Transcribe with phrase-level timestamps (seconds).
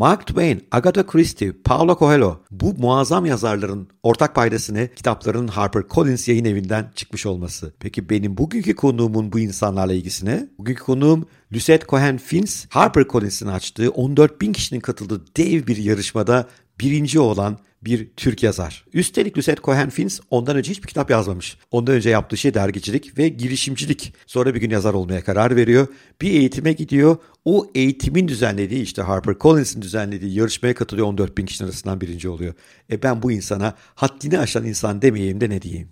[0.00, 6.44] Mark Twain, Agatha Christie, Paulo Coelho bu muazzam yazarların ortak paydasını kitapların Harper Collins yayın
[6.44, 7.74] evinden çıkmış olması.
[7.80, 10.48] Peki benim bugünkü konuğumun bu insanlarla ilgisine?
[10.58, 16.48] Bugünkü konuğum Lucette Cohen Fins, Harper Collins'in açtığı 14 bin kişinin katıldığı dev bir yarışmada
[16.80, 18.84] birinci olan bir Türk yazar.
[18.92, 21.56] Üstelik Lucette Cohen Fins ondan önce hiçbir kitap yazmamış.
[21.70, 24.14] Ondan önce yaptığı şey dergicilik ve girişimcilik.
[24.26, 25.86] Sonra bir gün yazar olmaya karar veriyor.
[26.20, 27.16] Bir eğitime gidiyor.
[27.44, 32.54] O eğitimin düzenlediği işte Harper Collins'in düzenlediği yarışmaya katılıyor 14 bin kişinin arasından birinci oluyor.
[32.92, 35.88] E ben bu insana haddini aşan insan demeyeyim de ne diyeyim.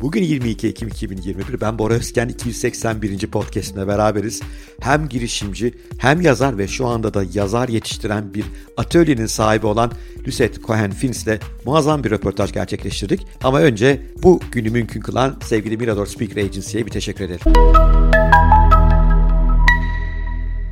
[0.00, 1.60] Bugün 22 Ekim 2021.
[1.60, 3.26] Ben Bora Özken 281.
[3.26, 4.42] podcast'imle beraberiz.
[4.80, 8.44] Hem girişimci hem yazar ve şu anda da yazar yetiştiren bir
[8.76, 9.92] atölyenin sahibi olan
[10.26, 13.26] Lucette Cohen Fins ile muazzam bir röportaj gerçekleştirdik.
[13.42, 17.40] Ama önce bu günü mümkün kılan sevgili Mirador Speaker Agency'ye bir teşekkür ederim.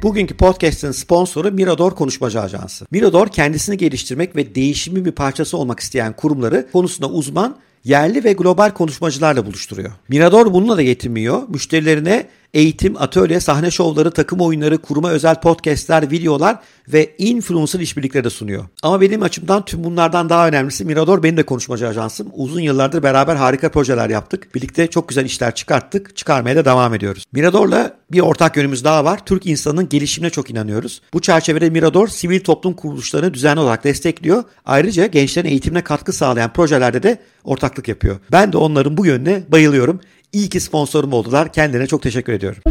[0.03, 2.87] Bugünkü podcast'ın sponsoru Mirador Konuşmacı Ajansı.
[2.91, 7.57] Mirador kendisini geliştirmek ve değişimin bir parçası olmak isteyen kurumları konusunda uzman
[7.89, 9.93] yerli ve global konuşmacılarla buluşturuyor.
[10.09, 11.43] Mirador bununla da yetinmiyor.
[11.49, 18.31] Müşterilerine eğitim, atölye, sahne şovları, takım oyunları, kuruma özel podcastler, videolar ve influencer işbirlikleri de
[18.31, 18.65] sunuyor.
[18.83, 22.29] Ama benim açımdan tüm bunlardan daha önemlisi Mirador benim de konuşmacı ajansım.
[22.33, 24.55] Uzun yıllardır beraber harika projeler yaptık.
[24.55, 26.17] Birlikte çok güzel işler çıkarttık.
[26.17, 27.25] Çıkarmaya da devam ediyoruz.
[27.33, 29.21] Mirador'la bir ortak yönümüz daha var.
[29.27, 31.03] Türk insanının gelişimine çok inanıyoruz.
[31.13, 34.45] Bu çerçevede Mirador sivil toplum kuruluşlarını düzenli olarak destekliyor.
[34.65, 38.17] Ayrıca gençlerin eğitimine katkı sağlayan projelerde de ortaklık yapıyor.
[38.33, 40.01] Ben de onların bu yönüne bayılıyorum.
[40.33, 41.53] İyi ki sponsorum oldular.
[41.53, 42.63] Kendilerine çok teşekkür ediyorum.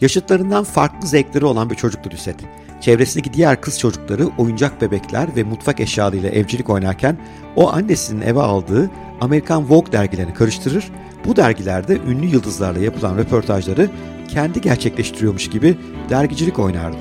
[0.00, 2.36] Yaşıtlarından farklı zevkleri olan bir çocuktu Düset.
[2.80, 7.18] Çevresindeki diğer kız çocukları oyuncak bebekler ve mutfak eşyalarıyla evcilik oynarken
[7.56, 8.90] o annesinin eve aldığı
[9.20, 10.90] Amerikan Vogue dergilerini karıştırır.
[11.26, 13.90] Bu dergilerde ünlü yıldızlarla yapılan röportajları
[14.28, 15.78] kendi gerçekleştiriyormuş gibi
[16.10, 16.98] dergicilik oynardı.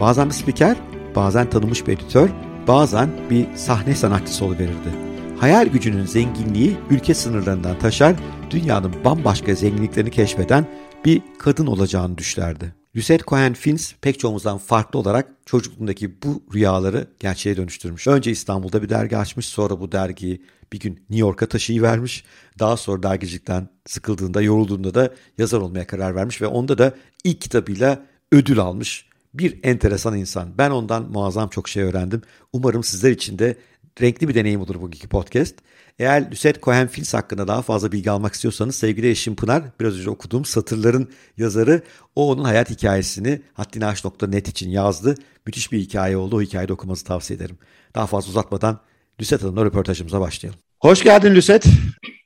[0.00, 0.76] Bazen bir spiker,
[1.16, 2.28] bazen tanınmış bir editör,
[2.68, 5.05] bazen bir sahne sanatçısı oluverirdi.
[5.38, 8.16] Hayal gücünün zenginliği ülke sınırlarından taşar,
[8.50, 10.66] dünyanın bambaşka zenginliklerini keşfeden
[11.04, 12.74] bir kadın olacağını düşlerdi.
[12.96, 18.06] Lucette Cohen Fins pek çoğumuzdan farklı olarak çocukluğundaki bu rüyaları gerçeğe dönüştürmüş.
[18.06, 20.42] Önce İstanbul'da bir dergi açmış, sonra bu dergiyi
[20.72, 22.24] bir gün New York'a taşıyıvermiş.
[22.58, 26.94] Daha sonra dergicilikten sıkıldığında, yorulduğunda da yazar olmaya karar vermiş ve onda da
[27.24, 29.06] ilk kitabıyla ödül almış.
[29.34, 30.58] Bir enteresan insan.
[30.58, 32.22] Ben ondan muazzam çok şey öğrendim.
[32.52, 33.56] Umarım sizler için de
[34.00, 35.54] renkli bir deneyim olur bugünkü podcast.
[35.98, 40.10] Eğer Lucette Cohen Fils hakkında daha fazla bilgi almak istiyorsanız sevgili eşim Pınar biraz önce
[40.10, 41.82] okuduğum satırların yazarı
[42.16, 45.14] o onun hayat hikayesini haddinaş.net için yazdı.
[45.46, 46.36] Müthiş bir hikaye oldu.
[46.36, 47.58] O hikayeyi okumanızı tavsiye ederim.
[47.94, 48.80] Daha fazla uzatmadan
[49.20, 50.60] Lucette Hanım'la röportajımıza başlayalım.
[50.80, 51.70] Hoş geldin Lucette.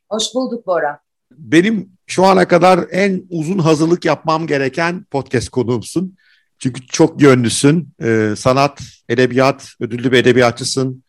[0.09, 1.01] Hoş bulduk Bora.
[1.31, 6.17] Benim şu ana kadar en uzun hazırlık yapmam gereken podcast konuğumsun.
[6.59, 7.95] Çünkü çok yönlüsün.
[8.03, 11.05] Ee, sanat, edebiyat, ödüllü bir edebiyatçısın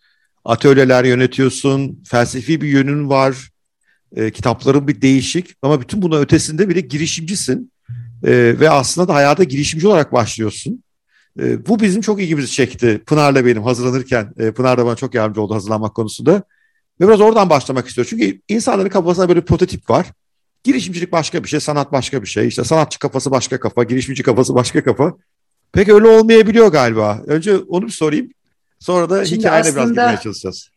[0.46, 3.50] atölyeler yönetiyorsun, felsefi bir yönün var,
[4.16, 7.72] e, kitapların bir değişik ama bütün buna ötesinde bile girişimcisin
[8.24, 10.84] e, ve aslında da hayata girişimci olarak başlıyorsun.
[11.40, 14.34] E, bu bizim çok ilgimizi çekti Pınar'la benim hazırlanırken.
[14.38, 16.44] E, Pınar da bana çok yardımcı oldu hazırlanmak konusunda.
[17.02, 18.09] Ve biraz oradan başlamak istiyorum.
[18.09, 20.08] Çünkü insanların kafasında böyle bir prototip var.
[20.63, 22.47] Girişimcilik başka bir şey, sanat başka bir şey.
[22.47, 25.13] İşte sanatçı kafası başka kafa, girişimci kafası başka kafa.
[25.73, 27.22] Pek öyle olmayabiliyor galiba.
[27.28, 28.29] Önce onu bir sorayım.
[28.81, 30.69] Sonra da Şimdi hikayene biraz girmeye çalışacağız.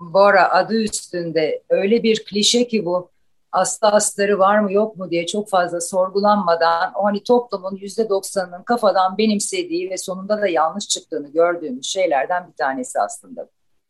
[0.00, 3.10] Bora adı üstünde öyle bir klişe ki bu
[3.52, 8.62] aslı astarı var mı yok mu diye çok fazla sorgulanmadan o hani toplumun yüzde doksanının
[8.62, 13.48] kafadan benimsediği ve sonunda da yanlış çıktığını gördüğümüz şeylerden bir tanesi aslında.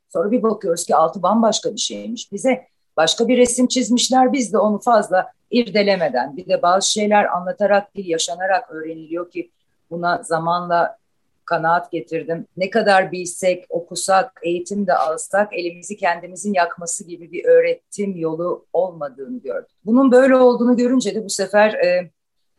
[0.08, 2.32] Sonra bir bakıyoruz ki altı bambaşka bir şeymiş.
[2.32, 2.66] Bize
[2.96, 8.08] başka bir resim çizmişler biz de onu fazla irdelemeden bir de bazı şeyler anlatarak değil
[8.08, 9.50] yaşanarak öğreniliyor ki
[9.90, 11.01] buna zamanla
[11.44, 12.46] kanaat getirdim.
[12.56, 19.40] Ne kadar bilsek, okusak, eğitim de alsak elimizi kendimizin yakması gibi bir öğretim yolu olmadığını
[19.40, 19.76] gördüm.
[19.84, 22.10] Bunun böyle olduğunu görünce de bu sefer e,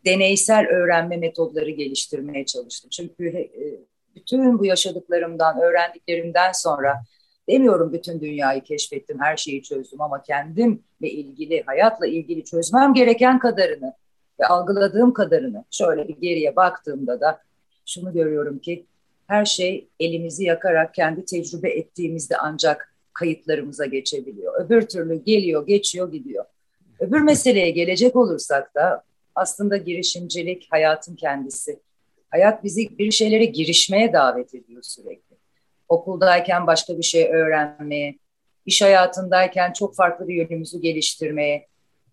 [0.06, 2.90] deneysel öğrenme metodları geliştirmeye çalıştım.
[2.90, 3.52] Çünkü e,
[4.16, 7.04] bütün bu yaşadıklarımdan, öğrendiklerimden sonra
[7.50, 13.94] demiyorum bütün dünyayı keşfettim, her şeyi çözdüm ama kendimle ilgili, hayatla ilgili çözmem gereken kadarını
[14.40, 17.40] ve algıladığım kadarını şöyle bir geriye baktığımda da
[17.86, 18.86] şunu görüyorum ki
[19.28, 24.66] her şey elimizi yakarak kendi tecrübe ettiğimizde ancak kayıtlarımıza geçebiliyor.
[24.66, 26.46] Öbür türlü geliyor, geçiyor, gidiyor.
[27.00, 29.04] Öbür meseleye gelecek olursak da
[29.36, 31.80] Aslında girişimcilik hayatın kendisi.
[32.30, 35.36] Hayat bizi bir şeylere girişmeye davet ediyor sürekli.
[35.90, 38.16] Okuldayken başka bir şey öğrenmeye,
[38.66, 41.68] iş hayatındayken çok farklı bir yönümüzü geliştirmeye,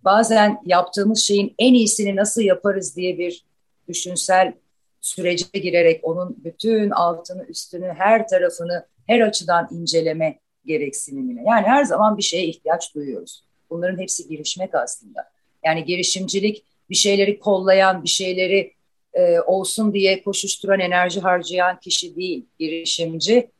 [0.04, 3.44] bazen yaptığımız şeyin en iyisini nasıl yaparız diye bir
[3.88, 4.52] düşünsel
[5.00, 11.42] sürece girerek onun bütün altını, üstünü, her tarafını her açıdan inceleme gereksinimine.
[11.46, 13.44] Yani her zaman bir şeye ihtiyaç duyuyoruz.
[13.70, 15.30] Bunların hepsi girişmek aslında.
[15.64, 18.72] Yani girişimcilik bir şeyleri kollayan, bir şeyleri
[19.14, 22.46] e, olsun diye koşuşturan, enerji harcayan kişi değil.
[22.58, 23.50] Girişimci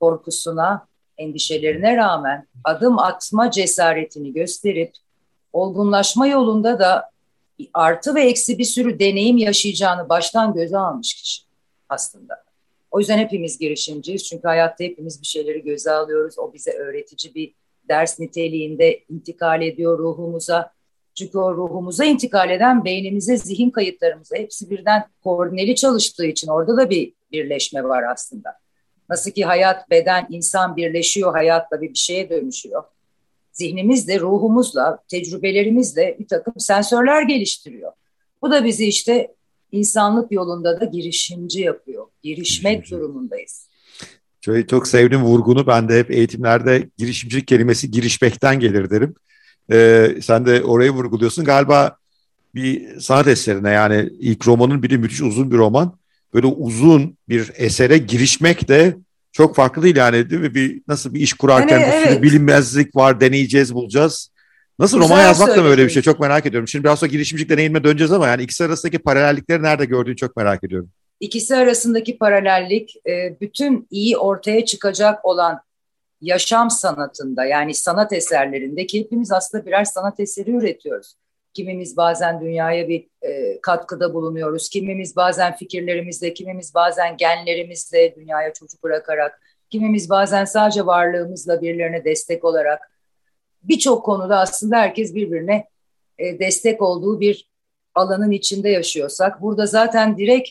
[0.00, 0.86] korkusuna,
[1.18, 4.92] endişelerine rağmen adım atma cesaretini gösterip
[5.52, 7.10] olgunlaşma yolunda da
[7.74, 11.42] artı ve eksi bir sürü deneyim yaşayacağını baştan göze almış kişi
[11.88, 12.44] aslında.
[12.90, 16.38] O yüzden hepimiz girişimciyiz çünkü hayatta hepimiz bir şeyleri göze alıyoruz.
[16.38, 17.54] O bize öğretici bir
[17.88, 20.72] ders niteliğinde intikal ediyor ruhumuza.
[21.14, 26.90] Çünkü o ruhumuza intikal eden beynimize, zihin kayıtlarımıza hepsi birden koordineli çalıştığı için orada da
[26.90, 28.58] bir birleşme var aslında.
[29.08, 32.84] Nasıl ki hayat, beden, insan birleşiyor, hayatla bir, bir şeye dönüşüyor.
[33.54, 37.92] Zihnimiz de ruhumuzla, tecrübelerimizle bir takım sensörler geliştiriyor.
[38.42, 39.34] Bu da bizi işte
[39.72, 42.06] insanlık yolunda da girişimci yapıyor.
[42.22, 43.02] Girişmek girişimci.
[43.02, 43.66] durumundayız.
[44.40, 45.66] Çok, çok sevdim vurgunu.
[45.66, 49.14] Ben de hep eğitimlerde girişimcilik kelimesi girişmekten gelir derim.
[49.72, 51.44] Ee, sen de orayı vurguluyorsun.
[51.44, 51.96] Galiba
[52.54, 55.98] bir sanat eserine yani ilk romanın biri müthiş uzun bir roman.
[56.34, 58.96] Böyle uzun bir esere girişmek de
[59.34, 60.54] çok farklı değil yani değil mi?
[60.54, 62.22] Bir, nasıl bir iş kurarken yani, bir evet.
[62.22, 64.30] bilinmezlik var, deneyeceğiz, bulacağız.
[64.78, 66.68] Nasıl Güzel roman yazmak da böyle bir şey çok merak ediyorum.
[66.68, 70.64] Şimdi biraz sonra girişimcilik deneyimine döneceğiz ama yani ikisi arasındaki paralellikleri nerede gördüğünü çok merak
[70.64, 70.90] ediyorum.
[71.20, 75.60] İkisi arasındaki paralellik e, bütün iyi ortaya çıkacak olan
[76.20, 81.14] yaşam sanatında yani sanat eserlerinde ki hepimiz aslında birer sanat eseri üretiyoruz.
[81.54, 88.82] Kimimiz bazen dünyaya bir e, katkıda bulunuyoruz, kimimiz bazen fikirlerimizle, kimimiz bazen genlerimizle dünyaya çocuk
[88.82, 89.40] bırakarak,
[89.70, 92.90] kimimiz bazen sadece varlığımızla birilerine destek olarak
[93.62, 95.68] birçok konuda aslında herkes birbirine
[96.18, 97.48] e, destek olduğu bir
[97.94, 100.48] alanın içinde yaşıyorsak burada zaten direkt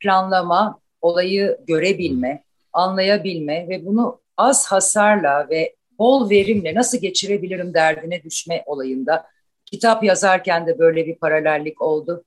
[0.00, 8.62] planlama, olayı görebilme, anlayabilme ve bunu az hasarla ve bol verimle nasıl geçirebilirim derdine düşme
[8.66, 9.26] olayında.
[9.72, 12.24] Kitap yazarken de böyle bir paralellik oldu.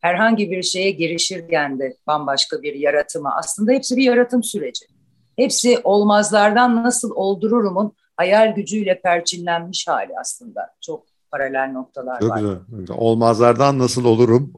[0.00, 3.36] Herhangi bir şeye girişirken de bambaşka bir yaratıma.
[3.38, 4.86] Aslında hepsi bir yaratım süreci.
[5.36, 10.74] Hepsi olmazlardan nasıl oldururumun hayal gücüyle perçinlenmiş hali aslında.
[10.80, 12.40] Çok paralel noktalar Çok var.
[12.68, 12.96] Güzel.
[12.96, 14.52] Olmazlardan nasıl olurum?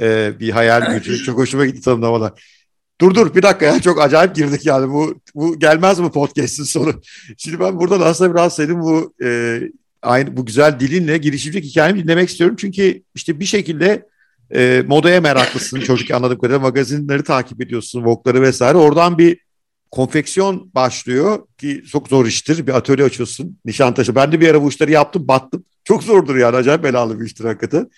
[0.00, 1.16] Ee, bir hayal gücü.
[1.24, 2.58] Çok hoşuma gitti tanımlamalar.
[3.00, 6.92] Dur dur bir dakika ya çok acayip girdik yani bu bu gelmez mi podcast'in sonu?
[7.38, 9.60] Şimdi ben buradan aslında biraz senin bu e,
[10.02, 12.56] aynı bu güzel dilinle girişimcilik hikayemi dinlemek istiyorum.
[12.58, 14.06] Çünkü işte bir şekilde
[14.54, 18.78] e, modaya meraklısın çocuk anladığım kadarıyla magazinleri takip ediyorsun, vokları vesaire.
[18.78, 19.38] Oradan bir
[19.90, 22.66] konfeksiyon başlıyor ki çok zor iştir.
[22.66, 24.14] Bir atölye açıyorsun Nişantaşı.
[24.14, 25.64] Ben de bir ara bu işleri yaptım battım.
[25.84, 27.90] Çok zordur yani acayip belalı bir iştir hakikaten.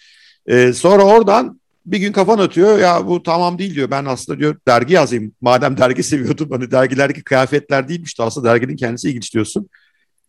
[0.47, 3.91] Ee, sonra oradan bir gün kafan atıyor ya bu tamam değil diyor.
[3.91, 5.33] Ben aslında diyor dergi yazayım.
[5.41, 9.69] Madem dergi seviyordum hani dergilerdeki kıyafetler değilmiş de aslında derginin kendisi ilginç diyorsun.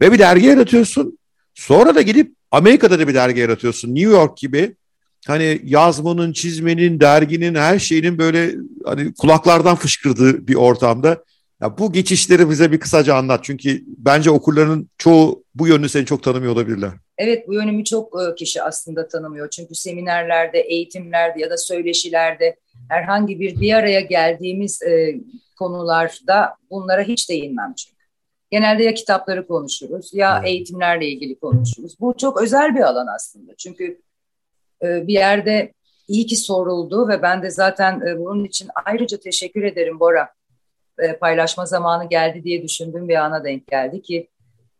[0.01, 1.17] Ve bir dergi yaratıyorsun.
[1.53, 3.95] Sonra da gidip Amerika'da da bir dergi yaratıyorsun.
[3.95, 4.75] New York gibi
[5.27, 8.55] hani yazmanın, çizmenin, derginin her şeyinin böyle
[8.85, 11.23] hani kulaklardan fışkırdığı bir ortamda
[11.61, 13.39] ya bu geçişleri bize bir kısaca anlat.
[13.43, 16.91] Çünkü bence okurların çoğu bu yönünü seni çok tanımıyor olabilirler.
[17.17, 19.49] Evet bu yönümü çok e, kişi aslında tanımıyor.
[19.49, 22.55] Çünkü seminerlerde, eğitimlerde ya da söyleşilerde
[22.89, 25.15] herhangi bir bir araya geldiğimiz e,
[25.57, 28.00] konularda bunlara hiç değinmem çünkü.
[28.51, 30.47] Genelde ya kitapları konuşuruz ya evet.
[30.47, 31.99] eğitimlerle ilgili konuşuruz.
[31.99, 33.55] Bu çok özel bir alan aslında.
[33.55, 34.01] Çünkü
[34.83, 35.73] e, bir yerde
[36.07, 40.29] iyi ki soruldu ve ben de zaten bunun için ayrıca teşekkür ederim Bora
[40.99, 44.29] e, paylaşma zamanı geldi diye düşündüğüm bir ana denk geldi ki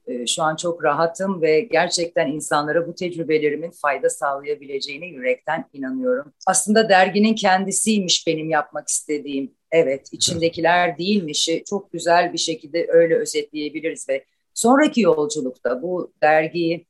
[0.08, 6.34] e, şu an çok rahatım ve gerçekten insanlara bu tecrübelerimin fayda sağlayabileceğine yürekten inanıyorum.
[6.48, 9.56] Aslında derginin kendisiymiş benim yapmak istediğim.
[9.72, 16.86] Evet, içindekiler değilmişi çok güzel bir şekilde öyle özetleyebiliriz ve sonraki yolculukta bu dergiyi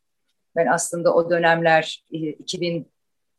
[0.55, 2.91] ben aslında o dönemler 2000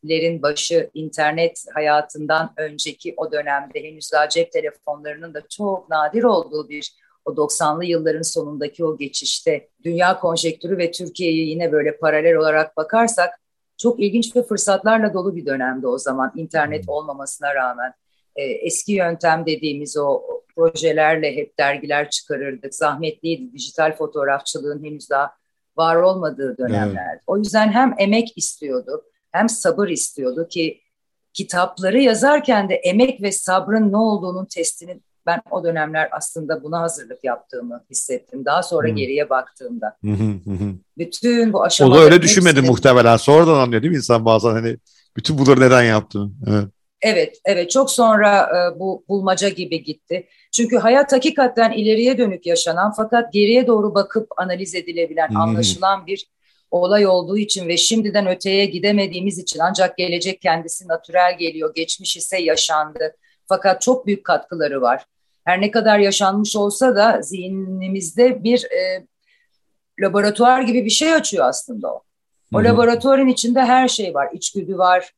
[0.08, 6.68] lerin başı internet hayatından önceki o dönemde henüz daha cep telefonlarının da çok nadir olduğu
[6.68, 6.92] bir
[7.24, 13.40] o 90'lı yılların sonundaki o geçişte dünya konjektürü ve Türkiye'yi yine böyle paralel olarak bakarsak
[13.78, 16.94] çok ilginç ve fırsatlarla dolu bir dönemde o zaman internet hmm.
[16.94, 17.92] olmamasına rağmen
[18.36, 20.22] e, eski yöntem dediğimiz o
[20.56, 22.74] projelerle hep dergiler çıkarırdık.
[22.74, 25.32] Zahmetliydi dijital fotoğrafçılığın henüz daha
[25.76, 27.10] var olmadığı dönemlerdi.
[27.12, 27.22] Evet.
[27.26, 30.80] O yüzden hem emek istiyordu hem sabır istiyordu ki
[31.32, 37.24] kitapları yazarken de emek ve sabrın ne olduğunun testini ben o dönemler aslında buna hazırlık
[37.24, 38.44] yaptığımı hissettim.
[38.44, 38.96] Daha sonra hmm.
[38.96, 39.96] geriye baktığımda.
[40.98, 41.98] Bütün bu aşamaları...
[41.98, 42.70] O da öyle düşünmedi hepsini...
[42.70, 43.16] muhtemelen.
[43.16, 44.76] Sonradan anlıyor değil mi insan bazen hani
[45.16, 46.30] bütün bunları neden yaptığını.
[46.46, 46.64] Evet.
[47.02, 47.70] Evet, evet.
[47.70, 50.28] Çok sonra e, bu bulmaca gibi gitti.
[50.52, 55.36] Çünkü hayat hakikaten ileriye dönük yaşanan fakat geriye doğru bakıp analiz edilebilen, hmm.
[55.36, 56.26] anlaşılan bir
[56.70, 62.42] olay olduğu için ve şimdiden öteye gidemediğimiz için ancak gelecek kendisi natürel geliyor, geçmiş ise
[62.42, 63.16] yaşandı.
[63.46, 65.06] Fakat çok büyük katkıları var.
[65.44, 69.06] Her ne kadar yaşanmış olsa da zihnimizde bir e,
[70.00, 72.02] laboratuvar gibi bir şey açıyor aslında o.
[72.54, 72.64] O Hı-hı.
[72.64, 74.28] laboratuvarın içinde her şey var.
[74.32, 75.12] İçgüdü var,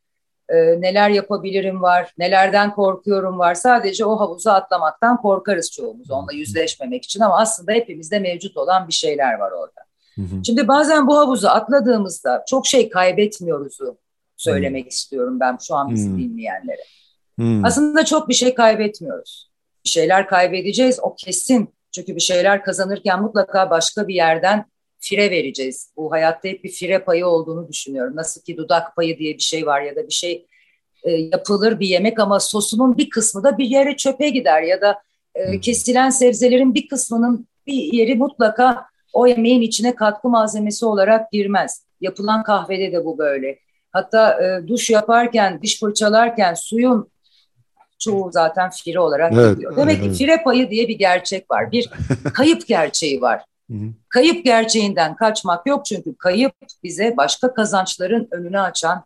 [0.49, 3.55] e, neler yapabilirim var, nelerden korkuyorum var.
[3.55, 8.93] Sadece o havuza atlamaktan korkarız çoğumuz onunla yüzleşmemek için ama aslında hepimizde mevcut olan bir
[8.93, 9.81] şeyler var orada.
[10.15, 10.45] Hı hı.
[10.47, 13.99] Şimdi bazen bu havuza atladığımızda çok şey kaybetmiyoruzu
[14.37, 14.89] söylemek hı.
[14.89, 16.19] istiyorum ben şu an bizi hı.
[16.19, 16.83] dinleyenlere.
[17.41, 17.61] Hı.
[17.65, 19.51] Aslında çok bir şey kaybetmiyoruz.
[19.85, 21.75] Bir şeyler kaybedeceğiz o kesin.
[21.93, 24.65] Çünkü bir şeyler kazanırken mutlaka başka bir yerden
[25.05, 25.91] fire vereceğiz.
[25.97, 28.17] Bu hayatta hep bir fire payı olduğunu düşünüyorum.
[28.17, 30.47] Nasıl ki dudak payı diye bir şey var ya da bir şey
[31.05, 35.03] e, yapılır bir yemek ama sosunun bir kısmı da bir yere çöpe gider ya da
[35.35, 41.85] e, kesilen sebzelerin bir kısmının bir yeri mutlaka o yemeğin içine katkı malzemesi olarak girmez.
[42.01, 43.59] Yapılan kahvede de bu böyle.
[43.91, 47.09] Hatta e, duş yaparken, diş fırçalarken suyun
[47.99, 49.77] çoğu zaten fire olarak evet, gidiyor.
[49.77, 50.13] Demek evet.
[50.13, 51.73] ki fire payı diye bir gerçek var.
[51.73, 51.91] Bir
[52.35, 53.45] kayıp gerçeği var.
[54.09, 56.53] Kayıp gerçeğinden kaçmak yok çünkü kayıp
[56.83, 59.05] bize başka kazançların önünü açan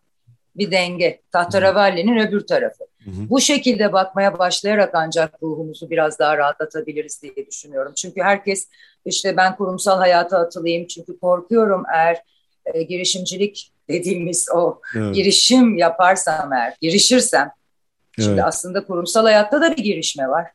[0.55, 1.21] bir denge.
[1.31, 2.83] Tahterevalli'nin öbür tarafı.
[3.03, 3.29] Hı hı.
[3.29, 7.93] Bu şekilde bakmaya başlayarak ancak ruhumuzu biraz daha rahatlatabiliriz diye düşünüyorum.
[7.95, 8.67] Çünkü herkes
[9.05, 12.23] işte ben kurumsal hayata atılayım çünkü korkuyorum eğer
[12.65, 15.15] e, girişimcilik dediğimiz o evet.
[15.15, 17.51] girişim yaparsam eğer, girişirsem.
[18.17, 18.27] Evet.
[18.27, 20.51] Şimdi aslında kurumsal hayatta da bir girişme var.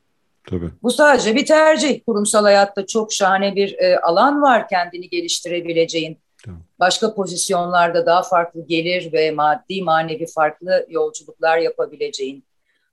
[0.51, 0.71] Tabii.
[0.83, 2.01] Bu sadece bir tercih.
[2.07, 6.19] Kurumsal hayatta çok şahane bir e, alan var kendini geliştirebileceğin.
[6.45, 6.61] Tamam.
[6.81, 12.45] Başka pozisyonlarda daha farklı gelir ve maddi manevi farklı yolculuklar yapabileceğin.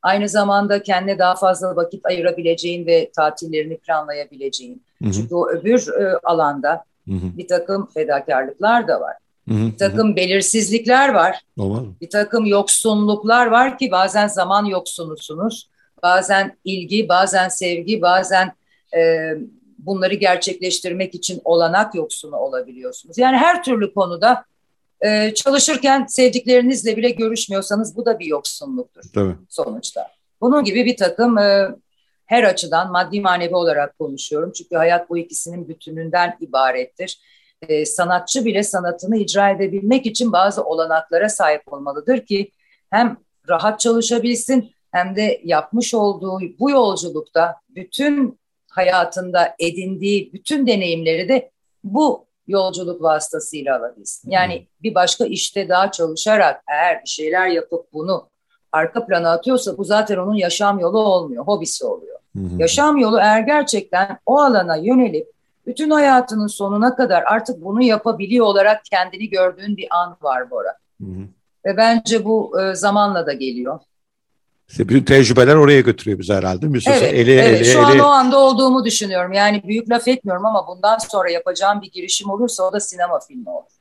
[0.02, 4.84] Aynı zamanda kendine daha fazla vakit ayırabileceğin ve tatillerini planlayabileceğin.
[5.02, 5.12] Hı hı.
[5.12, 7.38] Çünkü o öbür e, alanda hı hı.
[7.38, 9.16] bir takım fedakarlıklar da var.
[9.50, 9.72] Hı hı.
[9.72, 11.42] Bir takım belirsizlikler var.
[11.58, 11.84] Olmaz.
[12.02, 15.71] Bir takım yoksunluklar var ki bazen zaman yoksunusunuz.
[16.04, 18.52] Bazen ilgi, bazen sevgi, bazen
[18.96, 19.32] e,
[19.80, 23.18] bunları gerçekleştirmek için olanak yoksunu olabiliyorsunuz.
[23.18, 24.46] Yani her türlü konuda
[25.02, 29.36] e, çalışırken sevdiklerinizle bile görüşmüyorsanız bu da bir yoksunluktur Tabii.
[29.50, 30.08] sonuçta.
[30.42, 31.70] Bunun gibi bir takım e,
[32.26, 34.52] her açıdan maddi manevi olarak konuşuyorum.
[34.52, 37.20] Çünkü hayat bu ikisinin bütününden ibarettir.
[37.68, 42.52] E, sanatçı bile sanatını icra edebilmek için bazı olanaklara sahip olmalıdır ki
[42.90, 43.18] hem
[43.50, 51.52] rahat çalışabilsin hem de yapmış olduğu bu yolculukta bütün hayatında edindiği bütün deneyimleri de
[51.84, 54.32] bu yolculuk vasıtasıyla alabilsin.
[54.32, 58.28] Yani bir başka işte daha çalışarak eğer bir şeyler yapıp bunu
[58.72, 62.20] arka plana atıyorsa bu zaten onun yaşam yolu olmuyor, hobisi oluyor.
[62.58, 65.28] Yaşam yolu eğer gerçekten o alana yönelip
[65.66, 70.78] bütün hayatının sonuna kadar artık bunu yapabiliyor olarak kendini gördüğün bir an var Bora.
[71.02, 71.22] Hı hı.
[71.66, 73.80] Ve bence bu e, zamanla da geliyor.
[74.72, 76.66] İşte bütün tecrübeler oraya götürüyor bizi herhalde.
[76.66, 77.62] Müslüman, evet, eli, evet.
[77.62, 79.34] Eli, şu an o anda olduğumu düşünüyorum.
[79.34, 83.50] Yani büyük laf etmiyorum ama bundan sonra yapacağım bir girişim olursa o da sinema filmi
[83.50, 83.72] olur.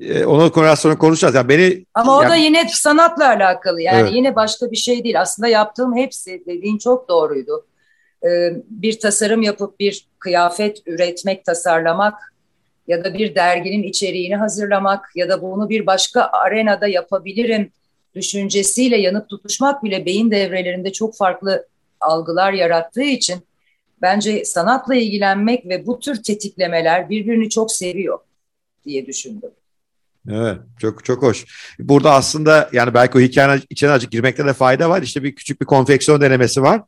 [0.00, 1.34] Ee, onu biraz sonra konuşacağız.
[1.34, 2.30] Yani beni, ama o yani...
[2.30, 3.82] da yine sanatla alakalı.
[3.82, 4.12] Yani evet.
[4.14, 5.20] yine başka bir şey değil.
[5.20, 7.66] Aslında yaptığım hepsi dediğin çok doğruydu.
[8.26, 12.34] Ee, bir tasarım yapıp bir kıyafet üretmek, tasarlamak
[12.86, 17.70] ya da bir derginin içeriğini hazırlamak ya da bunu bir başka arenada yapabilirim
[18.14, 21.66] düşüncesiyle yanıp tutuşmak bile beyin devrelerinde çok farklı
[22.00, 23.40] algılar yarattığı için
[24.02, 28.18] bence sanatla ilgilenmek ve bu tür tetiklemeler birbirini çok seviyor
[28.84, 29.50] diye düşündüm.
[30.30, 31.44] Evet çok çok hoş.
[31.78, 35.02] Burada aslında yani belki o hikayenin içine azıcık girmekte de fayda var.
[35.02, 36.82] İşte bir küçük bir konfeksiyon denemesi var.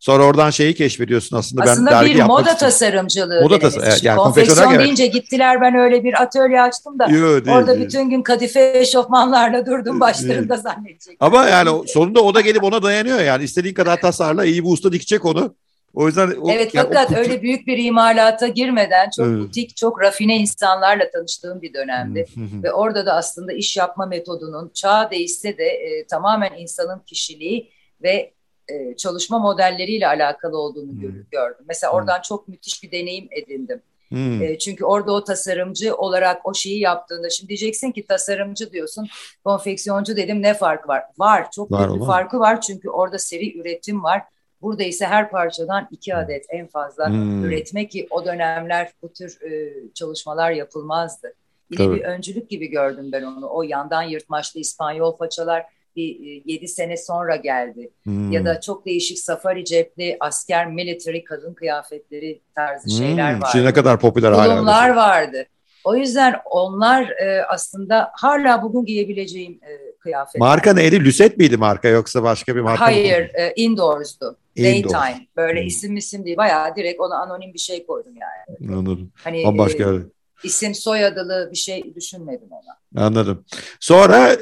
[0.00, 1.62] Sonra oradan şeyi keşfediyorsun aslında.
[1.62, 2.58] Aslında ben bir moda için.
[2.58, 3.42] tasarımcılığı.
[3.42, 3.92] Moda tasarımcılığı.
[3.92, 7.86] Evet, yani konfeksiyon deyince gittiler ben öyle bir atölye açtım da Yo, değil, orada değil.
[7.86, 11.16] bütün gün kadife eşofmanlarla durdum başlarında zannedecek.
[11.20, 14.92] Ama yani sonunda o da gelip ona dayanıyor yani istediğin kadar tasarla iyi bir usta
[14.92, 15.54] dikecek onu.
[15.94, 19.38] O yüzden o, evet yani fakat o öyle büyük bir imalata girmeden çok evet.
[19.38, 22.26] butik, çok rafine insanlarla tanıştığım bir dönemdi.
[22.36, 27.70] Ve orada da aslında iş yapma metodunun çağ değişse de e, tamamen insanın kişiliği
[28.02, 28.35] ve
[28.68, 31.24] e, çalışma modelleriyle alakalı olduğunu hmm.
[31.30, 31.64] gördüm.
[31.68, 31.98] Mesela hmm.
[31.98, 33.82] oradan çok müthiş bir deneyim edindim.
[34.08, 34.42] Hmm.
[34.42, 39.08] E, çünkü orada o tasarımcı olarak o şeyi yaptığında şimdi diyeceksin ki tasarımcı diyorsun,
[39.44, 41.02] konfeksiyoncu dedim ne fark var?
[41.18, 44.22] Var, çok var, büyük bir farkı var çünkü orada seri üretim var.
[44.62, 46.20] Burada ise her parçadan iki hmm.
[46.20, 47.44] adet en fazla hmm.
[47.44, 51.34] üretme ki o dönemler bu tür e, çalışmalar yapılmazdı.
[51.76, 51.94] Tabii.
[51.94, 53.48] bir öncülük gibi gördüm ben onu.
[53.50, 57.90] O yandan yırtmaçlı İspanyol façalar bir e, yedi sene sonra geldi.
[58.04, 58.32] Hmm.
[58.32, 63.06] Ya da çok değişik safari cepli asker military kadın kıyafetleri tarzı hmm.
[63.06, 63.48] şeyler vardı.
[63.52, 64.54] Şimdi ne kadar popüler hala.
[64.54, 65.46] Tulumlar vardı.
[65.84, 70.40] O yüzden onlar e, aslında hala bugün giyebileceğim e, kıyafetler.
[70.40, 71.04] Marka neydi?
[71.04, 73.28] Lüset miydi marka yoksa başka bir marka Hayır, mı?
[73.40, 74.38] e, Indoors'du.
[74.56, 74.92] Indoors.
[74.92, 75.26] Daytime.
[75.36, 75.66] Böyle hmm.
[75.66, 76.36] isim isim değil.
[76.36, 78.72] Bayağı direkt ona anonim bir şey koydum yani.
[78.72, 79.12] Anladım.
[79.24, 79.84] Hani, Bambaşka.
[79.84, 83.04] E, isim soyadlı bir şey düşünmedim ona.
[83.06, 83.44] Anladım.
[83.80, 84.36] Sonra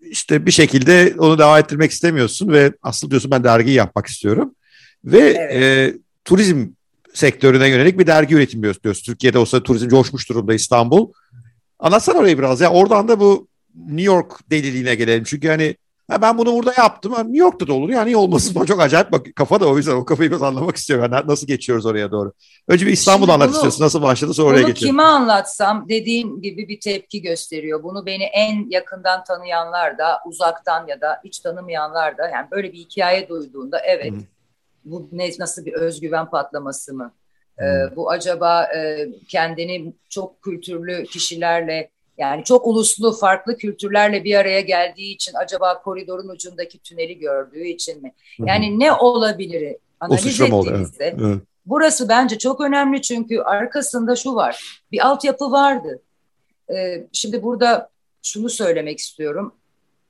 [0.00, 4.54] işte bir şekilde onu devam ettirmek istemiyorsun ve asıl diyorsun ben dergiyi yapmak istiyorum.
[5.04, 5.62] Ve evet.
[5.62, 5.94] e,
[6.24, 6.66] turizm
[7.14, 9.02] sektörüne yönelik bir dergi üretimi diyorsun.
[9.04, 11.12] Türkiye'de olsa turizm coşmuş durumda İstanbul.
[11.78, 12.70] Anlatsana orayı biraz ya.
[12.70, 15.24] Oradan da bu New York deliliğine gelelim.
[15.24, 15.76] Çünkü hani
[16.10, 17.12] Ha ben bunu burada yaptım.
[17.12, 17.88] New York'ta da olur.
[17.88, 18.64] Yani niye olmasın?
[18.64, 21.10] Çok acayip bak kafa da o yüzden o kafayı biraz anlamak istiyorum.
[21.12, 22.32] Yani nasıl geçiyoruz oraya doğru?
[22.68, 23.84] Önce bir İstanbul anlat istiyorsun.
[23.84, 24.88] Nasıl başladı sonra oraya geçelim.
[24.88, 27.82] kime anlatsam dediğin gibi bir tepki gösteriyor.
[27.82, 32.78] Bunu beni en yakından tanıyanlar da uzaktan ya da hiç tanımayanlar da yani böyle bir
[32.78, 34.18] hikaye duyduğunda evet Hı.
[34.84, 37.12] bu ne, nasıl bir özgüven patlaması mı?
[37.60, 44.60] Ee, bu acaba e, kendini çok kültürlü kişilerle yani çok uluslu farklı kültürlerle bir araya
[44.60, 48.12] geldiği için acaba koridorun ucundaki tüneli gördüğü için mi?
[48.38, 48.80] Yani Hı-hı.
[48.80, 50.90] ne olabilir analiz evet.
[51.00, 51.38] Evet.
[51.66, 56.02] burası bence çok önemli çünkü arkasında şu var bir altyapı vardı.
[56.74, 57.90] Ee, şimdi burada
[58.22, 59.54] şunu söylemek istiyorum.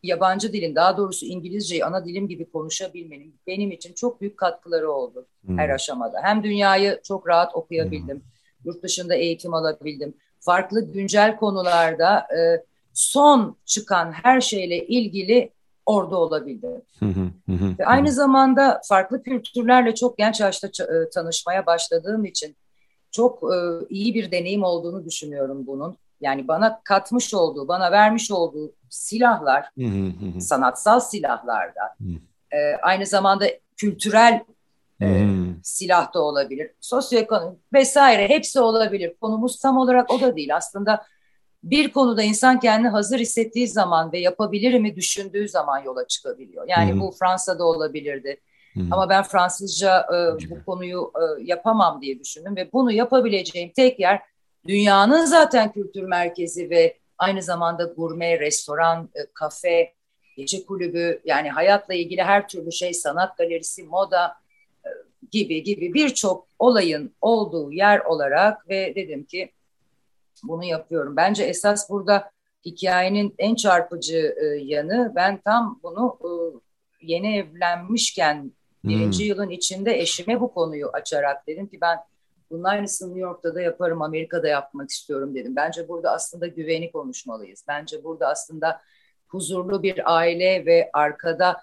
[0.03, 5.27] Yabancı dilin daha doğrusu İngilizceyi ana dilim gibi konuşabilmenin benim için çok büyük katkıları oldu
[5.47, 5.59] hmm.
[5.59, 6.21] her aşamada.
[6.23, 8.17] Hem dünyayı çok rahat okuyabildim.
[8.17, 8.25] Hmm.
[8.65, 15.51] Yurt dışında eğitim alabildim farklı güncel konularda e, son çıkan her şeyle ilgili
[15.87, 16.83] orada olabildi.
[17.79, 22.57] Ve aynı zamanda farklı kültürlerle çok genç yaşta e, tanışmaya başladığım için
[23.11, 23.57] çok e,
[23.89, 25.97] iyi bir deneyim olduğunu düşünüyorum bunun.
[26.21, 29.71] Yani bana katmış olduğu, bana vermiş olduğu silahlar,
[30.41, 31.97] sanatsal silahlarda,
[32.53, 33.45] e, aynı zamanda
[33.77, 34.45] kültürel
[35.03, 35.29] e,
[35.63, 39.15] silah da olabilir, sosyoekonomik vesaire hepsi olabilir.
[39.21, 40.57] Konumuz tam olarak o da değil.
[40.57, 41.03] Aslında
[41.63, 46.65] bir konuda insan kendini hazır hissettiği zaman ve yapabilir mi düşündüğü zaman yola çıkabiliyor.
[46.69, 47.01] Yani hmm.
[47.01, 48.41] bu Fransa'da olabilirdi.
[48.73, 48.93] Hmm.
[48.93, 54.23] Ama ben Fransızca e, bu konuyu e, yapamam diye düşündüm ve bunu yapabileceğim tek yer
[54.69, 59.93] dünyanın zaten kültür merkezi ve aynı zamanda gurme, restoran, e, kafe,
[60.37, 64.35] gece kulübü yani hayatla ilgili her türlü şey, sanat galerisi, moda,
[65.33, 69.53] gibi gibi birçok olayın olduğu yer olarak ve dedim ki
[70.43, 71.17] bunu yapıyorum.
[71.17, 72.31] Bence esas burada
[72.65, 76.31] hikayenin en çarpıcı e, yanı ben tam bunu e,
[77.01, 78.53] yeni evlenmişken
[78.85, 79.29] birinci hmm.
[79.29, 81.99] yılın içinde eşime bu konuyu açarak dedim ki ben
[82.51, 85.57] bunun aynısını New York'ta da yaparım, Amerika'da yapmak istiyorum dedim.
[85.57, 87.65] Bence burada aslında güveni konuşmalıyız.
[87.69, 88.81] Bence burada aslında
[89.27, 91.57] huzurlu bir aile ve arkada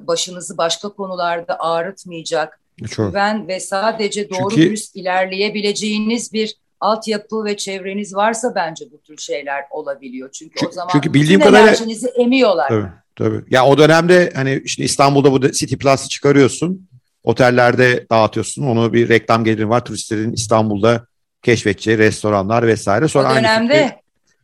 [0.00, 3.08] başınızı başka konularda ağrıtmayacak, Çok.
[3.08, 4.62] güven ve sadece doğru Çünkü...
[4.62, 10.30] dürüst ilerleyebileceğiniz bir altyapı ve çevreniz varsa bence bu tür şeyler olabiliyor.
[10.32, 12.68] Çünkü, çünkü o zaman çünkü bildiğim kadarıyla, enerjinizi emiyorlar.
[12.68, 13.44] Tabii, tabii.
[13.50, 16.88] Ya o dönemde hani işte İstanbul'da bu City Plus'ı çıkarıyorsun.
[17.24, 18.66] Otellerde dağıtıyorsun.
[18.66, 19.84] Onu bir reklam geliri var.
[19.84, 21.06] Turistlerin İstanbul'da
[21.42, 23.08] keşfedeceği restoranlar vesaire.
[23.08, 23.98] Sonra o dönemde aynı fikri...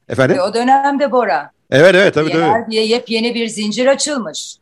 [0.08, 0.38] Efendim?
[0.48, 1.50] O dönemde Bora.
[1.70, 2.70] Evet evet tabii tabii.
[2.70, 4.56] diye yepyeni bir zincir açılmış.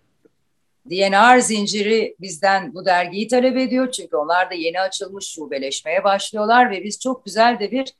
[0.91, 6.85] DNR zinciri bizden bu dergiyi talep ediyor çünkü onlar da yeni açılmış şubeleşmeye başlıyorlar ve
[6.85, 7.95] biz çok güzel de bir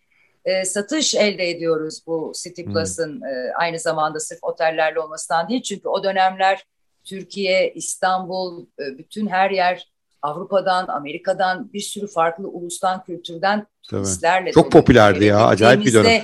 [0.45, 2.73] e, satış elde ediyoruz bu City hmm.
[2.73, 3.27] Plus'ın hmm.
[3.27, 6.65] e, aynı zamanda sırf otellerle olmasından değil çünkü o dönemler
[7.05, 9.93] Türkiye, İstanbul, e, bütün her yer
[10.23, 14.53] Avrupa'dan, Amerika'dan bir sürü farklı ulustan, kültürden turistlerle.
[14.53, 16.23] Çok popülerdi ya, acayip bir dönem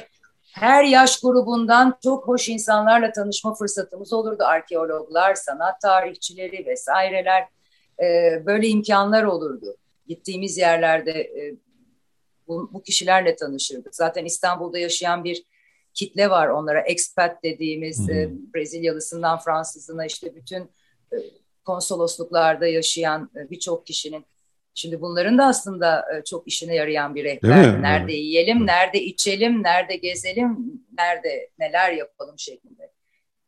[0.61, 4.43] her yaş grubundan çok hoş insanlarla tanışma fırsatımız olurdu.
[4.47, 7.45] Arkeologlar, sanat tarihçileri vesaireler
[8.03, 9.77] e, böyle imkanlar olurdu.
[10.07, 11.55] Gittiğimiz yerlerde e,
[12.49, 13.95] bu, bu kişilerle tanışırdık.
[13.95, 15.45] Zaten İstanbul'da yaşayan bir
[15.95, 20.63] kitle var onlara expat dediğimiz e, Brezilyalısından Fransızına işte bütün
[21.13, 21.17] e,
[21.65, 24.27] konsolosluklarda yaşayan e, birçok kişinin
[24.79, 27.83] Şimdi bunların da aslında e, çok işine yarayan bir rehber.
[27.83, 28.23] Nerede evet.
[28.23, 30.59] yiyelim, nerede içelim, nerede gezelim,
[30.99, 32.91] nerede neler yapalım şeklinde.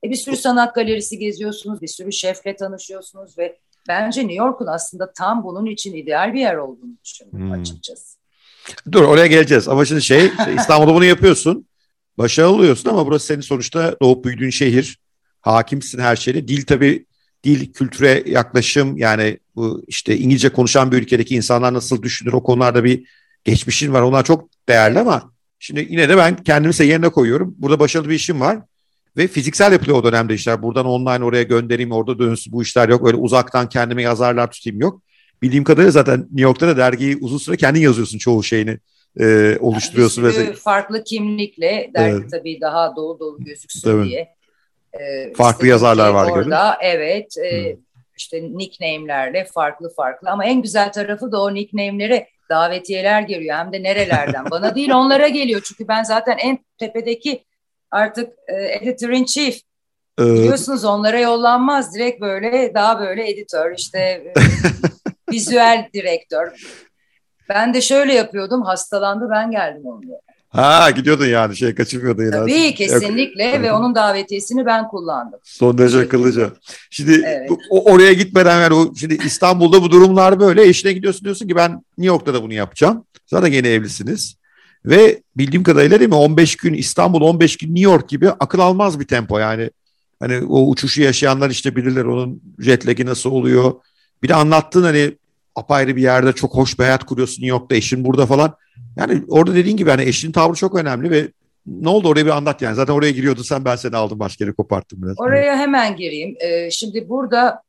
[0.04, 5.12] E bir sürü sanat galerisi geziyorsunuz, bir sürü şefle tanışıyorsunuz ve bence New York'un aslında
[5.12, 7.60] tam bunun için ideal bir yer olduğunu düşünüyorum hmm.
[7.60, 8.18] açıkçası.
[8.92, 11.66] Dur oraya geleceğiz ama şimdi şey İstanbul'da bunu yapıyorsun.
[12.18, 14.98] Başarılı oluyorsun ama burası senin sonuçta doğup büyüdüğün şehir.
[15.40, 16.48] Hakimsin her şeyde.
[16.48, 17.06] Dil tabii
[17.44, 22.84] dil, kültüre yaklaşım yani bu işte İngilizce konuşan bir ülkedeki insanlar nasıl düşünür o konularda
[22.84, 23.04] bir
[23.44, 24.02] geçmişin var.
[24.02, 27.54] Onlar çok değerli ama şimdi yine de ben kendimi yerine koyuyorum.
[27.58, 28.58] Burada başarılı bir işim var
[29.16, 30.62] ve fiziksel yapılıyor o dönemde işler.
[30.62, 33.06] Buradan online oraya göndereyim orada dönsün bu işler yok.
[33.06, 35.02] Öyle uzaktan kendime yazarlar tutayım yok.
[35.42, 38.78] Bildiğim kadarıyla zaten New York'ta da dergiyi uzun süre kendin yazıyorsun çoğu şeyini
[39.20, 40.24] e, oluşturuyorsun.
[40.24, 40.52] Yani.
[40.52, 42.30] Farklı kimlikle dergi evet.
[42.30, 44.04] tabii daha dolu dolu gözüksün tabii.
[44.04, 44.28] diye.
[45.00, 46.78] E, farklı yazarlar var orada.
[46.80, 47.38] Evet.
[47.38, 47.76] E,
[48.16, 53.82] işte nickname'lerle farklı farklı ama en güzel tarafı da o nickname'lere davetiyeler geliyor hem de
[53.82, 54.50] nerelerden.
[54.50, 57.44] Bana değil onlara geliyor çünkü ben zaten en tepedeki
[57.90, 59.60] artık e, editor in chief
[60.20, 61.94] Biliyorsunuz onlara yollanmaz.
[61.94, 64.32] Direkt böyle daha böyle editör işte e,
[65.32, 66.52] vizüel direktör.
[67.48, 68.62] Ben de şöyle yapıyordum.
[68.62, 70.20] Hastalandı ben geldim onunla.
[70.50, 72.30] Ha gidiyordun yani şey kaçırmıyordun yine.
[72.30, 73.62] Tabii kesinlikle Yok.
[73.62, 75.40] ve onun davetiyesini ben kullandım.
[75.44, 76.50] Son derece akıllıca.
[76.90, 77.50] Şimdi evet.
[77.70, 81.72] o, oraya gitmeden yani o, şimdi İstanbul'da bu durumlar böyle eşine gidiyorsun diyorsun ki ben
[81.72, 83.04] New York'ta da bunu yapacağım.
[83.26, 84.36] Zaten yeni evlisiniz.
[84.84, 89.00] Ve bildiğim kadarıyla değil mi 15 gün İstanbul 15 gün New York gibi akıl almaz
[89.00, 89.70] bir tempo yani.
[90.20, 93.72] Hani o uçuşu yaşayanlar işte bilirler onun jet lag'i nasıl oluyor.
[94.22, 95.16] Bir de anlattın hani
[95.54, 98.54] apayrı bir yerde çok hoş bir hayat kuruyorsun New York'ta eşin burada falan.
[98.96, 101.28] Yani orada dediğin gibi hani eşinin tavrı çok önemli ve
[101.66, 102.74] ne oldu oraya bir anlat yani.
[102.74, 105.20] Zaten oraya giriyordun sen ben seni aldım başka yere koparttım biraz.
[105.20, 106.36] Oraya hemen gireyim.
[106.40, 107.62] Ee, şimdi burada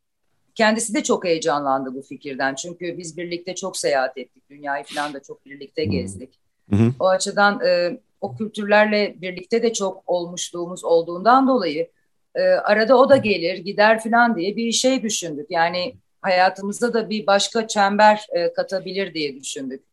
[0.55, 2.55] kendisi de çok heyecanlandı bu fikirden.
[2.55, 4.49] Çünkü biz birlikte çok seyahat ettik.
[4.49, 5.91] Dünyayı falan da çok birlikte hmm.
[5.91, 6.39] gezdik.
[6.69, 6.93] Hı hı.
[6.99, 11.87] O açıdan e, o kültürlerle birlikte de çok olmuşluğumuz olduğundan dolayı
[12.35, 15.45] e, arada o da gelir gider falan diye bir şey düşündük.
[15.49, 19.83] Yani hayatımızda da bir başka çember e, katabilir diye düşündük.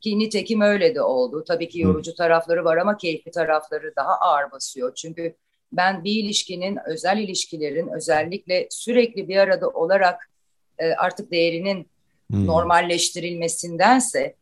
[0.00, 1.44] Ki nitekim öyle de oldu.
[1.48, 4.94] Tabii ki yorucu tarafları var ama keyifli tarafları daha ağır basıyor.
[4.94, 5.34] Çünkü
[5.72, 10.30] ben bir ilişkinin, özel ilişkilerin özellikle sürekli bir arada olarak
[10.78, 11.86] e, artık değerinin
[12.30, 12.46] hmm.
[12.46, 14.34] normalleştirilmesindense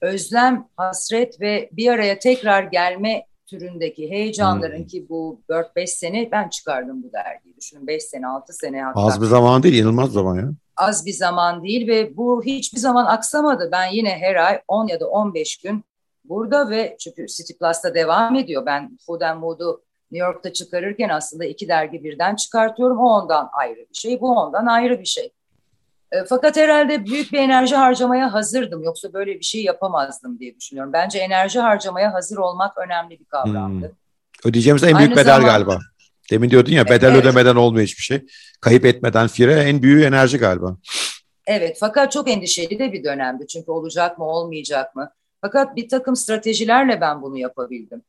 [0.00, 4.86] özlem, hasret ve bir araya tekrar gelme türündeki heyecanların hmm.
[4.86, 7.56] ki bu 4-5 sene ben çıkardım bu dergiyi.
[7.56, 9.00] Düşünün 5 sene, 6 sene hatta.
[9.00, 10.50] Az bir zaman değil, inanılmaz zaman ya.
[10.78, 13.68] Az bir zaman değil ve bu hiçbir zaman aksamadı.
[13.72, 15.84] Ben yine her ay 10 ya da 15 gün
[16.24, 18.66] burada ve çünkü City Plus'ta devam ediyor.
[18.66, 22.98] Ben Food and Mood'u New York'ta çıkarırken aslında iki dergi birden çıkartıyorum.
[22.98, 25.32] O ondan ayrı bir şey, bu ondan ayrı bir şey.
[26.12, 28.82] E, fakat herhalde büyük bir enerji harcamaya hazırdım.
[28.82, 30.92] Yoksa böyle bir şey yapamazdım diye düşünüyorum.
[30.92, 33.86] Bence enerji harcamaya hazır olmak önemli bir kavramdı.
[33.86, 34.50] Hmm.
[34.50, 35.78] Ödeyeceğimiz en büyük Aynı bedel zamanda, galiba.
[36.30, 37.22] Demin diyordun ya bedel evet.
[37.22, 38.26] ödemeden olmuyor hiçbir şey.
[38.60, 40.76] Kayıp etmeden fire en büyük enerji galiba.
[41.46, 43.46] Evet fakat çok endişeli de bir dönemdi.
[43.46, 45.10] Çünkü olacak mı olmayacak mı?
[45.40, 48.02] Fakat bir takım stratejilerle ben bunu yapabildim.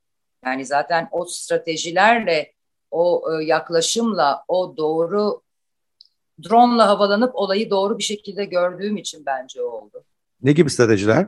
[0.45, 2.53] Yani zaten o stratejilerle,
[2.91, 5.41] o e, yaklaşımla, o doğru
[6.49, 10.03] drone'la havalanıp olayı doğru bir şekilde gördüğüm için bence oldu.
[10.41, 11.27] Ne gibi stratejiler?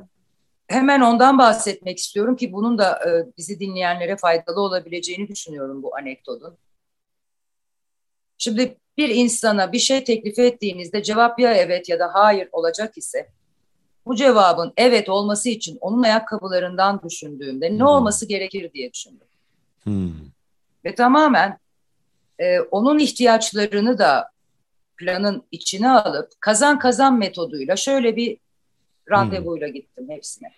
[0.68, 6.58] Hemen ondan bahsetmek istiyorum ki bunun da e, bizi dinleyenlere faydalı olabileceğini düşünüyorum bu anekdotun.
[8.42, 13.30] Şimdi bir insana bir şey teklif ettiğinizde cevap ya evet ya da hayır olacak ise
[14.06, 17.80] bu cevabın evet olması için onun ayakkabılarından düşündüğümde hmm.
[17.80, 19.28] ne olması gerekir diye düşündüm.
[19.84, 20.14] Hmm.
[20.86, 21.60] Ve tamamen
[22.40, 24.30] e, onun ihtiyaçlarını da
[24.98, 28.38] planın içine alıp kazan kazan metoduyla şöyle bir
[29.10, 29.74] randevuyla hmm.
[29.74, 30.52] gittim hepsine.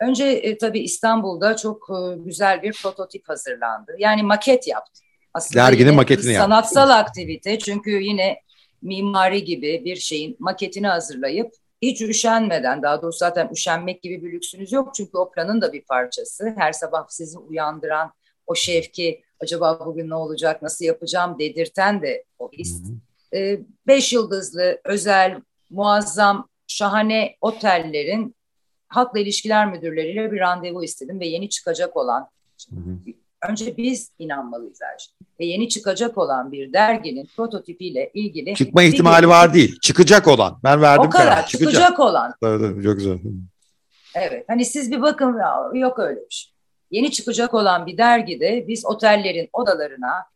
[0.00, 3.96] Önce e, tabii İstanbul'da çok e, güzel bir prototip hazırlandı.
[3.98, 5.05] Yani maket yaptı.
[5.36, 6.34] Aslında Derginin maketini.
[6.34, 8.40] Sanatsal aktivite çünkü yine
[8.82, 14.72] mimari gibi bir şeyin maketini hazırlayıp hiç üşenmeden daha doğrusu zaten üşenmek gibi bir lüksünüz
[14.72, 16.54] yok çünkü o planın da bir parçası.
[16.56, 18.12] Her sabah sizi uyandıran
[18.46, 22.82] o şevki acaba bugün ne olacak nasıl yapacağım dedirten de o his.
[22.82, 23.38] Hı hı.
[23.38, 28.36] Ee, beş yıldızlı, özel, muazzam, şahane otellerin
[28.88, 32.28] halkla ilişkiler müdürleriyle bir randevu istedim ve yeni çıkacak olan,
[32.70, 33.12] hı hı.
[33.50, 35.14] Önce biz inanmalıyız her şey.
[35.40, 38.54] Ve yeni çıkacak olan bir derginin prototipiyle ilgili...
[38.54, 40.58] Çıkma ihtimali var değil, çıkacak olan.
[40.64, 41.46] Ben verdim O kadar, karar.
[41.46, 41.72] çıkacak.
[41.72, 42.34] çıkacak olan.
[42.42, 43.18] Evet, çok güzel.
[44.14, 45.36] Evet, hani siz bir bakın,
[45.74, 46.52] yok öyle bir şey.
[46.90, 50.26] Yeni çıkacak olan bir dergide biz otellerin odalarına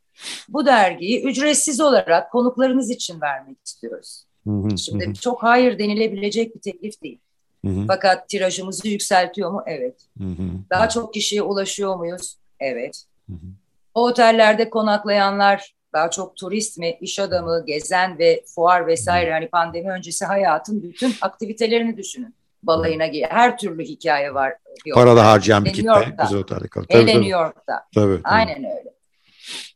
[0.48, 4.24] bu dergiyi ücretsiz olarak konuklarınız için vermek istiyoruz.
[4.46, 5.14] Hı hı, Şimdi hı.
[5.14, 7.18] çok hayır denilebilecek bir teklif değil.
[7.64, 7.84] Hı hı.
[7.86, 9.62] Fakat tirajımızı yükseltiyor mu?
[9.66, 10.00] Evet.
[10.18, 10.42] Hı hı.
[10.70, 12.36] Daha çok kişiye ulaşıyor muyuz?
[12.60, 13.04] Evet.
[13.28, 13.46] Hı hı.
[13.94, 19.90] O otellerde konaklayanlar daha çok turist mi, iş adamı, gezen ve fuar vesaire hani pandemi
[19.90, 22.34] öncesi hayatın bütün aktivitelerini düşünün.
[22.62, 23.24] balayına giy.
[23.24, 24.52] Her türlü hikaye var.
[24.94, 26.14] Para da harcayan bir kitle.
[26.22, 26.86] Güzel otelde kalır.
[26.90, 27.84] Hele New York'ta.
[27.94, 28.20] Tabii.
[28.24, 28.94] Aynen öyle.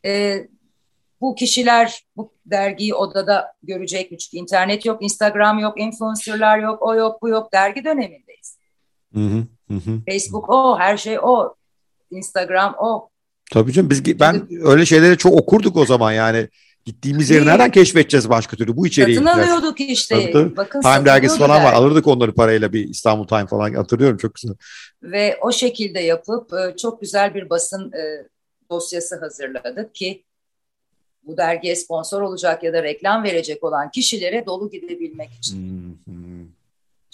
[0.04, 0.48] Ee,
[1.20, 4.18] bu kişiler bu dergiyi odada görecek mi?
[4.18, 7.52] Çünkü internet yok, Instagram yok, influencerlar yok, o yok, bu yok.
[7.52, 8.58] Dergi dönemindeyiz.
[9.14, 10.00] Hı hı, hı.
[10.08, 11.54] Facebook o, her şey o.
[12.16, 13.08] Instagram o.
[13.52, 16.48] Tabii canım biz ben öyle şeyleri çok okurduk o zaman yani.
[16.84, 18.76] Gittiğimiz yeri nereden keşfedeceğiz başka türlü?
[18.76, 19.16] Bu içeriği.
[19.16, 20.14] Satın alıyorduk işte.
[20.14, 20.56] Tabii, tabii.
[20.56, 21.72] Bakın, Time dergisi falan var.
[21.72, 24.56] Alırdık onları parayla bir İstanbul Time falan hatırlıyorum çok güzel.
[25.02, 28.28] Ve o şekilde yapıp e, çok güzel bir basın e,
[28.70, 30.24] dosyası hazırladık ki
[31.22, 35.98] bu dergiye sponsor olacak ya da reklam verecek olan kişilere dolu gidebilmek için.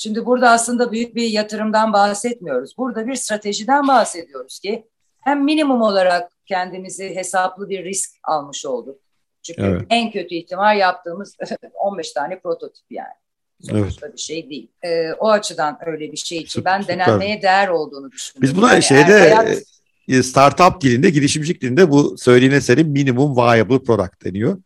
[0.03, 2.79] Şimdi burada aslında büyük bir yatırımdan bahsetmiyoruz.
[2.79, 4.85] Burada bir stratejiden bahsediyoruz ki
[5.21, 8.99] hem minimum olarak kendimizi hesaplı bir risk almış olduk.
[9.43, 9.83] Çünkü evet.
[9.91, 11.37] en kötü ihtimal yaptığımız
[11.75, 13.15] 15 tane prototip yani.
[13.63, 14.17] Sonuçta evet.
[14.17, 14.71] bir şey değil.
[14.83, 16.99] Ee, o açıdan öyle bir şey için ben Süper.
[16.99, 18.43] denenmeye değer olduğunu düşünüyorum.
[18.43, 19.63] Biz buna yani şeyde hayat...
[20.09, 24.59] E, startup dilinde, girişimcilik dilinde bu söylediğin eserin minimum viable product deniyor.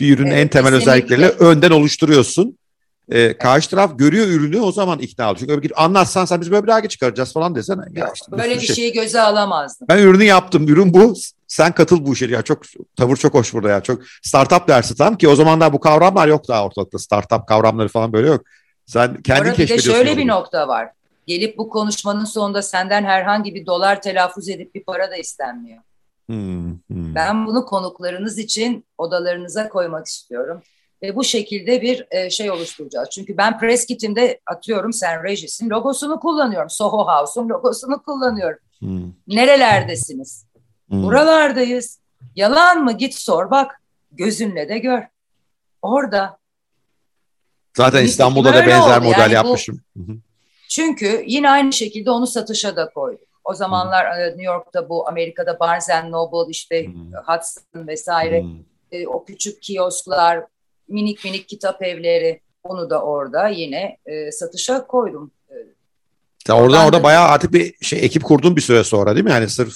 [0.00, 0.92] Bir ürünün evet, en temel kesinlikle.
[0.92, 2.58] özellikleriyle önden oluşturuyorsun.
[3.12, 5.38] Ee, karşı taraf görüyor ürünü o zaman ikna oluyor.
[5.38, 7.82] Çünkü öbür anlatsan sen biz böyle bir dergi çıkaracağız falan desene.
[7.92, 8.76] Ya işte, böyle bir şey.
[8.76, 9.88] şeyi göze alamazdım.
[9.88, 10.68] Ben ürünü yaptım.
[10.68, 11.14] Ürün bu.
[11.48, 12.26] Sen katıl bu işe.
[12.26, 12.62] Ya çok
[12.96, 13.82] tavır çok hoş burada ya.
[13.82, 16.98] Çok startup dersi tam ki o zamanlar bu kavramlar yok daha ortalıkta.
[16.98, 18.44] Startup kavramları falan böyle yok.
[18.86, 19.92] Sen kendin keşfediyorsun.
[19.92, 20.88] Bir de şöyle bir nokta var.
[21.26, 25.82] Gelip bu konuşmanın sonunda senden herhangi bir dolar telaffuz edip bir para da istenmiyor.
[26.26, 27.14] Hmm, hmm.
[27.14, 30.62] Ben bunu konuklarınız için odalarınıza koymak istiyorum.
[31.02, 33.08] Ve bu şekilde bir e, şey oluşturacağız.
[33.10, 36.70] Çünkü ben press kitimde atıyorum sen Regis'in logosunu kullanıyorum.
[36.70, 38.58] Soho House'un logosunu kullanıyorum.
[38.78, 39.12] Hmm.
[39.26, 40.46] Nerelerdesiniz?
[40.88, 41.02] Hmm.
[41.02, 42.00] Buralardayız.
[42.36, 42.92] Yalan mı?
[42.92, 43.82] Git sor bak.
[44.12, 45.02] Gözünle de gör.
[45.82, 46.38] Orada.
[47.76, 49.80] Zaten İstanbul'da da benzer model yani yapmışım.
[49.96, 50.16] Bu,
[50.68, 53.28] çünkü yine aynı şekilde onu satışa da koyduk.
[53.44, 54.28] O zamanlar hmm.
[54.28, 57.12] New York'ta bu, Amerika'da Barnes Noble, işte hmm.
[57.12, 58.58] Hudson vesaire hmm.
[58.92, 60.44] e, o küçük kiosklar,
[60.88, 65.30] minik minik kitap evleri onu da orada yine e, satışa koydum.
[66.46, 69.30] Sen oradan orada bayağı artık bir şey ekip kurdun bir süre sonra değil mi?
[69.30, 69.74] Yani sırf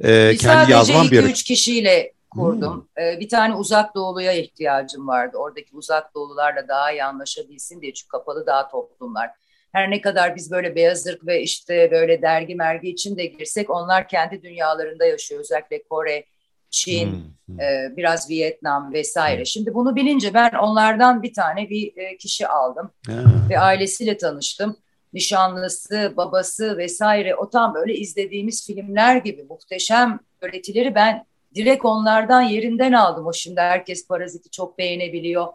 [0.00, 1.22] e, kendi yazman bir.
[1.22, 2.88] Sadece 2-3 kişiyle kurdum.
[2.96, 3.04] Hmm.
[3.04, 5.36] E, bir tane uzak doğuluya ihtiyacım vardı.
[5.36, 7.94] Oradaki uzak doğulularla daha iyi anlaşabilsin diye.
[7.94, 9.30] Çünkü kapalı daha toplumlar.
[9.72, 14.08] Her ne kadar biz böyle beyazlık ve işte böyle dergi mergi için de girsek onlar
[14.08, 15.40] kendi dünyalarında yaşıyor.
[15.40, 16.24] Özellikle Kore,
[16.70, 17.60] Çin, hmm, hmm.
[17.60, 19.38] E, biraz Vietnam vesaire.
[19.38, 19.46] Hmm.
[19.46, 23.50] Şimdi bunu bilince ben onlardan bir tane bir e, kişi aldım hmm.
[23.50, 24.76] ve ailesiyle tanıştım.
[25.12, 31.24] Nişanlısı, babası vesaire o tam böyle izlediğimiz filmler gibi muhteşem öğretileri ben
[31.54, 33.26] direkt onlardan yerinden aldım.
[33.26, 35.46] O şimdi herkes Parazit'i çok beğenebiliyor.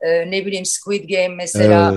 [0.00, 1.94] Ee, ne bileyim Squid Game mesela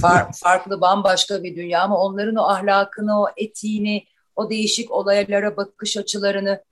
[0.00, 4.04] far, farklı bambaşka bir dünya ama onların o ahlakını, o etiğini,
[4.36, 6.62] o değişik olaylara bakış açılarını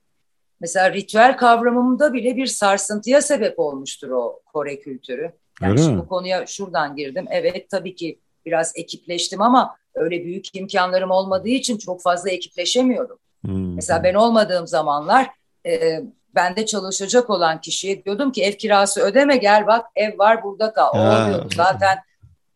[0.61, 5.33] Mesela ritüel kavramımda bile bir sarsıntıya sebep olmuştur o Kore kültürü.
[5.63, 7.27] Yani öyle şimdi bu konuya şuradan girdim.
[7.31, 13.19] Evet tabii ki biraz ekipleştim ama öyle büyük imkanlarım olmadığı için çok fazla ekipleşemiyordum.
[13.45, 13.75] Hmm.
[13.75, 15.31] Mesela ben olmadığım zamanlar
[15.67, 16.01] e,
[16.35, 20.91] bende çalışacak olan kişiye diyordum ki ev kirası ödeme gel bak ev var burada kal.
[20.95, 21.99] O oluyordu zaten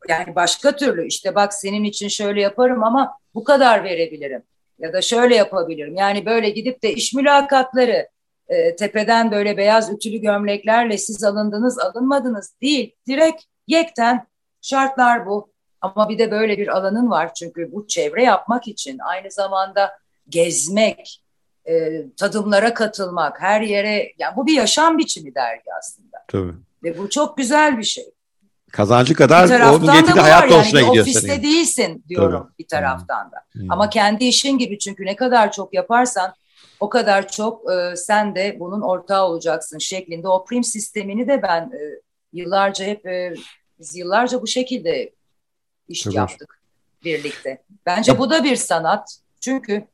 [0.08, 4.42] yani başka türlü işte bak senin için şöyle yaparım ama bu kadar verebilirim
[4.78, 5.96] ya da şöyle yapabilirim.
[5.96, 8.08] Yani böyle gidip de iş mülakatları
[8.48, 12.94] e, tepeden böyle beyaz ütülü gömleklerle siz alındınız alınmadınız değil.
[13.06, 14.26] Direkt yekten
[14.62, 15.54] şartlar bu.
[15.80, 21.22] Ama bir de böyle bir alanın var çünkü bu çevre yapmak için aynı zamanda gezmek,
[21.68, 26.24] e, tadımlara katılmak, her yere yani bu bir yaşam biçimi dergi aslında.
[26.28, 26.52] Tabii.
[26.82, 28.13] Ve bu çok güzel bir şey.
[28.74, 31.42] Kazancı kadar onun getirdiği hayat da hoşuna yani, gidiyor Ofiste senin.
[31.42, 32.58] değilsin diyorum Tabii.
[32.58, 33.36] bir taraftan da.
[33.52, 33.72] Hmm.
[33.72, 36.34] Ama kendi işin gibi çünkü ne kadar çok yaparsan
[36.80, 40.28] o kadar çok e, sen de bunun ortağı olacaksın şeklinde.
[40.28, 41.80] O prim sistemini de ben e,
[42.32, 43.34] yıllarca hep e,
[43.78, 45.12] biz yıllarca bu şekilde
[45.88, 46.16] iş Tabii.
[46.16, 46.60] yaptık
[47.04, 47.62] birlikte.
[47.86, 48.18] Bence ya.
[48.18, 49.18] bu da bir sanat.
[49.40, 49.84] Çünkü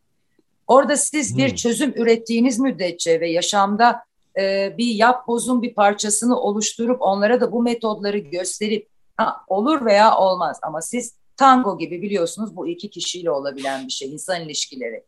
[0.67, 1.39] orada siz hmm.
[1.39, 4.05] bir çözüm ürettiğiniz müddetçe ve yaşamda
[4.39, 10.17] e, bir yap bozun bir parçasını oluşturup onlara da bu metodları gösterip ha, olur veya
[10.17, 15.05] olmaz ama siz tango gibi biliyorsunuz bu iki kişiyle olabilen bir şey insan ilişkileri.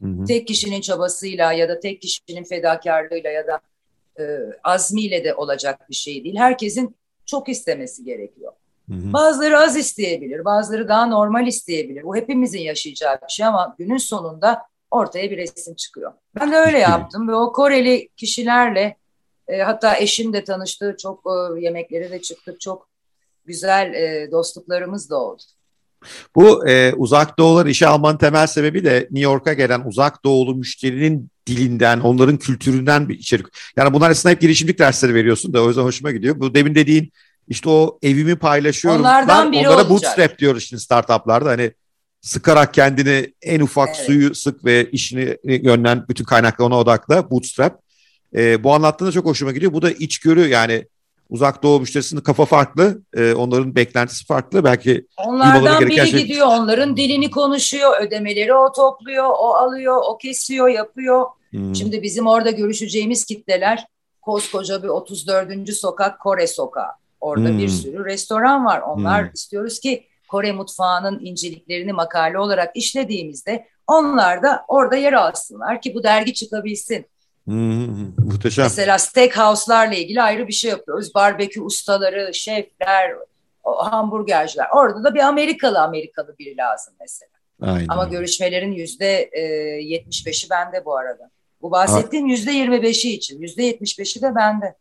[0.00, 0.24] Hı hı.
[0.24, 3.60] Tek kişinin çabasıyla ya da tek kişinin fedakarlığıyla ya da
[4.20, 4.24] e,
[4.64, 6.36] azmiyle de olacak bir şey değil.
[6.36, 8.52] Herkesin çok istemesi gerekiyor.
[8.88, 9.12] Hı hı.
[9.12, 12.02] Bazıları az isteyebilir, bazıları daha normal isteyebilir.
[12.02, 14.62] Bu hepimizin yaşayacağı bir şey ama günün sonunda
[14.94, 16.12] ortaya bir resim çıkıyor.
[16.40, 18.96] Ben de öyle yaptım ve o Koreli kişilerle
[19.48, 20.96] e, hatta eşim de tanıştı.
[21.02, 22.60] Çok e, yemekleri de çıktık.
[22.60, 22.88] Çok
[23.44, 25.42] güzel e, dostluklarımız da oldu.
[26.34, 31.30] Bu e, uzak doğular işe almanın temel sebebi de New York'a gelen uzak doğulu müşterinin
[31.46, 33.46] dilinden, onların kültüründen bir içerik.
[33.76, 36.40] Yani bunlar arasında hep girişimcilik dersleri veriyorsun da o yüzden hoşuma gidiyor.
[36.40, 37.12] Bu demin dediğin
[37.48, 39.00] işte o evimi paylaşıyorum.
[39.00, 39.90] Onlardan biri Onlara olacak.
[39.90, 41.50] bootstrap diyoruz şimdi startuplarda.
[41.50, 41.72] Hani
[42.24, 44.06] sıkarak kendini en ufak evet.
[44.06, 47.80] suyu sık ve işini yönlen bütün kaynakla ona odakla bootstrap.
[48.36, 49.72] E, bu anlattığında çok hoşuma gidiyor.
[49.72, 50.86] Bu da içgörü yani
[51.30, 53.02] uzak doğu müşterisinin kafa farklı.
[53.16, 54.64] E, onların beklentisi farklı.
[54.64, 56.22] Belki Onlardan biri şey...
[56.22, 56.46] gidiyor.
[56.46, 58.00] Onların dilini konuşuyor.
[58.00, 59.26] Ödemeleri o topluyor.
[59.26, 60.02] O alıyor.
[60.08, 60.68] O kesiyor.
[60.68, 61.26] Yapıyor.
[61.50, 61.76] Hmm.
[61.76, 63.86] Şimdi bizim orada görüşeceğimiz kitleler
[64.22, 65.74] koskoca bir 34.
[65.74, 66.90] sokak Kore sokağı.
[67.20, 67.58] Orada hmm.
[67.58, 68.80] bir sürü restoran var.
[68.80, 69.30] Onlar hmm.
[69.34, 76.02] istiyoruz ki Kore mutfağının inceliklerini makale olarak işlediğimizde onlar da orada yer alsınlar ki bu
[76.02, 77.06] dergi çıkabilsin.
[77.44, 78.64] Hmm, muhteşem.
[78.64, 81.14] Mesela steakhouse'larla ilgili ayrı bir şey yapıyoruz.
[81.14, 83.12] Barbekü ustaları, şefler,
[83.64, 84.66] hamburgerciler.
[84.74, 87.30] Orada da bir Amerikalı Amerikalı biri lazım mesela.
[87.62, 87.86] Aynen.
[87.88, 89.40] Ama görüşmelerin yüzde e,
[89.82, 91.30] yetmiş beşi bende bu arada.
[91.62, 93.40] Bu bahsettiğim yüzde yirmi beşi için.
[93.40, 94.74] Yüzde yetmiş beşi de bende.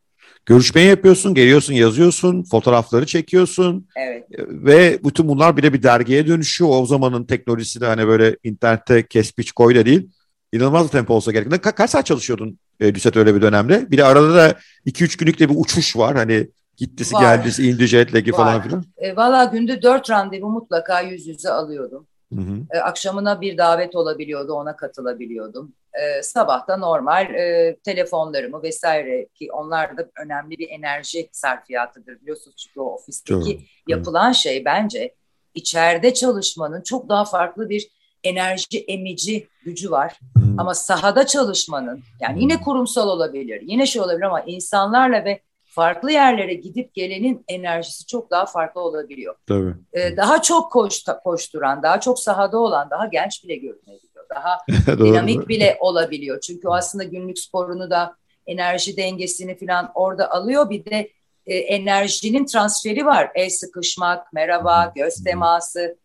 [0.46, 3.88] Görüşmeyi yapıyorsun, geliyorsun, yazıyorsun, fotoğrafları çekiyorsun.
[3.96, 4.24] Evet.
[4.40, 6.72] Ve bütün bunlar bile bir dergiye dönüşüyor.
[6.74, 10.10] O zamanın teknolojisi de hani böyle internette kes biç koy da değil.
[10.54, 11.48] İnanılmaz bir tempo olsa gerek.
[11.48, 13.92] Ka- kaç saat çalışıyordun e, Lüset öyle bir dönemde?
[13.92, 16.16] Bir de arada da 2-3 günlük de bir uçuş var.
[16.16, 17.22] Hani gittisi var.
[17.22, 18.86] geldisi indi jet lag'i falan filan.
[18.98, 22.08] E, Valla günde 4 randevu mutlaka yüz yüze alıyordum.
[22.38, 22.78] Hı hı.
[22.78, 25.74] E, akşamına bir davet olabiliyordu, ona katılabiliyordum.
[25.94, 32.56] E, sabah da normal e, telefonlarımı vesaire ki onlar da önemli bir enerji sarfiyatıdır biliyorsunuz
[32.58, 34.36] çünkü o ofisteki Çok, yapılan evet.
[34.36, 35.16] şey bence
[35.54, 37.88] içeride çalışmanın çok daha farklı bir
[38.24, 40.20] enerji emici gücü var.
[40.34, 40.60] Hmm.
[40.60, 45.42] Ama sahada çalışmanın yani yine kurumsal olabilir, yine şey olabilir ama insanlarla ve
[45.74, 49.36] farklı yerlere gidip gelenin enerjisi çok daha farklı olabiliyor.
[49.48, 49.74] Tabii.
[49.94, 54.26] Ee, daha çok koş, koşturan, daha çok sahada olan, daha genç bile görünebiliyor.
[54.30, 54.58] Daha
[54.98, 56.42] dinamik bile olabiliyor.
[56.42, 58.16] Çünkü o aslında günlük sporunu da
[58.48, 60.70] enerji dengesini falan orada alıyor.
[60.70, 61.10] Bir de
[61.46, 63.32] e, enerjinin transferi var.
[63.36, 65.98] El sıkışmak, merhaba, göz teması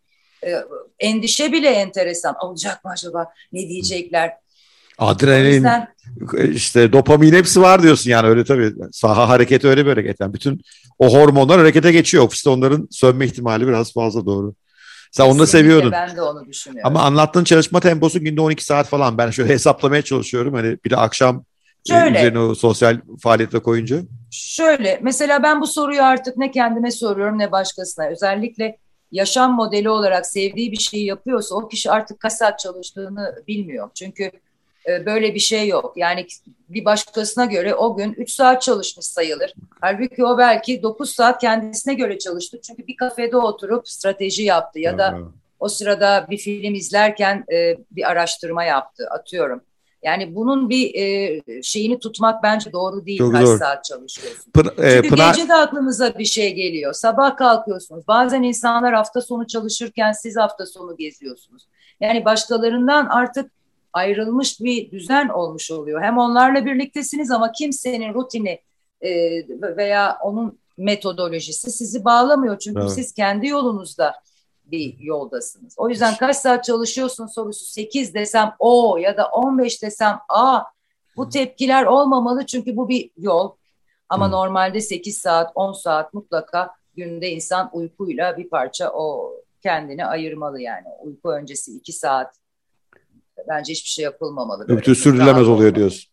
[0.45, 0.55] e,
[0.99, 2.35] endişe bile enteresan.
[2.41, 3.33] Olacak mı acaba?
[3.51, 4.37] Ne diyecekler?
[4.99, 5.87] Adrenalin, yüzden...
[6.53, 8.73] işte dopamin hepsi var diyorsun yani öyle tabii.
[8.91, 10.19] Saha hareketi öyle bir hareket.
[10.19, 10.61] Yani bütün
[10.99, 12.23] o hormonlar harekete geçiyor.
[12.23, 14.53] Ofiste onların sönme ihtimali biraz fazla doğru.
[15.11, 15.91] Sen Kesinlikle onu da seviyordun.
[15.91, 16.87] Ben de onu düşünüyorum.
[16.87, 19.17] Ama anlattığın çalışma temposu günde 12 saat falan.
[19.17, 20.53] Ben şöyle hesaplamaya çalışıyorum.
[20.53, 21.43] Hani bir de akşam
[21.89, 24.01] e, Şöyle, üzerine o sosyal faaliyetle koyunca.
[24.31, 28.05] Şöyle mesela ben bu soruyu artık ne kendime soruyorum ne başkasına.
[28.05, 28.77] Özellikle
[29.11, 33.89] yaşam modeli olarak sevdiği bir şeyi yapıyorsa o kişi artık kaç saat çalıştığını bilmiyor.
[33.95, 34.31] Çünkü
[35.05, 35.93] böyle bir şey yok.
[35.95, 36.27] Yani
[36.69, 39.53] bir başkasına göre o gün 3 saat çalışmış sayılır.
[39.81, 42.59] Halbuki o belki 9 saat kendisine göre çalıştı.
[42.61, 45.19] Çünkü bir kafede oturup strateji yaptı ya da
[45.59, 49.61] o sırada bir film izlerken e, bir araştırma yaptı atıyorum.
[50.03, 53.17] Yani bunun bir e, şeyini tutmak bence doğru değil.
[53.17, 53.59] Çok Kaç zor.
[53.59, 54.51] saat çalışıyorsun.
[54.51, 55.33] Pın, e, Çünkü Pınar...
[55.33, 56.93] gece de aklınıza bir şey geliyor.
[56.93, 58.07] Sabah kalkıyorsunuz.
[58.07, 61.67] Bazen insanlar hafta sonu çalışırken siz hafta sonu geziyorsunuz.
[62.01, 63.51] Yani başkalarından artık
[63.93, 66.01] ayrılmış bir düzen olmuş oluyor.
[66.01, 68.59] Hem onlarla birliktesiniz ama kimsenin rutini
[69.01, 69.11] e,
[69.77, 72.59] veya onun metodolojisi sizi bağlamıyor.
[72.59, 72.91] Çünkü evet.
[72.91, 74.15] siz kendi yolunuzda
[74.65, 75.73] bir yoldasınız.
[75.77, 80.61] O yüzden kaç saat çalışıyorsun sorusu 8 desem o ya da 15 desem a
[81.17, 83.55] bu tepkiler olmamalı çünkü bu bir yol.
[84.09, 84.31] Ama hmm.
[84.31, 90.87] normalde 8 saat 10 saat mutlaka günde insan uykuyla bir parça o kendini ayırmalı yani.
[91.03, 92.35] Uyku öncesi 2 saat
[93.49, 94.77] bence hiçbir şey yapılmamalı.
[94.77, 96.09] Bütün sürdürülemez oluyor diyorsun.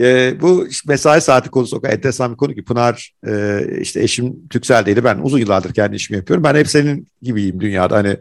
[0.00, 4.48] E, bu mesai saati konusu o kadar enteresan bir konu ki Pınar e, işte eşim
[4.48, 5.04] Türksel'deydi.
[5.04, 6.44] Ben uzun yıllardır kendi işimi yapıyorum.
[6.44, 7.96] Ben hep senin gibiyim dünyada.
[7.96, 8.16] Hani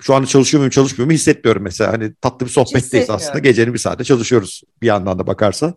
[0.00, 1.92] şu anda çalışıyor muyum çalışmıyor muyum hissetmiyorum mesela.
[1.92, 3.38] Hani tatlı bir sohbetteyiz aslında.
[3.38, 5.74] Gecenin bir saatte çalışıyoruz bir yandan da bakarsan.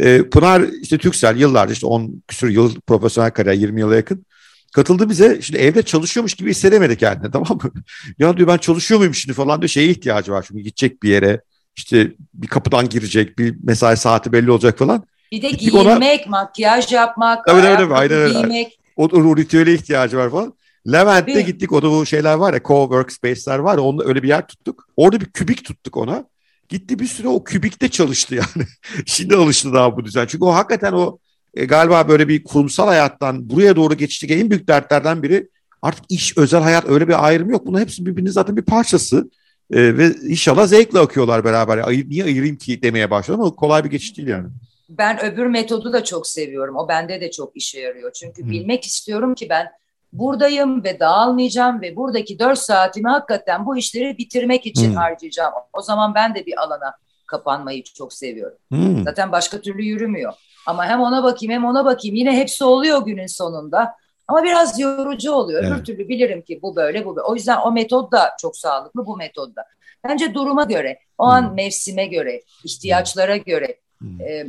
[0.00, 4.26] E, Pınar işte Türksel yıllardır işte 10 küsur yıl profesyonel kariyer 20 yıla yakın.
[4.74, 7.70] Katıldı bize şimdi evde çalışıyormuş gibi hissedemedi kendini tamam mı?
[8.18, 11.40] ya diyor ben çalışıyor muyum şimdi falan diyor şeye ihtiyacı var çünkü gidecek bir yere
[11.76, 15.04] işte bir kapıdan girecek, bir mesai saati belli olacak falan.
[15.32, 16.30] Bir de Gittik giyinmek, ona...
[16.30, 18.78] makyaj yapmak, tabii, tabii, tabii, aynen, giymek.
[18.96, 20.54] O, o ritüele ihtiyacı var falan.
[20.92, 21.40] Levent'te bir...
[21.40, 21.72] gittik.
[21.72, 24.88] O da bu şeyler var ya, co-workspace'ler var ya, onda öyle bir yer tuttuk.
[24.96, 26.24] Orada bir kübik tuttuk ona.
[26.68, 28.66] Gitti bir süre o kübikte çalıştı yani.
[29.06, 30.26] Şimdi alıştı daha bu düzen.
[30.26, 31.18] Çünkü o hakikaten o
[31.56, 34.30] e, galiba böyle bir kurumsal hayattan buraya doğru geçtik.
[34.30, 35.48] En büyük dertlerden biri
[35.82, 37.66] artık iş, özel hayat öyle bir ayrım yok.
[37.66, 39.30] Bunun hepsi birbirinin zaten bir parçası.
[39.70, 41.78] E, ve inşallah zevkle akıyorlar beraber.
[41.78, 44.48] Ayır, niye ayırayım ki demeye başladım ama kolay bir geçiş değil yani.
[44.88, 46.76] Ben öbür metodu da çok seviyorum.
[46.76, 48.12] O bende de çok işe yarıyor.
[48.12, 48.50] Çünkü hmm.
[48.50, 49.66] bilmek istiyorum ki ben
[50.12, 54.96] buradayım ve dağılmayacağım ve buradaki dört saatimi hakikaten bu işleri bitirmek için hmm.
[54.96, 55.52] harcayacağım.
[55.72, 56.94] O zaman ben de bir alana
[57.26, 58.58] kapanmayı çok seviyorum.
[58.68, 59.04] Hmm.
[59.04, 60.32] Zaten başka türlü yürümüyor.
[60.66, 62.16] Ama hem ona bakayım hem ona bakayım.
[62.16, 63.94] Yine hepsi oluyor günün sonunda.
[64.28, 65.62] Ama biraz yorucu oluyor.
[65.62, 65.72] Evet.
[65.72, 67.24] Öbür türlü bilirim ki bu böyle bu böyle.
[67.24, 69.64] O yüzden o metot da çok sağlıklı bu metot da.
[70.04, 71.54] Bence duruma göre, o an hmm.
[71.54, 74.20] mevsime göre, ihtiyaçlara göre hmm.
[74.20, 74.46] e,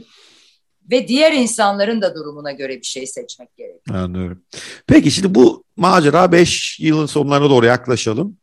[0.91, 3.97] ve diğer insanların da durumuna göre bir şey seçmek gerekiyor.
[3.97, 4.41] Anlıyorum.
[4.87, 8.37] Peki şimdi bu macera 5 yılın sonlarına doğru yaklaşalım.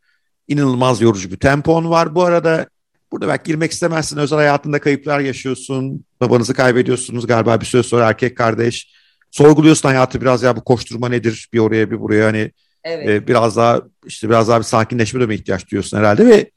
[0.49, 2.15] İnanılmaz yorucu bir tempon var.
[2.15, 2.67] Bu arada
[3.13, 4.17] burada belki girmek istemezsin.
[4.17, 6.05] Özel hayatında kayıplar yaşıyorsun.
[6.21, 8.93] Babanızı kaybediyorsunuz galiba bir süre sonra erkek kardeş.
[9.31, 11.49] Sorguluyorsun hayatı biraz ya bu koşturma nedir?
[11.53, 12.51] Bir oraya bir buraya hani
[12.85, 13.09] evet.
[13.09, 16.51] e, biraz daha işte biraz daha bir sakinleşme de mi ihtiyaç duyuyorsun herhalde ve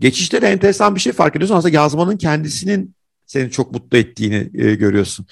[0.00, 1.56] geçişte de enteresan bir şey fark ediyorsun.
[1.56, 2.94] Aslında yazmanın kendisinin
[3.26, 5.26] seni çok mutlu ettiğini e, görüyorsun.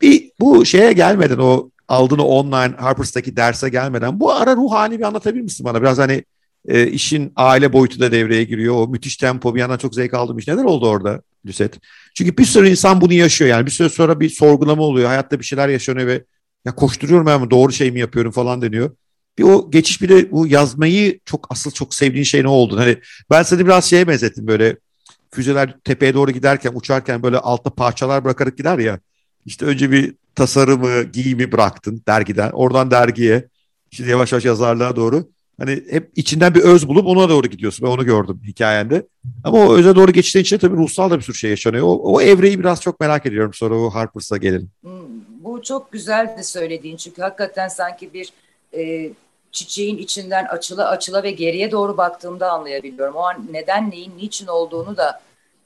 [0.00, 5.04] Bir bu şeye gelmeden o aldığın online Harpers'taki derse gelmeden bu ara ruh halini bir
[5.04, 5.82] anlatabilir misin bana?
[5.82, 6.24] Biraz hani
[6.68, 8.74] e, işin aile boyutu da devreye giriyor.
[8.74, 10.48] O müthiş tempo bir yandan çok zevk aldığım iş.
[10.48, 11.78] Neler oldu orada Lüset?
[12.14, 13.66] Çünkü bir sürü insan bunu yaşıyor yani.
[13.66, 15.08] Bir süre sonra bir sorgulama oluyor.
[15.08, 16.24] Hayatta bir şeyler yaşanıyor ve
[16.64, 18.90] ya koşturuyorum ama doğru şey mi yapıyorum falan deniyor.
[19.38, 22.78] Bir o geçiş bir de bu yazmayı çok asıl çok sevdiğin şey ne oldu?
[22.78, 22.96] Hani
[23.30, 24.76] ben seni biraz şeye benzettim böyle
[25.30, 29.00] füzeler tepeye doğru giderken uçarken böyle altta parçalar bırakarak gider ya.
[29.46, 32.50] İşte önce bir tasarımı, giyimi bıraktın dergiden.
[32.50, 33.48] Oradan dergiye,
[33.90, 35.28] şimdi yavaş yavaş yazarlığa doğru.
[35.60, 37.86] Hani hep içinden bir öz bulup ona doğru gidiyorsun.
[37.86, 39.06] Ben onu gördüm hikayende.
[39.44, 41.84] Ama o öze doğru geçtiğin için tabii ruhsal da bir sürü şey yaşanıyor.
[41.86, 43.54] O, o evreyi biraz çok merak ediyorum.
[43.54, 44.70] Sonra o Harpers'a gelelim.
[44.82, 44.90] Hmm,
[45.44, 46.96] bu çok güzel de söylediğin.
[46.96, 48.32] Çünkü hakikaten sanki bir
[48.74, 49.10] e,
[49.52, 53.14] çiçeğin içinden açıla açıla ve geriye doğru baktığımda anlayabiliyorum.
[53.14, 55.20] O an neden neyin niçin olduğunu da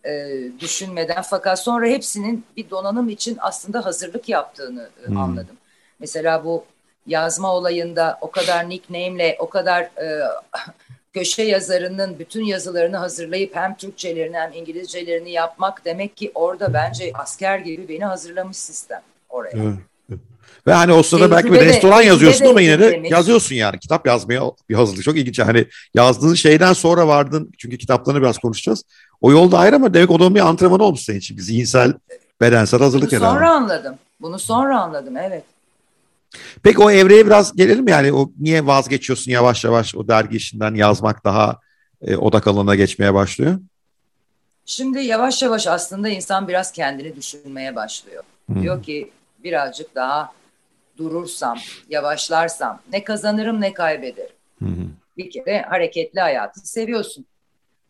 [0.04, 5.16] e, düşünmeden fakat sonra hepsinin bir donanım için aslında hazırlık yaptığını e, hmm.
[5.16, 5.56] anladım.
[5.98, 6.64] Mesela bu
[7.10, 10.20] yazma olayında o kadar nickname'le o kadar e,
[11.14, 17.58] köşe yazarının bütün yazılarını hazırlayıp hem Türkçelerini hem İngilizcelerini yapmak demek ki orada bence asker
[17.58, 19.56] gibi beni hazırlamış sistem oraya.
[19.56, 19.74] Evet.
[20.66, 23.78] Ve hani o sırada belki bir restoran de, yazıyorsun ama yine de yazıyorsun yani.
[23.78, 25.04] Kitap yazmaya bir hazırlık.
[25.04, 25.38] Çok ilginç.
[25.38, 27.52] Hani yazdığın şeyden sonra vardın.
[27.58, 28.84] Çünkü kitaplarını biraz konuşacağız.
[29.20, 31.38] O yolda ayrı ama demek o da bir antrenman olmuş senin için.
[31.38, 31.94] Zihinsel,
[32.40, 33.94] bedensel hazırlık Bunu sonra anladım.
[34.20, 35.44] Bunu sonra anladım evet.
[36.62, 41.24] Peki o evreye biraz gelelim yani o niye vazgeçiyorsun yavaş yavaş o dergi işinden yazmak
[41.24, 41.58] daha
[42.02, 43.58] e, odak alanına geçmeye başlıyor?
[44.66, 48.24] Şimdi yavaş yavaş aslında insan biraz kendini düşünmeye başlıyor.
[48.46, 48.62] Hmm.
[48.62, 49.10] Diyor ki
[49.44, 50.32] birazcık daha
[50.98, 51.58] durursam,
[51.88, 54.34] yavaşlarsam ne kazanırım ne kaybederim.
[54.58, 54.66] Hı.
[55.16, 57.26] Bir kere hareketli hayatı seviyorsun.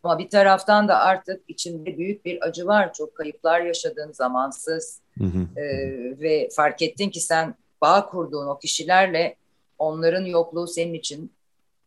[0.03, 2.93] Ama bir taraftan da artık içinde büyük bir acı var.
[2.93, 4.99] Çok kayıplar yaşadığın zamansız.
[5.17, 5.59] Hı hı.
[5.59, 9.35] Ee, ve fark ettin ki sen bağ kurduğun o kişilerle
[9.79, 11.31] onların yokluğu senin için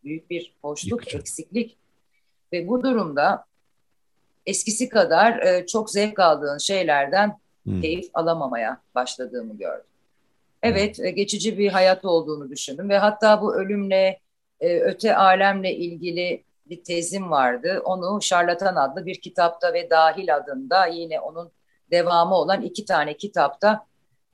[0.03, 1.17] büyük bir boşluk, Yıkıcı.
[1.17, 1.77] eksiklik.
[2.53, 3.45] Ve bu durumda
[4.45, 7.81] eskisi kadar e, çok zevk aldığın şeylerden hmm.
[7.81, 9.85] keyif alamamaya başladığımı gördüm.
[10.63, 14.19] Evet, e, geçici bir hayat olduğunu düşündüm ve hatta bu ölümle,
[14.59, 17.81] e, öte alemle ilgili bir tezim vardı.
[17.85, 21.51] Onu Şarlatan adlı bir kitapta ve Dahil adında yine onun
[21.91, 23.85] devamı olan iki tane kitapta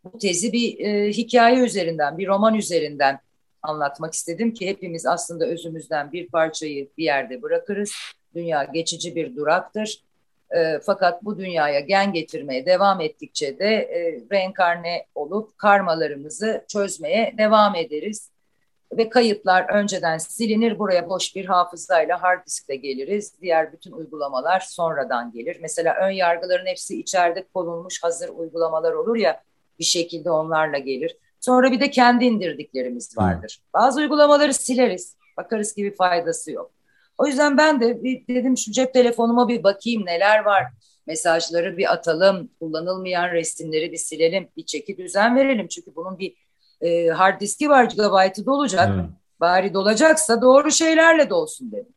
[0.04, 3.20] bu tezi bir e, hikaye üzerinden, bir roman üzerinden
[3.62, 7.94] anlatmak istedim ki hepimiz aslında özümüzden bir parçayı bir yerde bırakırız.
[8.36, 10.04] Dünya geçici bir duraktır.
[10.52, 17.76] E, fakat bu dünyaya gen getirmeye devam ettikçe de e, reenkarne olup karmalarımızı çözmeye devam
[17.76, 18.32] ederiz.
[18.98, 20.80] Ve kayıtlar önceden silinir.
[20.80, 23.34] Buraya boş bir hafızayla hard diskle geliriz.
[23.42, 25.58] Diğer bütün uygulamalar sonradan gelir.
[25.62, 29.44] Mesela ön yargıların hepsi içeride konulmuş hazır uygulamalar olur ya
[29.82, 31.18] bir şekilde onlarla gelir.
[31.40, 33.62] Sonra bir de kendi indirdiklerimiz vardır.
[33.74, 35.16] Bazı uygulamaları sileriz.
[35.38, 36.72] Bakarız ki bir faydası yok.
[37.18, 40.64] O yüzden ben de bir dedim şu cep telefonuma bir bakayım neler var.
[41.08, 45.68] Mesajları bir atalım, kullanılmayan resimleri bir silelim, bir çeki düzen verelim.
[45.68, 46.36] Çünkü bunun bir
[46.82, 48.90] e, hard diski var, gigabaytı dolacak.
[48.96, 49.06] Evet.
[49.40, 51.94] Bari dolacaksa doğru şeylerle dolsun dedim.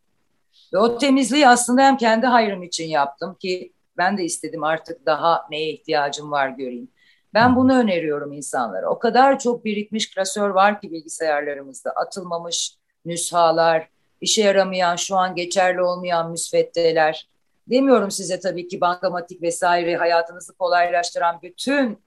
[0.72, 5.46] Ve o temizliği aslında hem kendi hayrım için yaptım ki ben de istedim artık daha
[5.50, 6.88] neye ihtiyacım var göreyim.
[7.34, 8.90] Ben bunu öneriyorum insanlara.
[8.90, 11.90] O kadar çok birikmiş klasör var ki bilgisayarlarımızda.
[11.90, 13.88] Atılmamış nüshalar,
[14.20, 17.28] işe yaramayan, şu an geçerli olmayan müsveddeler.
[17.70, 21.98] Demiyorum size tabii ki bankamatik vesaire hayatınızı kolaylaştıran bütün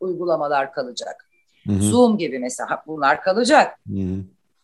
[0.00, 1.28] uygulamalar kalacak.
[1.66, 1.82] Hı hı.
[1.82, 3.78] Zoom gibi mesela bunlar kalacak.
[3.88, 4.18] Hı hı.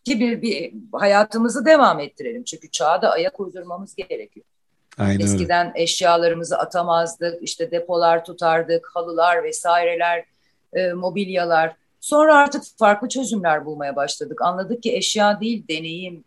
[0.04, 2.44] Ki bir, bir hayatımızı devam ettirelim.
[2.44, 4.46] Çünkü çağda ayak uydurmamız gerekiyor.
[4.98, 5.82] Aynen Eskiden öyle.
[5.82, 10.24] eşyalarımızı atamazdık, işte depolar tutardık, halılar vesaireler,
[10.72, 11.76] e, mobilyalar.
[12.00, 14.42] Sonra artık farklı çözümler bulmaya başladık.
[14.42, 16.24] Anladık ki eşya değil, deneyim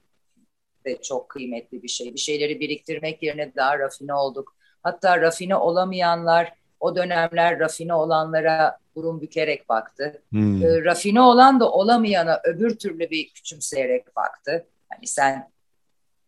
[0.86, 2.14] de çok kıymetli bir şey.
[2.14, 4.56] Bir şeyleri biriktirmek yerine daha rafine olduk.
[4.84, 10.22] Hatta rafine olamayanlar o dönemler rafine olanlara burun bükerek baktı.
[10.30, 10.66] Hmm.
[10.66, 14.66] E, rafine olan da olamayana öbür türlü bir küçümseyerek baktı.
[14.90, 15.50] Hani sen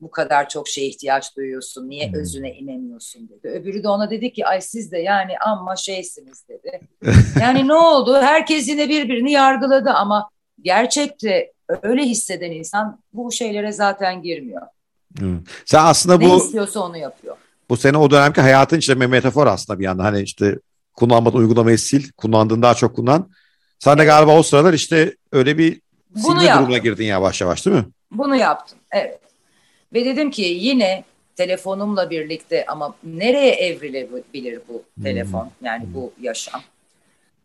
[0.02, 2.20] bu kadar çok şeye ihtiyaç duyuyorsun, niye hmm.
[2.20, 3.48] özüne inemiyorsun dedi.
[3.48, 6.80] Öbürü de ona dedi ki ay siz de yani amma şeysiniz dedi.
[7.42, 8.18] yani ne oldu?
[8.22, 10.30] Herkes yine birbirini yargıladı ama
[10.62, 14.62] gerçekte öyle hisseden insan bu şeylere zaten girmiyor.
[15.20, 15.40] Hmm.
[15.66, 16.30] Sen aslında ne bu...
[16.30, 17.38] Ne istiyorsa onu yapıyor.
[17.70, 20.04] Bu sene o dönemki hayatın işte metafor aslında bir yandan.
[20.04, 20.60] Hani işte
[20.94, 23.30] kullanmadan uygulamayı sil, kullandığın daha çok kullan.
[23.80, 27.78] Sen de galiba o sıralar işte öyle bir Bunu silme durumuna girdin yavaş yavaş değil
[27.78, 27.86] mi?
[28.12, 29.27] Bunu yaptım, evet.
[29.94, 31.04] Ve dedim ki yine
[31.36, 35.04] telefonumla birlikte ama nereye evrilebilir bu hmm.
[35.04, 35.68] telefon hmm.
[35.68, 36.62] yani bu yaşam?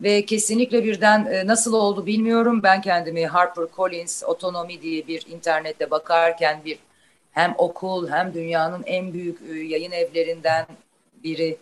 [0.01, 2.63] Ve kesinlikle birden e, nasıl oldu bilmiyorum.
[2.63, 6.79] Ben kendimi Harper Collins Otonomi diye bir internette bakarken bir
[7.33, 10.67] hem okul hem dünyanın en büyük e, yayın evlerinden
[11.25, 11.57] biri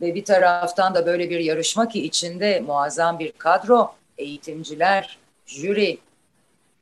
[0.00, 5.98] ve bir taraftan da böyle bir yarışma ki içinde muazzam bir kadro, eğitimciler, jüri,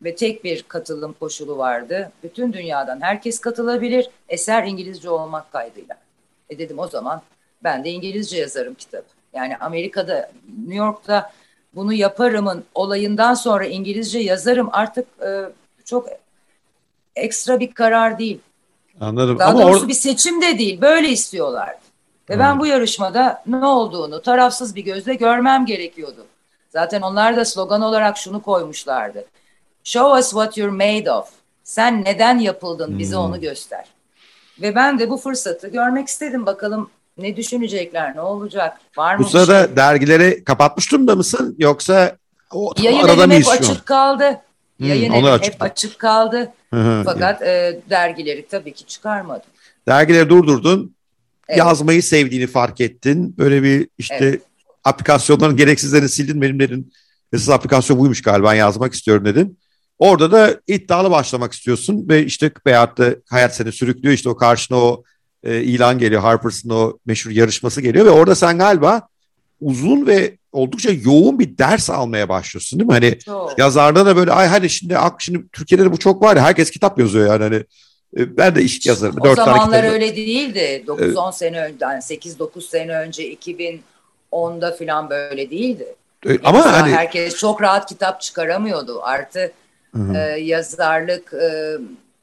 [0.06, 2.12] ve tek bir katılım koşulu vardı.
[2.22, 5.96] Bütün dünyadan herkes katılabilir, eser İngilizce olmak kaydıyla.
[6.50, 7.22] E dedim o zaman
[7.64, 9.04] ben de İngilizce yazarım kitabı.
[9.34, 11.32] Yani Amerika'da, New York'ta
[11.74, 15.44] bunu yaparımın olayından sonra İngilizce yazarım artık e,
[15.84, 16.08] çok
[17.16, 18.40] ekstra bir karar değil.
[19.00, 19.38] Anladım.
[19.38, 21.80] Daha Ama doğrusu or- bir seçim de değil, böyle istiyorlardı.
[22.30, 22.40] Ve hmm.
[22.40, 26.26] ben bu yarışmada ne olduğunu tarafsız bir gözle görmem gerekiyordu.
[26.68, 29.24] Zaten onlar da slogan olarak şunu koymuşlardı.
[29.86, 31.28] Show us what you're made of.
[31.64, 33.22] Sen neden yapıldın bize hmm.
[33.22, 33.84] onu göster.
[34.62, 36.46] Ve ben de bu fırsatı görmek istedim.
[36.46, 39.24] Bakalım ne düşünecekler, ne olacak, var mı?
[39.24, 39.76] Bu sırada şey?
[39.76, 41.56] dergileri kapatmış durumda mısın?
[41.58, 42.16] Yoksa
[42.52, 44.40] o Yayın arada hep açık kaldı.
[44.76, 45.54] Hmm, Yayın evi açık.
[45.54, 46.52] hep açık kaldı.
[47.04, 49.50] Fakat e, dergileri tabii ki çıkarmadım.
[49.88, 50.94] Dergileri durdurdun.
[51.48, 51.58] Evet.
[51.58, 53.34] Yazmayı sevdiğini fark ettin.
[53.38, 54.42] Böyle bir işte evet.
[54.84, 56.42] aplikasyonların gereksizlerini sildin.
[56.42, 56.92] Benimlerin
[57.32, 59.58] esas aplikasyon buymuş galiba ben yazmak istiyorum dedin.
[59.98, 64.78] Orada da iddialı başlamak istiyorsun ve işte veyahut da hayat seni sürüklüyor işte o karşına
[64.78, 65.02] o
[65.44, 69.08] e, ilan geliyor Harper's'ın o meşhur yarışması geliyor ve orada sen galiba
[69.60, 72.92] uzun ve oldukça yoğun bir ders almaya başlıyorsun değil mi?
[72.92, 73.58] Hani çok.
[73.58, 76.98] yazarda da böyle ay hadi şimdi şimdi Türkiye'de de bu çok var ya herkes kitap
[76.98, 77.64] yazıyor yani hani
[78.16, 79.16] e, ben de iş yazarım.
[79.20, 80.84] O zamanlar öyle değildi.
[80.86, 81.34] 9-10 evet.
[81.34, 85.94] sene önce, yani 8-9 sene önce 2010'da falan böyle değildi.
[86.28, 89.02] E, ama hani herkes çok rahat kitap çıkaramıyordu.
[89.02, 89.52] Artı
[90.14, 91.76] e, yazarlık e,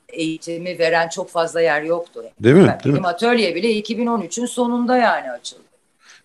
[0.09, 2.23] eğitimi veren çok fazla yer yoktu.
[2.39, 2.61] Değil mi?
[2.61, 3.07] Değil benim mi?
[3.07, 5.63] atölye bile 2013'ün sonunda yani açıldı.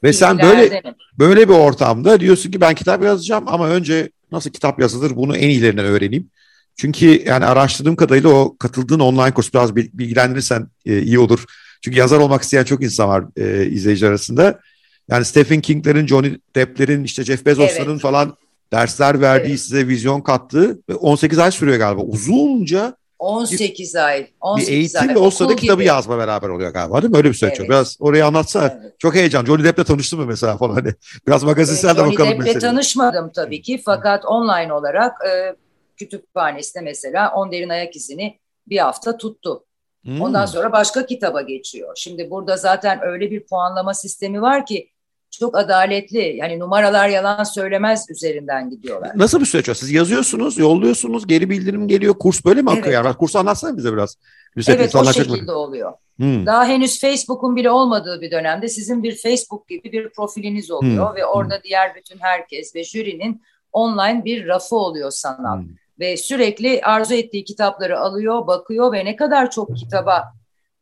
[0.03, 0.83] Ve sen böyle
[1.19, 5.49] böyle bir ortamda diyorsun ki ben kitap yazacağım ama önce nasıl kitap yazılır bunu en
[5.49, 6.31] iyilerinden öğreneyim.
[6.77, 11.45] Çünkü yani araştırdığım kadarıyla o katıldığın online kurs biraz bilgilendirirsen e, iyi olur.
[11.81, 14.61] Çünkü yazar olmak isteyen çok insan var e, izleyici arasında.
[15.09, 18.01] Yani Stephen King'lerin, Johnny Depp'lerin, işte Jeff Bezos'ların evet.
[18.01, 18.37] falan
[18.73, 19.61] dersler verdiği evet.
[19.61, 22.03] size vizyon kattığı ve 18 ay sürüyor galiba.
[22.03, 24.27] Uzunca 18 bir, ay.
[24.41, 25.14] 18 bir eğitim ay.
[25.14, 27.16] ve o sırada kitabı yazma beraber oluyor galiba değil mi?
[27.16, 27.69] Öyle bir süreç evet.
[27.69, 28.79] Biraz orayı anlatsana.
[28.83, 28.95] Evet.
[28.99, 29.45] Çok heyecan.
[29.45, 30.95] Johnny Depp'le tanıştın mı mesela falan hani?
[31.27, 35.57] Biraz magazinsel de bakalım Johnny Depp'le tanışmadım tabii ki fakat online olarak e,
[35.97, 39.64] kütüphanesinde mesela On Derin Ayak izini bir hafta tuttu.
[40.05, 40.21] Hmm.
[40.21, 41.93] Ondan sonra başka kitaba geçiyor.
[41.97, 44.91] Şimdi burada zaten öyle bir puanlama sistemi var ki
[45.31, 46.37] çok adaletli.
[46.37, 49.11] Yani numaralar yalan söylemez üzerinden gidiyorlar.
[49.14, 49.74] Nasıl bir süreç o?
[49.74, 52.14] Siz yazıyorsunuz, yolluyorsunuz, geri bildirim geliyor.
[52.18, 52.87] Kurs böyle mi akıyor?
[52.87, 53.05] Evet.
[53.05, 54.16] Yani kursu anlatsana bize biraz.
[54.57, 55.59] Müsait evet o şekilde mı?
[55.59, 55.93] oluyor.
[56.16, 56.47] Hmm.
[56.47, 61.16] Daha henüz Facebook'un bile olmadığı bir dönemde sizin bir Facebook gibi bir profiliniz oluyor hmm.
[61.16, 61.62] ve orada hmm.
[61.64, 65.59] diğer bütün herkes ve jürinin online bir rafı oluyor sanal.
[65.59, 65.68] Hmm.
[66.01, 70.24] Ve sürekli arzu ettiği kitapları alıyor, bakıyor ve ne kadar çok kitaba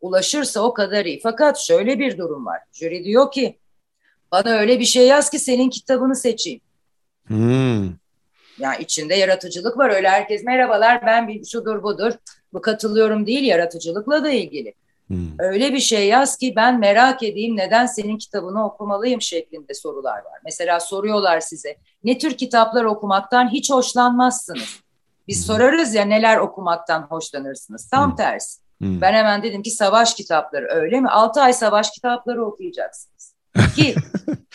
[0.00, 1.20] ulaşırsa o kadar iyi.
[1.22, 2.60] Fakat şöyle bir durum var.
[2.72, 3.58] Jüri diyor ki
[4.36, 6.60] bana öyle bir şey yaz ki senin kitabını seçeyim.
[7.26, 7.84] Hmm.
[8.58, 9.90] Yani içinde yaratıcılık var.
[9.90, 12.12] Öyle herkes merhabalar ben bir şudur budur.
[12.52, 14.74] Bu katılıyorum değil yaratıcılıkla da ilgili.
[15.06, 15.30] Hmm.
[15.38, 20.40] Öyle bir şey yaz ki ben merak edeyim neden senin kitabını okumalıyım şeklinde sorular var.
[20.44, 24.80] Mesela soruyorlar size ne tür kitaplar okumaktan hiç hoşlanmazsınız?
[25.28, 25.54] Biz hmm.
[25.54, 27.88] sorarız ya neler okumaktan hoşlanırsınız.
[27.88, 28.16] Tam hmm.
[28.16, 28.60] tersi.
[28.80, 29.00] Hmm.
[29.00, 31.08] Ben hemen dedim ki savaş kitapları öyle mi?
[31.08, 33.35] 6 ay savaş kitapları okuyacaksınız.
[33.76, 33.94] Ki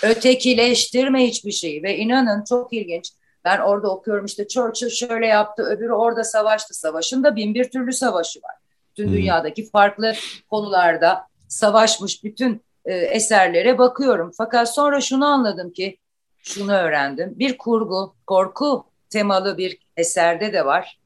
[0.04, 3.12] ötekileştirme hiçbir şeyi ve inanın çok ilginç.
[3.46, 6.74] Ben orada okuyorum işte Churchill şöyle yaptı, öbürü orada savaştı.
[6.74, 8.56] Savaşın da bin bir türlü savaşı var.
[8.90, 9.14] Bütün hmm.
[9.14, 10.14] dünyadaki farklı
[10.50, 14.32] konularda savaşmış bütün e, eserlere bakıyorum.
[14.38, 15.98] Fakat sonra şunu anladım ki,
[16.44, 17.34] şunu öğrendim.
[17.40, 21.00] Bir kurgu, korku temalı bir eserde de var.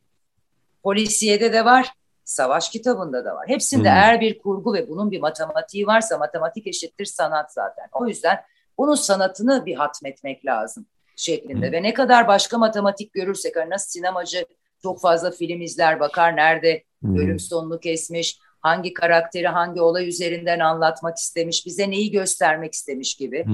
[0.83, 1.91] Polisiyede de var.
[2.26, 3.47] Savaş kitabında da var.
[3.47, 3.97] Hepsinde hmm.
[3.97, 7.86] eğer bir kurgu ve bunun bir matematiği varsa matematik eşittir sanat zaten.
[7.91, 8.38] O yüzden
[8.78, 11.65] bunun sanatını bir hatmetmek lazım şeklinde.
[11.65, 11.73] Hmm.
[11.73, 14.45] Ve ne kadar başka matematik görürsek, hani nasıl sinemacı
[14.84, 17.17] çok fazla film izler, bakar nerede hmm.
[17.17, 23.45] bölüm sonunu kesmiş, hangi karakteri hangi olay üzerinden anlatmak istemiş, bize neyi göstermek istemiş gibi.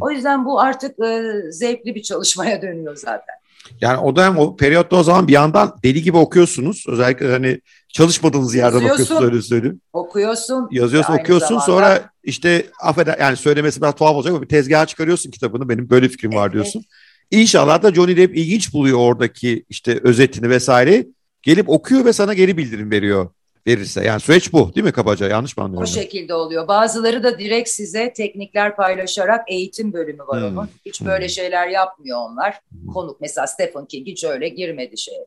[0.00, 3.34] o yüzden bu artık e, zevkli bir çalışmaya dönemyor zaten.
[3.80, 6.84] Yani o dönem o periyotta o zaman bir yandan deli gibi okuyorsunuz.
[6.88, 7.60] Özellikle hani
[7.94, 9.80] çalışmadığınız yerden okuyorsunuz öyle söyleyeyim.
[9.92, 10.68] Okuyorsun.
[10.70, 11.66] Yazıyorsun okuyorsun zamanda.
[11.66, 16.08] sonra işte affeder yani söylemesi biraz tuhaf olacak ama bir tezgaha çıkarıyorsun kitabını benim böyle
[16.08, 16.84] fikrim evet, var diyorsun.
[17.30, 21.06] İnşallah da Johnny Depp ilginç buluyor oradaki işte özetini vesaire.
[21.42, 23.30] Gelip okuyor ve sana geri bildirim veriyor
[23.66, 24.04] verirse.
[24.04, 25.28] Yani süreç bu değil mi kabaca?
[25.28, 25.88] Yanlış mı anlıyorum?
[25.90, 26.68] O şekilde oluyor.
[26.68, 30.58] Bazıları da direkt size teknikler paylaşarak eğitim bölümü var hmm.
[30.58, 30.68] onun.
[30.86, 31.08] Hiç hmm.
[31.08, 32.60] böyle şeyler yapmıyor onlar.
[32.70, 32.92] Hmm.
[32.92, 35.26] Konuk mesela Stephen King hiç öyle girmedi şeye.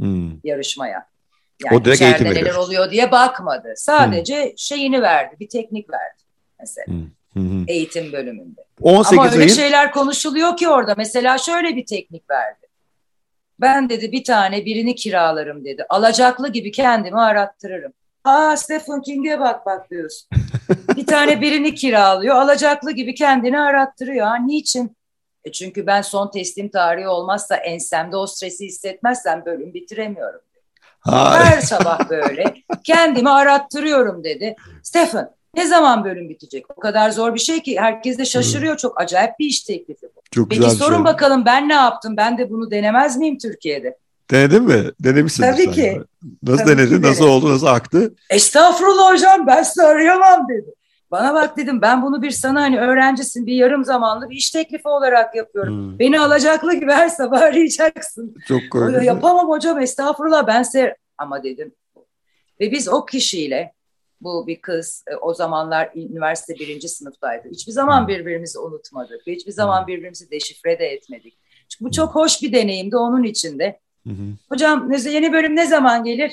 [0.00, 0.30] Hmm.
[0.44, 1.06] Yarışmaya.
[1.64, 3.74] Yani o direkt eğitim neler oluyor diye bakmadı.
[3.76, 4.52] Sadece hmm.
[4.56, 6.22] şeyini verdi, bir teknik verdi
[6.60, 6.86] mesela.
[7.32, 7.68] Hmm.
[7.68, 8.64] Eğitim bölümünde.
[8.82, 9.48] 18 Ama öyle ayın...
[9.48, 10.94] şeyler konuşuluyor ki orada.
[10.96, 12.66] Mesela şöyle bir teknik verdi.
[13.60, 15.86] Ben dedi bir tane birini kiralarım dedi.
[15.88, 17.92] Alacaklı gibi kendimi arattırırım.
[18.24, 20.28] Aa Stephen King'e bak bak diyorsun.
[20.96, 22.36] bir tane birini kiralıyor.
[22.36, 24.26] Alacaklı gibi kendini arattırıyor.
[24.26, 24.96] Ha, niçin?
[25.44, 30.40] E çünkü ben son teslim tarihi olmazsa ensemde o stresi hissetmezsem bölüm bitiremiyorum.
[31.04, 34.56] Her sabah böyle kendimi arattırıyorum dedi.
[34.82, 36.64] Stephen ne zaman bölüm bitecek?
[36.76, 38.76] O kadar zor bir şey ki herkes de şaşırıyor.
[38.76, 40.20] Çok acayip bir iş teklifi bu.
[40.30, 41.04] Çok Peki sorun şey.
[41.04, 42.16] bakalım ben ne yaptım?
[42.16, 43.96] Ben de bunu denemez miyim Türkiye'de?
[44.30, 44.90] Denedin mi?
[45.00, 45.42] Denemişsin.
[45.42, 46.02] Tabii ki.
[46.42, 47.02] Nasıl Tabii denedin?
[47.02, 47.52] Nasıl oldu?
[47.52, 48.14] Nasıl aktı?
[48.30, 50.74] Estağfurullah hocam ben size arayamam dedi.
[51.10, 54.88] Bana bak dedim ben bunu bir sana hani öğrencisin bir yarım zamanlı bir iş teklifi
[54.88, 55.74] olarak yapıyorum.
[55.74, 55.98] Hmm.
[55.98, 58.34] Beni alacaklı gibi her sabah arayacaksın.
[58.48, 59.02] Çok koydu.
[59.02, 61.74] Yapamam hocam estağfurullah ben size ama dedim.
[62.60, 63.72] Ve biz o kişiyle
[64.20, 67.48] bu bir kız e, o zamanlar üniversite birinci sınıftaydı.
[67.50, 69.26] Hiçbir zaman birbirimizi unutmadık.
[69.26, 71.38] Hiçbir zaman birbirimizi deşifre de etmedik.
[71.68, 73.80] Çünkü bu çok hoş bir deneyimdi onun içinde.
[74.48, 76.32] Hocam yeni bölüm ne zaman gelir?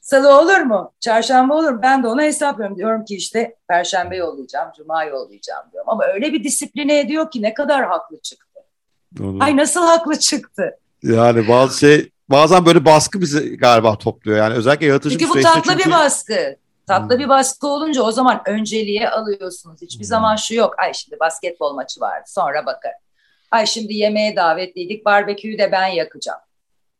[0.00, 0.92] Salı olur mu?
[1.00, 1.80] Çarşamba olur mu?
[1.82, 2.76] Ben de ona hesaplıyorum.
[2.76, 5.88] Diyorum ki işte Perşembe yollayacağım, Cuma yollayacağım diyorum.
[5.90, 8.60] Ama öyle bir disipline ediyor ki ne kadar haklı çıktı.
[9.18, 9.38] Doğru.
[9.40, 10.78] Ay nasıl haklı çıktı?
[11.02, 14.38] Yani bazı şey bazen böyle baskı bizi galiba topluyor.
[14.38, 15.84] Yani özellikle yaratıcı çünkü bu tatlı çünkü...
[15.84, 16.56] bir baskı.
[16.86, 17.18] Tatlı hmm.
[17.18, 19.82] bir baskı olunca o zaman önceliğe alıyorsunuz.
[19.82, 20.08] Hiçbir hmm.
[20.08, 20.74] zaman şu yok.
[20.78, 22.92] Ay şimdi basketbol maçı vardı sonra bakar.
[23.50, 26.40] Ay şimdi yemeğe davetliydik barbeküyü de ben yakacağım.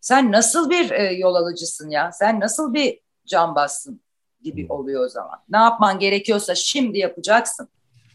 [0.01, 2.13] Sen nasıl bir e, yol alıcısın ya?
[2.13, 4.01] Sen nasıl bir cambazsın
[4.43, 4.71] gibi hmm.
[4.71, 5.39] oluyor o zaman.
[5.49, 7.69] Ne yapman gerekiyorsa şimdi yapacaksın.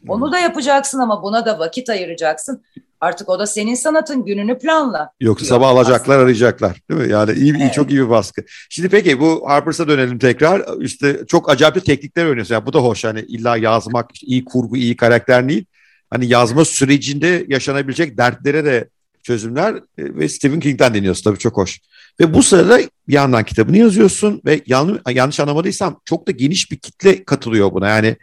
[0.07, 2.63] Onu da yapacaksın ama buna da vakit ayıracaksın.
[3.01, 5.11] Artık o da senin sanatın gününü planla.
[5.19, 7.11] Yoksa sabah alacaklar arayacaklar değil mi?
[7.11, 7.73] Yani iyi, evet.
[7.73, 8.41] çok iyi bir baskı.
[8.69, 10.81] Şimdi peki bu Harpers'a dönelim tekrar.
[10.81, 12.53] İşte çok acayip teknikler oynuyorsun.
[12.53, 13.03] Yani bu da hoş.
[13.03, 15.65] Hani illa yazmak, iyi kurgu, iyi karakter değil.
[16.09, 18.89] Hani yazma sürecinde yaşanabilecek dertlere de
[19.25, 21.79] çözümler e, ve Stephen King'den deniyorsun tabii çok hoş.
[22.19, 26.77] Ve bu sırada bir yandan kitabını yazıyorsun ve yanlış, yanlış anlamadıysam çok da geniş bir
[26.77, 27.89] kitle katılıyor buna.
[27.89, 28.15] Yani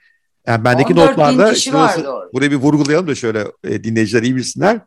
[0.46, 4.80] yani bendeki notlarda şurası, burayı bir vurgulayalım da şöyle e, dinleyiciler iyi bilsinler.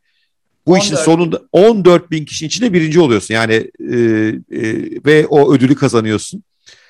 [0.68, 3.34] Bu işin sonunda 14 bin kişinin içinde birinci oluyorsun.
[3.34, 4.72] Yani e, e,
[5.06, 6.44] ve o ödülü kazanıyorsun.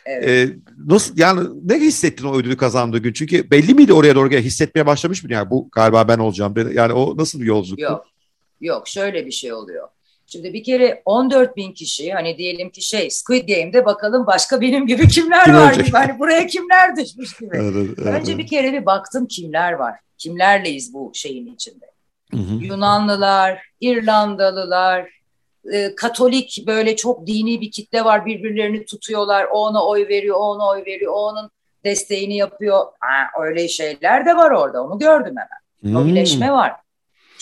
[0.06, 0.50] Evet.
[0.50, 0.56] E,
[0.88, 3.14] nasıl yani ne hissettin o ödülü kazandığı gün?
[3.14, 5.34] Çünkü belli miydi oraya doğru hissetmeye başlamış mı?
[5.34, 6.54] Yani bu galiba ben olacağım.
[6.74, 7.84] Yani o nasıl bir yolculuktu?
[7.84, 8.15] Yok.
[8.66, 9.88] Yok şöyle bir şey oluyor.
[10.28, 14.88] Şimdi bir kere 14 bin kişi hani diyelim ki şey Squid Game'de bakalım başka benim
[14.88, 15.86] gibi kimler Kim var olacak?
[15.86, 15.98] gibi.
[15.98, 17.58] Hani buraya kimler düşmüş gibi.
[17.58, 18.44] Evet, evet, Önce evet.
[18.44, 20.00] bir kere bir baktım kimler var.
[20.18, 21.86] Kimlerleyiz bu şeyin içinde.
[22.32, 22.54] Hı hı.
[22.54, 25.10] Yunanlılar, İrlandalılar,
[25.74, 28.26] e, Katolik böyle çok dini bir kitle var.
[28.26, 29.48] Birbirlerini tutuyorlar.
[29.52, 31.14] O ona oy veriyor, o ona oy veriyor.
[31.14, 31.50] O onun
[31.84, 32.86] desteğini yapıyor.
[33.00, 34.84] Ha, öyle şeyler de var orada.
[34.84, 35.66] Onu gördüm hemen.
[35.82, 35.96] Hmm.
[35.96, 36.74] O birleşme var.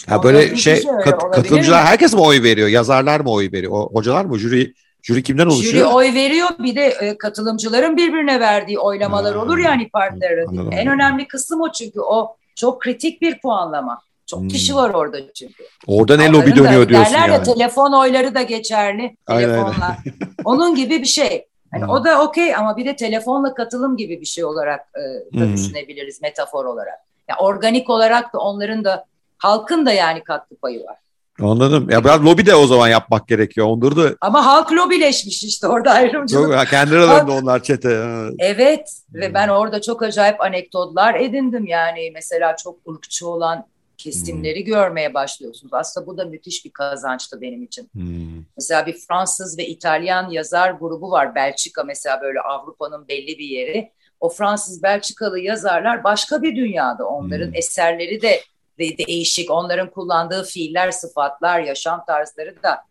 [0.09, 1.87] Ha böyle şey kat, katılımcılar mi?
[1.87, 2.67] herkes mi oy veriyor?
[2.67, 3.73] Yazarlar mı oy veriyor?
[3.73, 4.39] O, hocalar mı?
[4.39, 5.73] Jüri jüri kimden oluşuyor?
[5.73, 6.49] Jüri oy veriyor.
[6.59, 10.71] Bir de e, katılımcıların birbirine verdiği oylamalar ha, olur yani partilerin.
[10.71, 14.01] En önemli kısım o çünkü o çok kritik bir puanlama.
[14.25, 14.47] Çok hmm.
[14.47, 15.63] kişi var orada çünkü.
[15.87, 17.31] Orada ne lobi dönüyor diyorsun derler yani.
[17.31, 19.17] ya telefon oyları da geçerli.
[19.27, 19.97] Telefonla.
[20.45, 21.47] Onun gibi bir şey.
[21.73, 21.89] Yani hmm.
[21.89, 25.01] o da okey ama bir de telefonla katılım gibi bir şey olarak e,
[25.39, 25.53] da hmm.
[25.53, 26.99] düşünebiliriz metafor olarak.
[27.29, 29.05] Yani organik olarak da onların da
[29.43, 30.97] halkın da yani katkı payı var.
[31.41, 31.89] Anladım.
[31.89, 33.67] Ya biraz lobi de o zaman yapmak gerekiyor.
[33.67, 34.15] Onları da...
[34.21, 36.53] Ama halk lobileşmiş işte orada ayrımcılık.
[36.53, 38.05] Yok, kendi aralarında onlar çete.
[38.39, 39.21] Evet hmm.
[39.21, 42.11] ve ben orada çok acayip anekdotlar edindim yani.
[42.13, 43.65] Mesela çok ırkçı olan
[43.97, 44.65] kesimleri hmm.
[44.65, 45.73] görmeye başlıyorsunuz.
[45.73, 47.89] Aslında bu da müthiş bir kazançtı benim için.
[47.93, 48.43] Hmm.
[48.57, 51.35] Mesela bir Fransız ve İtalyan yazar grubu var.
[51.35, 53.91] Belçika mesela böyle Avrupa'nın belli bir yeri.
[54.19, 57.07] O Fransız Belçikalı yazarlar başka bir dünyada.
[57.07, 57.55] Onların hmm.
[57.55, 58.41] eserleri de,
[58.79, 59.51] de değişik.
[59.51, 62.81] Onların kullandığı fiiller, sıfatlar, yaşam tarzları da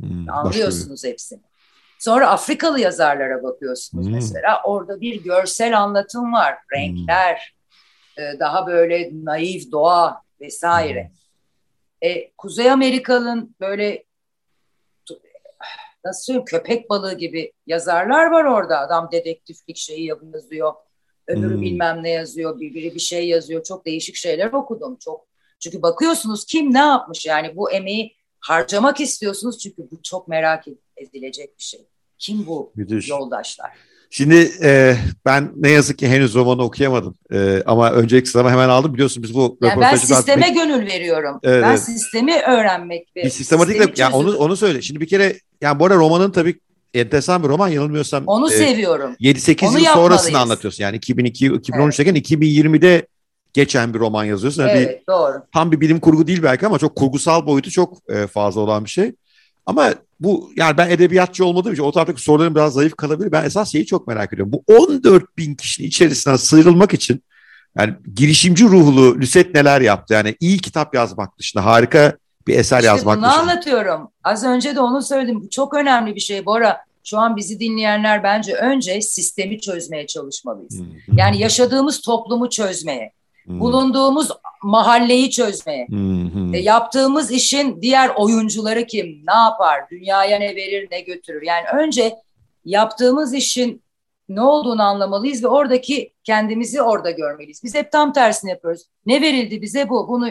[0.00, 0.30] hmm.
[0.30, 1.40] anlıyorsunuz hepsini.
[1.98, 4.14] Sonra Afrikalı yazarlara bakıyorsunuz hmm.
[4.14, 4.62] mesela.
[4.64, 6.58] Orada bir görsel anlatım var.
[6.72, 7.54] Renkler,
[8.16, 8.40] hmm.
[8.40, 11.02] daha böyle naif doğa vesaire.
[11.02, 12.10] Hmm.
[12.10, 14.04] E, Kuzey Amerika'nın böyle
[16.04, 18.78] nasıl söyleyeyim köpek balığı gibi yazarlar var orada.
[18.78, 20.72] Adam dedektiflik şeyi yazıyor.
[21.26, 21.62] Öbürü hmm.
[21.62, 22.60] bilmem ne yazıyor.
[22.60, 23.64] Biri bir şey yazıyor.
[23.64, 24.96] Çok değişik şeyler okudum.
[24.96, 25.29] Çok
[25.60, 30.64] çünkü bakıyorsunuz kim ne yapmış yani bu emeği harcamak istiyorsunuz çünkü bu çok merak
[30.96, 31.80] edilecek bir şey.
[32.18, 33.08] Kim bu Müthiş.
[33.08, 33.70] yoldaşlar?
[34.12, 38.94] Şimdi e, ben ne yazık ki henüz romanı okuyamadım e, ama önceki sınava hemen aldım
[38.94, 40.56] biliyorsun biz bu yani Ben sisteme artık...
[40.56, 41.40] gönül veriyorum.
[41.42, 44.82] Evet, ben sistemi öğrenmek ve bir sistematikle yani onu onu söyle.
[44.82, 46.60] Şimdi bir kere yani bu arada romanın tabii
[46.94, 48.24] enteresan bir roman yanılmıyorsam.
[48.26, 49.16] Onu e, seviyorum.
[49.20, 50.84] 7-8 yıl sonrasını anlatıyorsun.
[50.84, 52.30] Yani 2002 2013'teyken evet.
[52.30, 53.06] 2020'de
[53.52, 54.62] geçen bir roman yazıyorsun.
[54.62, 55.42] Yani evet, bir, doğru.
[55.54, 58.90] Tam bir bilim kurgu değil belki ama çok kurgusal boyutu çok e, fazla olan bir
[58.90, 59.12] şey.
[59.66, 63.32] Ama bu yani ben edebiyatçı olmadığım için o taraftaki sorularım biraz zayıf kalabilir.
[63.32, 64.52] Ben esas şeyi çok merak ediyorum.
[64.52, 67.22] Bu 14 bin kişinin içerisinden sıyrılmak için
[67.78, 70.14] yani girişimci ruhlu Lüset neler yaptı?
[70.14, 73.40] Yani iyi kitap yazmak dışında harika bir eser işte yazmak bunu dışında.
[73.40, 74.08] anlatıyorum.
[74.24, 75.40] Az önce de onu söyledim.
[75.42, 76.76] Bu çok önemli bir şey Bora.
[77.04, 80.78] Şu an bizi dinleyenler bence önce sistemi çözmeye çalışmalıyız.
[80.78, 81.18] Hmm.
[81.18, 83.12] Yani yaşadığımız toplumu çözmeye.
[83.44, 83.60] Hmm.
[83.60, 84.30] Bulunduğumuz
[84.62, 85.88] mahalleyi çözmeye.
[85.88, 86.54] Hmm.
[86.54, 89.06] E, yaptığımız işin diğer oyuncuları kim?
[89.06, 89.90] Ne yapar?
[89.90, 91.42] Dünyaya ne verir, ne götürür?
[91.42, 92.14] Yani önce
[92.64, 93.82] yaptığımız işin
[94.28, 97.64] ne olduğunu anlamalıyız ve oradaki kendimizi orada görmeliyiz.
[97.64, 98.82] Biz hep tam tersini yapıyoruz.
[99.06, 100.08] Ne verildi bize bu?
[100.08, 100.30] Bunu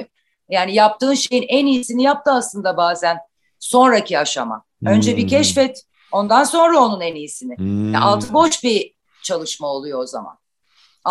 [0.50, 3.18] yani yaptığın şeyin en iyisini yaptı aslında bazen
[3.60, 4.64] sonraki aşama.
[4.86, 5.18] Önce hmm.
[5.18, 7.58] bir keşfet, ondan sonra onun en iyisini.
[7.58, 7.94] Hmm.
[7.94, 8.94] Yani altı boş bir
[9.24, 10.39] çalışma oluyor o zaman.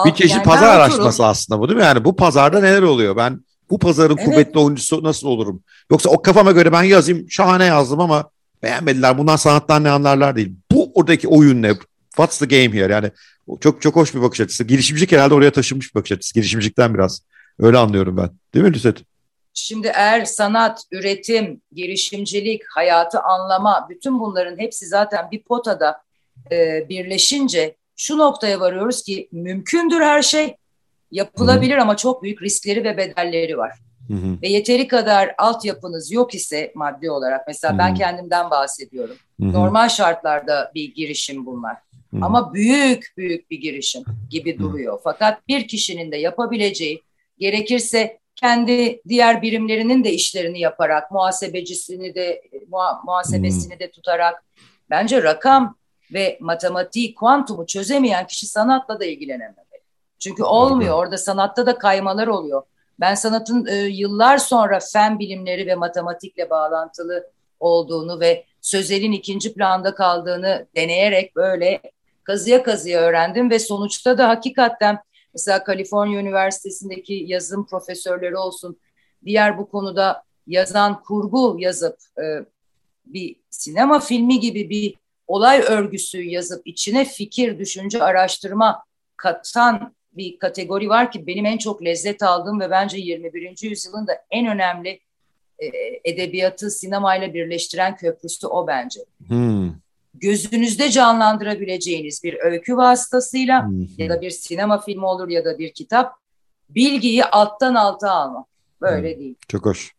[0.07, 1.85] Bir çeşit pazar araştırması aslında bu değil mi?
[1.85, 3.17] Yani bu pazarda neler oluyor?
[3.17, 4.25] Ben bu pazarın evet.
[4.25, 5.63] kuvvetli oyuncusu nasıl olurum?
[5.91, 8.31] Yoksa o kafama göre ben yazayım şahane yazdım ama
[8.63, 9.19] beğenmediler.
[9.19, 10.53] Bundan sanattan ne anlarlar değil.
[10.73, 11.75] Bu oradaki oyun ne?
[12.17, 12.93] What's the game here?
[12.93, 13.11] Yani
[13.61, 14.65] çok çok hoş bir bakış açısı.
[14.65, 16.35] Girişimcilik herhalde oraya taşınmış bir bakış açısı.
[16.35, 17.23] Girişimcilikten biraz.
[17.59, 18.31] Öyle anlıyorum ben.
[18.55, 18.99] Değil mi Lüset?
[19.55, 26.03] Şimdi eğer sanat, üretim, girişimcilik, hayatı anlama bütün bunların hepsi zaten bir potada
[26.53, 30.57] e, birleşince şu noktaya varıyoruz ki mümkündür her şey,
[31.11, 31.83] yapılabilir Hı-hı.
[31.83, 33.79] ama çok büyük riskleri ve bedelleri var.
[34.09, 34.43] Hı-hı.
[34.43, 37.79] Ve yeteri kadar altyapınız yok ise maddi olarak mesela Hı-hı.
[37.79, 39.17] ben kendimden bahsediyorum.
[39.41, 39.53] Hı-hı.
[39.53, 41.77] Normal şartlarda bir girişim bunlar.
[42.11, 42.25] Hı-hı.
[42.25, 44.93] Ama büyük büyük bir girişim gibi duruyor.
[44.93, 45.01] Hı-hı.
[45.05, 47.03] Fakat bir kişinin de yapabileceği
[47.39, 53.81] gerekirse kendi diğer birimlerinin de işlerini yaparak muhasebecisini de muha, muhasebesini Hı-hı.
[53.81, 54.45] de tutarak
[54.91, 55.78] bence rakam
[56.13, 59.69] ve matematiği, kuantumu çözemeyen kişi sanatla da ilgilenememeli.
[60.19, 60.99] Çünkü olmuyor.
[60.99, 62.63] Orada sanatta da kaymalar oluyor.
[63.01, 67.31] Ben sanatın e, yıllar sonra fen bilimleri ve matematikle bağlantılı
[67.61, 71.81] olduğunu ve sözelin ikinci planda kaldığını deneyerek böyle
[72.25, 74.99] kazıya kazıya öğrendim ve sonuçta da hakikaten
[75.35, 78.79] mesela Kaliforniya Üniversitesi'ndeki yazım profesörleri olsun,
[79.25, 82.25] diğer bu konuda yazan kurgu yazıp e,
[83.07, 84.95] bir sinema filmi gibi bir
[85.29, 88.83] olay örgüsü yazıp içine fikir, düşünce, araştırma
[89.17, 93.63] katan bir kategori var ki benim en çok lezzet aldığım ve bence 21.
[93.63, 95.01] yüzyılın da en önemli
[95.59, 95.67] e,
[96.05, 99.01] edebiyatı sinemayla birleştiren köprüsü o bence.
[99.27, 99.73] Hmm.
[100.15, 103.87] Gözünüzde canlandırabileceğiniz bir öykü vasıtasıyla hmm.
[103.99, 106.15] ya da bir sinema filmi olur ya da bir kitap
[106.69, 108.45] bilgiyi alttan alta alma.
[108.81, 109.21] Böyle hmm.
[109.21, 109.35] değil.
[109.49, 109.93] Çok hoş.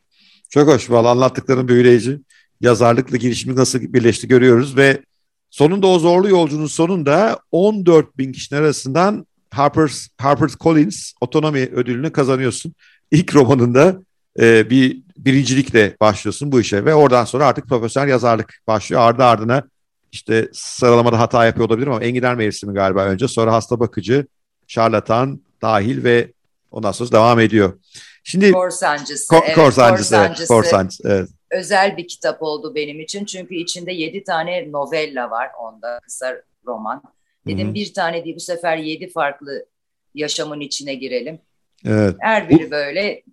[0.50, 0.90] Çok hoş.
[0.90, 2.20] Valla anlattıkların büyüleyici.
[2.62, 5.04] Yazarlıkla girişimi nasıl birleşti görüyoruz ve
[5.50, 12.74] Sonunda o zorlu yolcunun sonunda 14 bin kişinin arasından Harper's, Harper Collins otonomi ödülünü kazanıyorsun.
[13.12, 13.98] İlk romanında
[14.40, 19.02] e, bir birincilikle başlıyorsun bu işe ve oradan sonra artık profesyonel yazarlık başlıyor.
[19.02, 19.64] Ardı ardına
[20.12, 24.28] işte sıralamada hata yapıyor olabilirim ama Enginar Mevsimi galiba önce sonra Hasta Bakıcı,
[24.68, 26.34] Şarlatan dahil ve
[26.72, 27.80] ondan sonra devam ediyor.
[28.24, 33.26] Şimdi Korsancısı, ko- evet, Korsancısı, Korsancısı, evet, Korsancısı, evet özel bir kitap oldu benim için.
[33.26, 37.04] Çünkü içinde yedi tane novella var onda kısa roman.
[37.48, 37.76] Dedim Hı-hı.
[37.76, 39.66] bir tane değil bu sefer yedi farklı
[40.14, 41.40] yaşamın içine girelim.
[41.86, 42.16] Evet.
[42.20, 43.24] Her biri böyle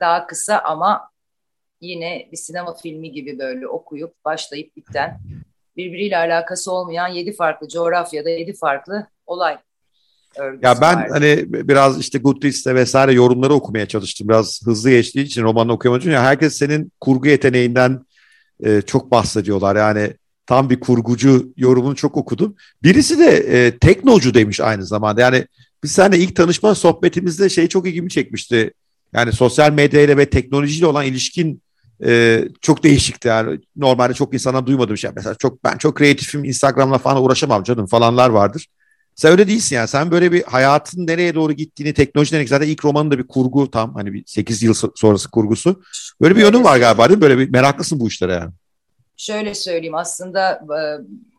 [0.00, 1.10] daha kısa ama
[1.80, 5.20] yine bir sinema filmi gibi böyle okuyup başlayıp biten
[5.76, 9.58] birbiriyle alakası olmayan yedi farklı coğrafyada yedi farklı olay.
[10.62, 11.08] Ya ben vardı.
[11.12, 14.28] hani biraz işte Goodreads'te vesaire yorumları okumaya çalıştım.
[14.28, 16.10] Biraz hızlı geçtiği için romanı okuyamadım.
[16.10, 18.06] Ya herkes senin kurgu yeteneğinden
[18.64, 19.76] e, çok bahsediyorlar.
[19.76, 20.12] Yani
[20.46, 22.54] tam bir kurgucu yorumunu çok okudum.
[22.82, 25.20] Birisi de e, teknocu demiş aynı zamanda.
[25.20, 25.46] Yani
[25.82, 28.72] biz seninle ilk tanışma sohbetimizde şey çok ilgimi çekmişti.
[29.12, 31.62] Yani sosyal medyayla ve teknolojiyle olan ilişkin
[32.04, 33.28] e, çok değişikti.
[33.28, 35.10] Yani normalde çok insana duymadığım şey.
[35.16, 38.66] Mesela çok ben çok kreatifim Instagram'la falan uğraşamam canım falanlar vardır.
[39.14, 39.88] Sen öyle değilsin yani.
[39.88, 43.94] Sen böyle bir hayatın nereye doğru gittiğini, teknolojiden zaten ilk romanın da bir kurgu tam
[43.94, 45.82] hani bir 8 yıl sonrası kurgusu.
[46.20, 47.22] Böyle bir yönün var galiba değil mi?
[47.22, 48.52] Böyle bir meraklısın bu işlere yani.
[49.16, 50.80] Şöyle söyleyeyim aslında e,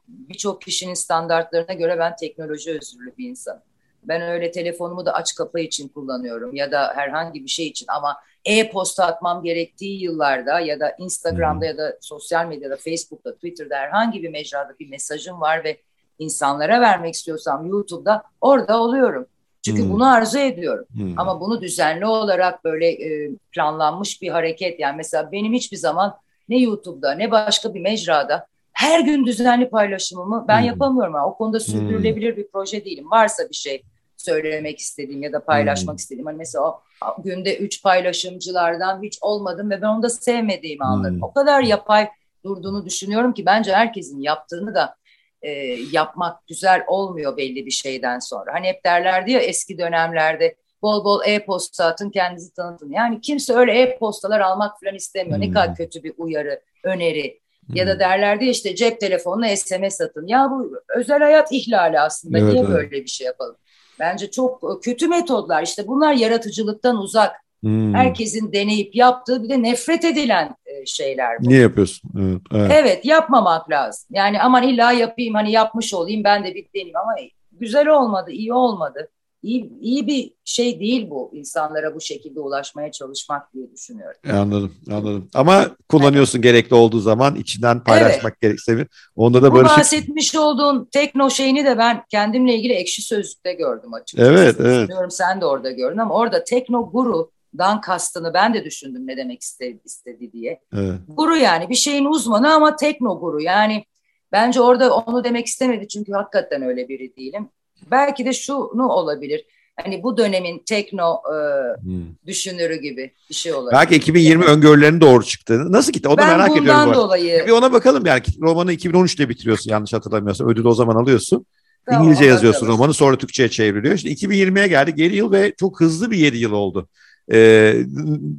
[0.08, 3.62] birçok kişinin standartlarına göre ben teknoloji özürlü bir insanım.
[4.04, 8.18] Ben öyle telefonumu da aç kapa için kullanıyorum ya da herhangi bir şey için ama
[8.46, 11.68] e-posta atmam gerektiği yıllarda ya da Instagram'da hmm.
[11.68, 15.78] ya da sosyal medyada, Facebook'ta, Twitter'da herhangi bir mecrada bir mesajım var ve
[16.20, 19.26] insanlara vermek istiyorsam YouTube'da orada oluyorum.
[19.66, 19.94] Çünkü hmm.
[19.94, 20.86] bunu arzu ediyorum.
[20.94, 21.20] Hmm.
[21.20, 26.18] Ama bunu düzenli olarak böyle e, planlanmış bir hareket yani mesela benim hiçbir zaman
[26.50, 30.68] ne YouTube'da ne başka bir mecrada her gün düzenli paylaşımımı ben hmm.
[30.68, 31.14] yapamıyorum.
[31.16, 31.66] Yani o konuda hmm.
[31.66, 32.38] sürdürülebilir hmm.
[32.38, 33.12] bir proje değilim.
[33.12, 33.84] Varsa bir şey
[34.18, 35.98] söylemek istediğim ya da paylaşmak hmm.
[35.98, 36.26] istediğim.
[36.26, 36.82] Hani mesela o
[37.24, 41.16] günde üç paylaşımcılardan hiç olmadım ve ben onu da sevmediğimi anladım.
[41.16, 41.24] Hmm.
[41.24, 42.10] O kadar yapay
[42.46, 44.96] durduğunu düşünüyorum ki bence herkesin yaptığını da
[45.44, 45.52] e,
[45.92, 48.54] yapmak güzel olmuyor belli bir şeyden sonra.
[48.54, 52.92] Hani hep derlerdi ya eski dönemlerde bol bol e-posta atın kendinizi tanıtın.
[52.92, 55.38] Yani kimse öyle e-postalar almak falan istemiyor.
[55.38, 55.48] Hmm.
[55.48, 57.40] Ne kadar kötü bir uyarı, öneri.
[57.68, 57.76] Hmm.
[57.76, 58.00] Ya da hmm.
[58.00, 60.28] derlerdi işte cep telefonuna SMS atın.
[60.28, 62.38] Ya bu özel hayat ihlali aslında.
[62.38, 62.70] Evet, Niye evet.
[62.70, 63.56] böyle bir şey yapalım?
[64.00, 65.64] Bence çok kötü metodlar.
[65.64, 67.43] İşte bunlar yaratıcılıktan uzak.
[67.64, 67.94] Hmm.
[67.94, 71.50] Herkesin deneyip yaptığı bir de nefret edilen e, şeyler bu.
[71.50, 72.12] Niye yapıyorsun?
[72.20, 72.72] Evet, evet.
[72.74, 74.08] evet yapmamak lazım.
[74.12, 77.16] Yani aman illa yapayım hani yapmış olayım ben de bir deneyim ama
[77.52, 79.10] güzel olmadı, iyi olmadı
[79.44, 84.20] iyi, iyi bir şey değil bu insanlara bu şekilde ulaşmaya çalışmak diye düşünüyorum.
[84.26, 85.30] E, anladım, anladım.
[85.34, 86.44] Ama kullanıyorsun evet.
[86.44, 88.42] gerekli olduğu zaman içinden paylaşmak evet.
[88.42, 90.40] gerekse onda da böyle Bu bahsetmiş şey...
[90.40, 94.32] olduğun tekno şeyini de ben kendimle ilgili ekşi sözlükte gördüm açıkçası.
[94.32, 94.82] Evet, evet.
[94.82, 99.18] Düşünüyorum sen de orada gördün ama orada tekno guru dan kastını ben de düşündüm ne
[99.18, 100.60] demek istedi, istedi diye.
[100.74, 101.00] Evet.
[101.08, 103.86] Guru yani bir şeyin uzmanı ama tekno guru yani
[104.32, 107.50] bence orada onu demek istemedi çünkü hakikaten öyle biri değilim.
[107.92, 109.46] Belki de şunu olabilir.
[109.84, 111.36] Hani bu dönemin tekno e,
[111.82, 112.06] hmm.
[112.26, 113.80] düşünürü gibi bir şey olabilir.
[113.80, 114.54] Belki 2020 yani.
[114.54, 115.72] öngörülerinin doğru çıktı.
[115.72, 116.08] Nasıl gitti?
[116.08, 116.88] Onu ben merak ediyorum.
[116.88, 117.46] Ben dolayı.
[117.48, 118.22] Bir ona bakalım yani.
[118.42, 120.50] Romanı 2013'te bitiriyorsun yanlış hatırlamıyorsam.
[120.50, 121.46] Ödülü o zaman alıyorsun.
[121.86, 122.80] Tamam, İngilizce yazıyorsun bakalım.
[122.80, 123.96] romanı sonra Türkçe'ye çevriliyor.
[123.96, 124.96] İşte 2020'ye geldi.
[124.96, 126.90] Geri yıl ve çok hızlı bir 7 yıl oldu.
[127.32, 127.86] Ee,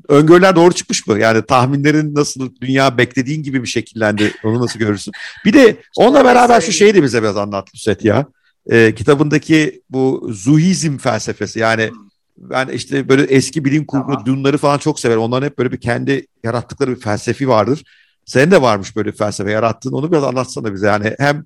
[0.08, 1.18] öngörüler doğru çıkmış mı?
[1.18, 4.32] Yani tahminlerin nasıl dünya beklediğin gibi bir şekillendi?
[4.44, 5.12] Onu nasıl görürsün?
[5.44, 8.26] Bir de onunla beraber şu şeyi de bize biraz anlat Lüset ya
[8.70, 11.90] e, kitabındaki bu zuhizm felsefesi yani
[12.36, 14.26] ben işte böyle eski bilim kurgu tamam.
[14.26, 15.20] dunları falan çok severim.
[15.20, 17.82] Onların hep böyle bir kendi yarattıkları bir felsefi vardır.
[18.24, 19.92] Senin de varmış böyle bir felsefe yarattığın.
[19.92, 20.86] Onu biraz anlatsana bize.
[20.86, 21.44] Yani hem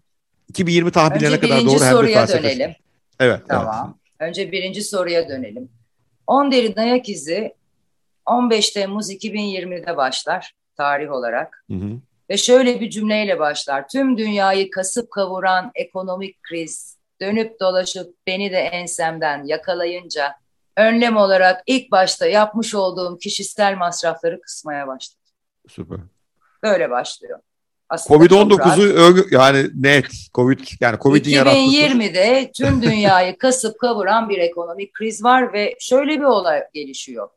[0.49, 2.59] 2020 tahminlerine kadar doğru hem de felsefesi.
[2.59, 2.75] dönelim.
[3.21, 3.43] Evet.
[3.49, 3.97] Tamam.
[4.19, 4.29] Evet.
[4.29, 5.69] Önce birinci soruya dönelim.
[6.29, 7.55] 10 derin ayak izi
[8.27, 11.65] 15 Temmuz 2020'de başlar tarih olarak.
[11.71, 12.01] Hı hı.
[12.31, 13.89] Ve şöyle bir cümleyle başlar.
[13.89, 20.35] Tüm dünyayı kasıp kavuran ekonomik kriz, dönüp dolaşıp beni de ensemden yakalayınca
[20.77, 25.23] önlem olarak ilk başta yapmış olduğum kişisel masrafları kısmaya başladım.
[25.69, 25.99] Süper.
[26.63, 27.41] Böyle başlıyor.
[27.91, 35.25] Covid-19'u yani net Covid yani Covid'in yarattığı 2020'de tüm dünyayı kasıp kavuran bir ekonomik kriz
[35.25, 37.29] var ve şöyle bir olay gelişiyor.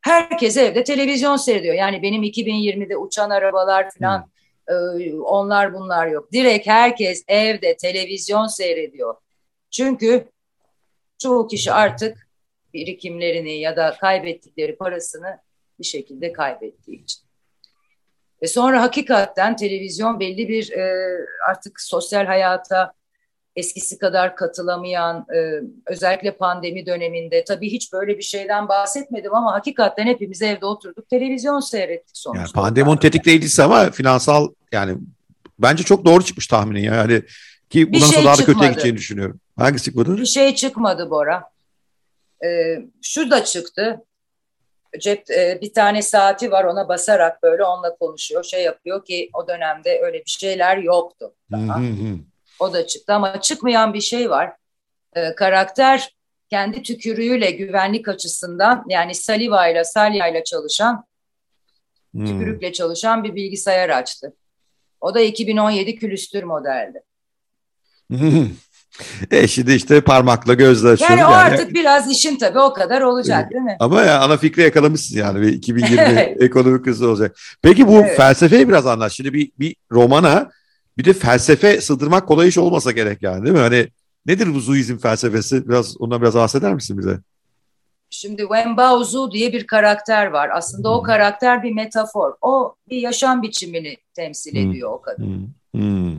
[0.00, 1.74] Herkes evde televizyon seyrediyor.
[1.74, 4.30] Yani benim 2020'de uçan arabalar falan hmm.
[4.70, 6.32] Ee, onlar bunlar yok.
[6.32, 9.14] Direkt herkes evde televizyon seyrediyor.
[9.70, 10.28] Çünkü
[11.18, 12.28] çoğu kişi artık
[12.74, 15.38] birikimlerini ya da kaybettikleri parasını
[15.78, 17.29] bir şekilde kaybettiği için.
[18.42, 20.94] Ve sonra hakikaten televizyon belli bir e,
[21.48, 22.92] artık sosyal hayata
[23.56, 30.06] eskisi kadar katılamayan, e, özellikle pandemi döneminde tabii hiç böyle bir şeyden bahsetmedim ama hakikaten
[30.06, 32.40] hepimiz evde oturduk, televizyon seyrettik sonuçta.
[32.40, 34.98] Yani pandemi tetikleyicisi ama finansal yani
[35.58, 37.22] bence çok doğru çıkmış tahminin yani
[37.70, 39.40] ki bundan şey sonra daha da kötüye gideceğini düşünüyorum.
[39.56, 40.16] Hangisi çıkmadı?
[40.16, 41.50] Bir şey çıkmadı Bora.
[42.44, 44.00] Ee, şu da çıktı.
[44.98, 48.44] Cep e, bir tane saati var ona basarak böyle onunla konuşuyor.
[48.44, 51.34] Şey yapıyor ki o dönemde öyle bir şeyler yoktu.
[51.52, 51.80] Daha.
[52.60, 54.52] O da çıktı ama çıkmayan bir şey var.
[55.16, 56.16] Ee, karakter
[56.50, 61.04] kendi tükürüğüyle güvenlik açısından yani saliva ile salya ile çalışan
[62.12, 62.26] hmm.
[62.26, 64.36] tükürükle çalışan bir bilgisayar açtı.
[65.00, 67.02] O da 2017 külüstür modeldi.
[69.30, 71.18] E şimdi işte parmakla gözle açıyoruz.
[71.18, 71.42] Yani o yani.
[71.42, 73.76] artık biraz işin tabii o kadar olacak değil mi?
[73.80, 75.48] Ama ya ana fikri yakalamışsın yani.
[75.48, 76.00] 2020
[76.40, 77.36] ekonomik krizi olacak.
[77.62, 78.16] Peki bu evet.
[78.16, 79.12] felsefeyi biraz anlat.
[79.12, 80.50] Şimdi bir, bir romana
[80.98, 83.60] bir de felsefe sığdırmak kolay iş olmasa gerek yani değil mi?
[83.60, 83.88] Hani
[84.26, 85.68] nedir bu Zuizm felsefesi?
[85.68, 87.18] Biraz ondan biraz bahseder misin bize?
[88.10, 90.50] Şimdi Wen Baozu diye bir karakter var.
[90.54, 90.96] Aslında hmm.
[90.96, 92.34] o karakter bir metafor.
[92.40, 94.70] O bir yaşam biçimini temsil hmm.
[94.70, 95.52] ediyor o kadın.
[95.74, 95.80] Hmm.
[95.80, 96.16] Hmm.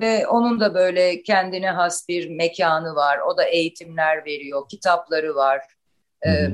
[0.00, 3.18] Ve onun da böyle kendine has bir mekanı var.
[3.18, 5.60] O da eğitimler veriyor, kitapları var.
[6.26, 6.48] Ee,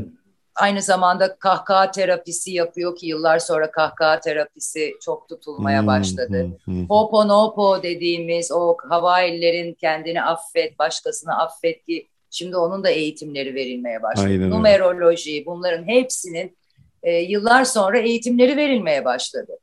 [0.54, 6.48] aynı zamanda kahkaha terapisi yapıyor ki yıllar sonra kahkaha terapisi çok tutulmaya başladı.
[6.88, 14.28] Hoponopo dediğimiz o Hawaii'lilerin kendini affet, başkasını affet ki Şimdi onun da eğitimleri verilmeye başladı.
[14.28, 16.56] Aynen Numeroloji bunların hepsinin
[17.02, 19.58] e, yıllar sonra eğitimleri verilmeye başladı.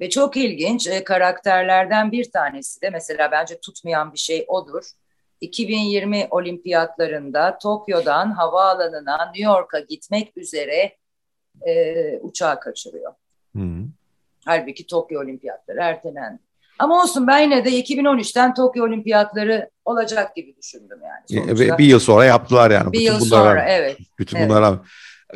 [0.00, 4.84] Ve çok ilginç e, karakterlerden bir tanesi de mesela bence tutmayan bir şey odur.
[5.40, 10.96] 2020 olimpiyatlarında Tokyo'dan havaalanına New York'a gitmek üzere
[11.66, 13.12] e, uçağı kaçırıyor.
[13.56, 13.62] Hı.
[14.44, 16.38] Halbuki Tokyo olimpiyatları ertelendi.
[16.78, 21.46] Ama olsun ben yine de 2013'ten Tokyo Olimpiyatları olacak gibi düşündüm yani.
[21.46, 21.78] Sonuçta.
[21.78, 22.92] Bir yıl sonra yaptılar yani.
[22.92, 23.98] Bir bütün yıl bunlara, sonra evet.
[24.18, 24.48] Bütün evet.
[24.48, 24.80] bunlara.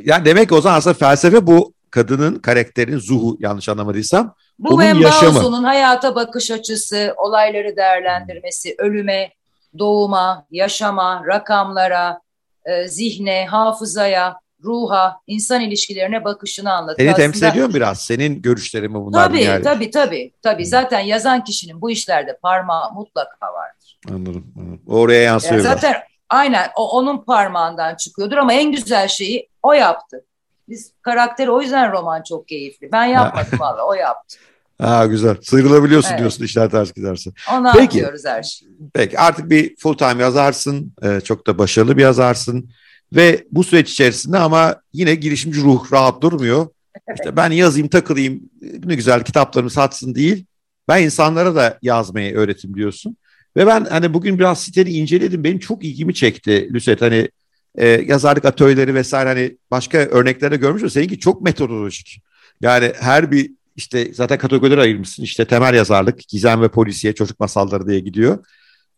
[0.03, 4.35] Yani demek o zaman aslında felsefe bu kadının karakterinin zuhu yanlış anlamadıysam.
[4.61, 5.67] Bu onun yaşamı.
[5.67, 9.33] hayata bakış açısı, olayları değerlendirmesi, ölüme,
[9.79, 12.21] doğuma, yaşama, rakamlara,
[12.65, 17.09] e, zihne, hafızaya, ruha, insan ilişkilerine bakışını anlatıyor.
[17.09, 18.01] Seni temsil ediyor mu biraz?
[18.01, 19.27] Senin görüşlerin mi bunlar?
[19.27, 19.63] Tabii, yani?
[19.63, 20.33] tabii, tabii.
[20.43, 20.67] tabii.
[20.67, 23.99] Zaten yazan kişinin bu işlerde parmağı mutlaka vardır.
[24.09, 24.53] Anladım.
[24.59, 24.83] anladım.
[24.89, 25.55] Oraya yansıyor.
[25.55, 25.97] Yani zaten
[26.29, 30.25] aynen o, onun parmağından çıkıyordur ama en güzel şeyi o yaptı.
[30.69, 32.93] Biz karakteri o yüzden roman çok keyifli.
[32.93, 34.37] Ben yapmadım valla o yaptı.
[34.81, 35.37] Ha güzel.
[35.43, 36.19] Sıyrılabiliyorsun evet.
[36.19, 37.31] diyorsun işler ters giderse.
[37.53, 38.71] Onu peki, anlıyoruz her şeyi.
[38.95, 40.93] Peki artık bir full time yazarsın.
[41.03, 42.71] Ee, çok da başarılı bir yazarsın.
[43.13, 46.67] Ve bu süreç içerisinde ama yine girişimci ruh rahat durmuyor.
[47.15, 48.41] İşte ben yazayım takılayım
[48.85, 50.45] ne güzel kitaplarımı satsın değil.
[50.89, 53.17] Ben insanlara da yazmayı öğretim diyorsun.
[53.57, 55.45] Ve ben hani bugün biraz siteni inceledim.
[55.45, 57.03] Benim çok ilgimi çekti Lüset.
[57.03, 57.29] Hani
[57.75, 60.91] e, yazarlık atölyeleri vesaire hani başka örneklerde görmüşüm.
[60.91, 62.23] Seninki çok metodolojik.
[62.61, 63.51] Yani her bir
[63.81, 65.23] işte zaten kategoriler ayırmışsın.
[65.23, 68.45] İşte temel yazarlık, gizem ve polisiye, çocuk masalları diye gidiyor.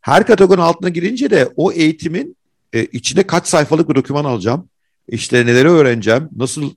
[0.00, 2.36] Her kategorinin altına girince de o eğitimin
[2.72, 4.68] e, içinde kaç sayfalık bir doküman alacağım.
[5.08, 6.28] İşte neleri öğreneceğim.
[6.36, 6.70] Nasıl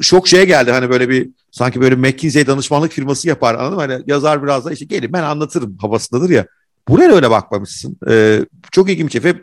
[0.00, 3.80] çok şeye geldi hani böyle bir sanki böyle McKinsey danışmanlık firması yapar anladın mı?
[3.80, 6.46] Hani yazar biraz da işte gelin ben anlatırım havasındadır ya.
[6.88, 7.98] Buraya öyle bakmamışsın.
[8.08, 8.40] Ee,
[8.72, 9.34] çok ilginç ve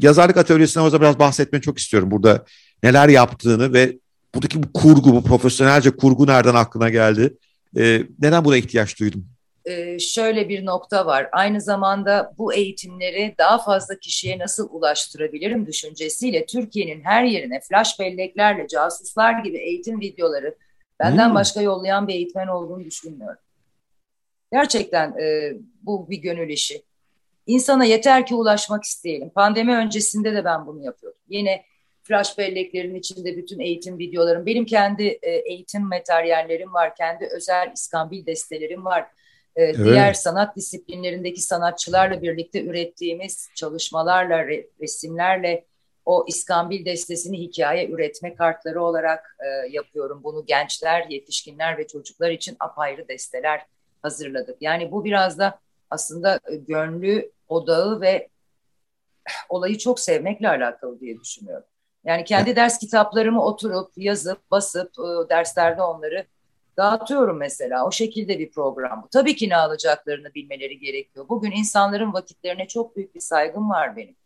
[0.00, 2.10] yazarlık atölyesinden o zaman biraz bahsetmeni çok istiyorum.
[2.10, 2.44] Burada
[2.82, 3.98] neler yaptığını ve
[4.34, 7.36] buradaki bu kurgu, bu profesyonelce kurgu nereden aklına geldi?
[7.78, 9.26] Ee, neden buna ihtiyaç duydum?
[9.64, 11.28] e, şöyle bir nokta var.
[11.32, 18.68] Aynı zamanda bu eğitimleri daha fazla kişiye nasıl ulaştırabilirim düşüncesiyle Türkiye'nin her yerine flash belleklerle
[18.68, 20.54] casuslar gibi eğitim videoları
[21.00, 21.34] benden hmm.
[21.34, 23.40] başka yollayan bir eğitmen olduğunu düşünmüyorum.
[24.52, 25.52] Gerçekten e,
[25.82, 26.82] bu bir gönül işi.
[27.46, 29.30] İnsana yeter ki ulaşmak isteyelim.
[29.30, 31.20] Pandemi öncesinde de ben bunu yapıyordum.
[31.28, 31.64] Yine
[32.04, 38.26] flash belleklerin içinde bütün eğitim videolarım, benim kendi e, eğitim materyallerim var, kendi özel iskambil
[38.26, 39.06] destelerim var
[39.56, 39.76] e, evet.
[39.84, 44.46] diğer sanat disiplinlerindeki sanatçılarla birlikte ürettiğimiz çalışmalarla,
[44.80, 45.64] resimlerle
[46.04, 50.20] o İskambil destesini hikaye üretme kartları olarak e, yapıyorum.
[50.24, 53.66] Bunu gençler, yetişkinler ve çocuklar için apayrı desteler
[54.02, 54.56] hazırladık.
[54.60, 55.58] Yani bu biraz da
[55.90, 58.28] aslında e, gönlü, odağı ve
[59.48, 61.66] olayı çok sevmekle alakalı diye düşünüyorum.
[62.04, 66.26] Yani kendi ders kitaplarımı oturup yazıp basıp e, derslerde onları
[66.76, 67.86] dağıtıyorum mesela.
[67.86, 69.08] O şekilde bir program bu.
[69.08, 71.28] Tabii ki ne alacaklarını bilmeleri gerekiyor.
[71.28, 74.16] Bugün insanların vakitlerine çok büyük bir saygım var benim.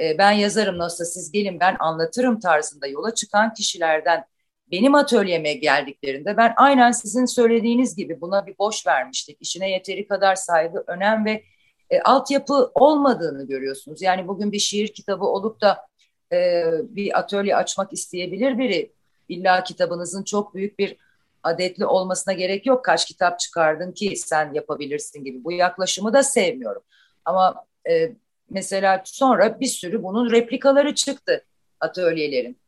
[0.00, 4.24] Ee, ben yazarım nasıl siz gelin ben anlatırım tarzında yola çıkan kişilerden
[4.70, 9.38] benim atölyeme geldiklerinde ben aynen sizin söylediğiniz gibi buna bir boş vermiştik.
[9.40, 11.42] İşine yeteri kadar saygı, önem ve
[11.90, 14.02] e, altyapı olmadığını görüyorsunuz.
[14.02, 15.87] Yani bugün bir şiir kitabı olup da
[16.32, 18.92] e, bir atölye açmak isteyebilir biri.
[19.28, 20.96] İlla kitabınızın çok büyük bir
[21.42, 22.84] adetli olmasına gerek yok.
[22.84, 25.44] Kaç kitap çıkardın ki sen yapabilirsin gibi.
[25.44, 26.82] Bu yaklaşımı da sevmiyorum.
[27.24, 28.12] Ama e,
[28.50, 31.44] mesela sonra bir sürü bunun replikaları çıktı
[31.80, 32.58] atölyelerin.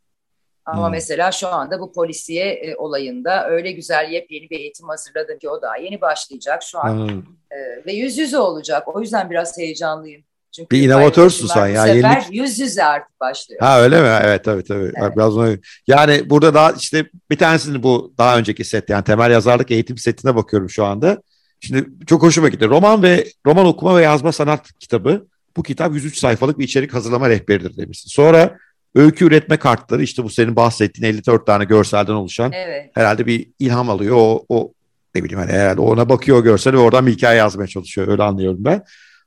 [0.65, 0.93] Ama hmm.
[0.93, 5.63] mesela şu anda bu polisiye e, olayında öyle güzel yepyeni bir eğitim hazırladım ki o
[5.63, 7.09] daha yeni başlayacak şu an.
[7.09, 7.23] Hmm.
[7.51, 8.97] E, ve yüz yüze olacak.
[8.97, 10.25] O yüzden biraz heyecanlıyım.
[10.53, 11.85] Çünkü bir inovatörsün sen ya.
[11.85, 12.35] Bu sefer yenilik...
[12.35, 13.61] yüz yüze artık başlıyor.
[13.61, 14.09] Ha öyle mi?
[14.23, 14.93] Evet tabii tabii.
[14.97, 15.17] Evet.
[15.17, 15.57] Biraz onu...
[15.87, 20.37] Yani burada daha işte bir tanesini bu daha önceki set yani temel yazarlık eğitim setine
[20.37, 21.23] bakıyorum şu anda.
[21.61, 22.69] Şimdi çok hoşuma gitti.
[22.69, 25.27] Roman ve roman okuma ve yazma sanat kitabı.
[25.57, 28.09] bu kitap 103 sayfalık bir içerik hazırlama rehberidir demişsin.
[28.09, 28.59] Sonra
[28.95, 32.91] öykü üretme kartları işte bu senin bahsettiğin 54 tane görselden oluşan evet.
[32.95, 34.17] herhalde bir ilham alıyor.
[34.19, 34.73] O, o
[35.15, 38.65] ne bileyim hani herhalde ona bakıyor görsel ve oradan bir hikaye yazmaya çalışıyor öyle anlıyorum
[38.65, 38.83] ben.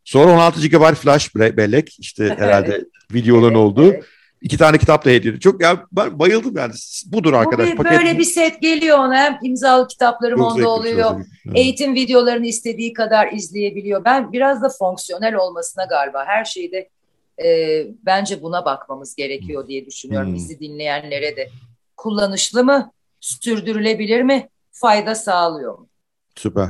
[0.06, 2.86] Sonra 16 GB flash bellek işte herhalde evet.
[3.14, 3.92] videoların evet, olduğu.
[3.92, 4.04] Evet.
[4.42, 6.74] İki tane kitap da hediye Çok ya ben bayıldım yani.
[7.06, 7.78] Budur arkadaş.
[7.78, 9.16] Bu bir, böyle bir set geliyor ona.
[9.16, 11.12] Hem imzalı kitaplarım Çok onda oluyor.
[11.46, 11.58] Evet.
[11.58, 14.06] Eğitim videolarını istediği kadar izleyebiliyor.
[14.06, 16.90] Ben biraz da fonksiyonel olmasına galiba her şeyde
[17.44, 17.48] e,
[18.06, 20.28] bence buna bakmamız gerekiyor diye düşünüyorum.
[20.28, 20.36] Hmm.
[20.36, 21.50] Bizi dinleyenlere de.
[21.98, 22.92] Kullanışlı mı?
[23.20, 24.50] Sürdürülebilir mi?
[24.72, 25.88] Fayda sağlıyor mu?
[26.36, 26.70] Süper.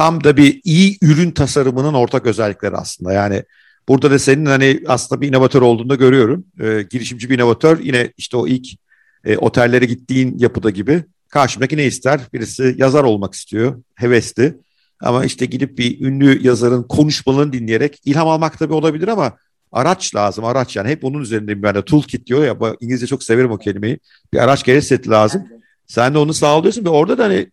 [0.00, 3.12] Tam da bir iyi ürün tasarımının ortak özellikleri aslında.
[3.12, 3.42] Yani
[3.88, 6.44] Burada da senin hani aslında bir inovatör olduğunu da görüyorum.
[6.60, 8.66] E, girişimci bir inovatör yine işte o ilk
[9.24, 12.20] e, otellere gittiğin yapıda gibi karşımdaki ne ister?
[12.32, 14.56] Birisi yazar olmak istiyor, hevesli.
[15.00, 19.32] Ama işte gidip bir ünlü yazarın konuşmalarını dinleyerek ilham almak tabii olabilir ama
[19.72, 23.50] araç lazım, araç yani hep onun üzerinde ben de toolkit diyor ya, İngilizce çok severim
[23.50, 23.98] o kelimeyi.
[24.32, 25.48] Bir araç gereç seti lazım.
[25.86, 27.50] Sen de onu sağlıyorsun ve orada da hani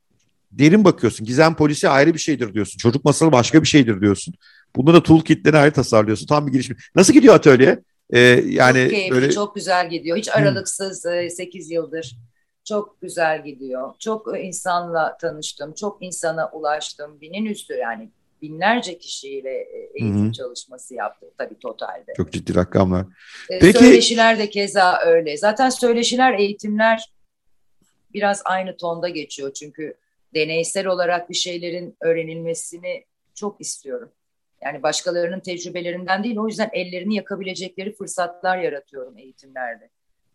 [0.51, 1.25] derin bakıyorsun.
[1.25, 2.77] Gizem polisi ayrı bir şeydir diyorsun.
[2.77, 4.33] Çocuk masalı başka bir şeydir diyorsun.
[4.75, 6.27] Bunda da toolkitleri ayrı tasarlıyorsun.
[6.27, 6.77] Tam bir girişim.
[6.95, 7.79] Nasıl gidiyor atölye?
[8.09, 9.31] Ee, yani çok keyifli, böyle...
[9.31, 10.17] çok güzel gidiyor.
[10.17, 11.29] Hiç aralıksız hmm.
[11.29, 12.17] 8 yıldır
[12.67, 13.93] çok güzel gidiyor.
[13.99, 17.21] Çok insanla tanıştım, çok insana ulaştım.
[17.21, 18.09] Binin üstü yani
[18.41, 20.31] binlerce kişiyle e, eğitim Hı-hı.
[20.31, 22.13] çalışması yaptık tabii totalde.
[22.17, 23.05] Çok ciddi rakamlar.
[23.49, 23.79] Ee, Peki...
[23.79, 25.37] Söyleşiler de keza öyle.
[25.37, 27.11] Zaten söyleşiler, eğitimler
[28.13, 29.53] biraz aynı tonda geçiyor.
[29.53, 29.97] Çünkü
[30.37, 34.11] deneysel olarak bir şeylerin öğrenilmesini çok istiyorum.
[34.63, 39.89] Yani başkalarının tecrübelerinden değil o yüzden ellerini yakabilecekleri fırsatlar yaratıyorum eğitimlerde.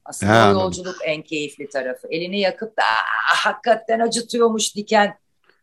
[0.04, 2.08] Aslında ha, yolculuk en keyifli tarafı.
[2.10, 2.82] Elini yakıp da
[3.24, 5.14] hakikaten acıtıyormuş diken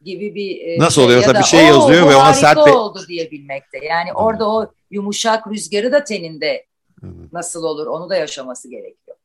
[0.02, 1.22] gibi bir e, Nasıl şey oluyor?
[1.22, 2.72] Ya da, bir şey yazıyor ve ona sert bir...
[2.72, 3.86] oldu diyebilmekte.
[3.86, 4.16] Yani hmm.
[4.16, 6.66] orada o yumuşak rüzgarı da teninde
[7.00, 7.28] hmm.
[7.34, 9.18] nasıl olur onu da yaşaması gerekiyor.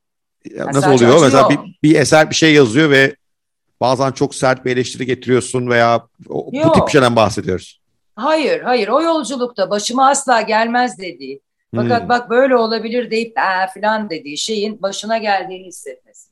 [0.45, 1.23] Ya, yani nasıl oluyor?
[1.23, 3.17] Mesela bir, bir eser bir şey yazıyor ve
[3.85, 7.81] bazen çok sert bir eleştiri getiriyorsun veya o, bu tip şeyden bahsediyoruz.
[8.17, 8.89] Hayır, hayır.
[8.89, 11.41] O yolculukta başıma asla gelmez dediği.
[11.75, 12.09] Fakat hmm.
[12.09, 16.29] bak böyle olabilir deyip ee falan dediği şeyin başına geldiğini hissetmesi.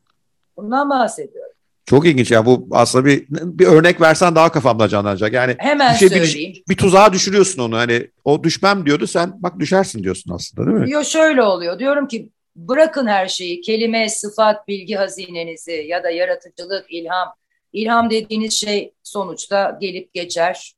[0.57, 1.53] Bundan bahsediyorum.
[1.87, 5.33] Çok ilginç ya bu aslında bir bir örnek versen daha kafamda canlanacak.
[5.33, 6.53] Yani Hemen bir şey, söyleyeyim.
[6.55, 7.77] Bir, bir tuzağa düşürüyorsun onu.
[7.77, 10.91] Hani o düşmem diyordu sen bak düşersin diyorsun aslında değil mi?
[10.91, 11.79] Yok şöyle oluyor.
[11.79, 13.61] Diyorum ki bırakın her şeyi.
[13.61, 17.29] Kelime, sıfat, bilgi hazinenizi ya da yaratıcılık, ilham.
[17.73, 20.75] İlham dediğiniz şey sonuçta gelip geçer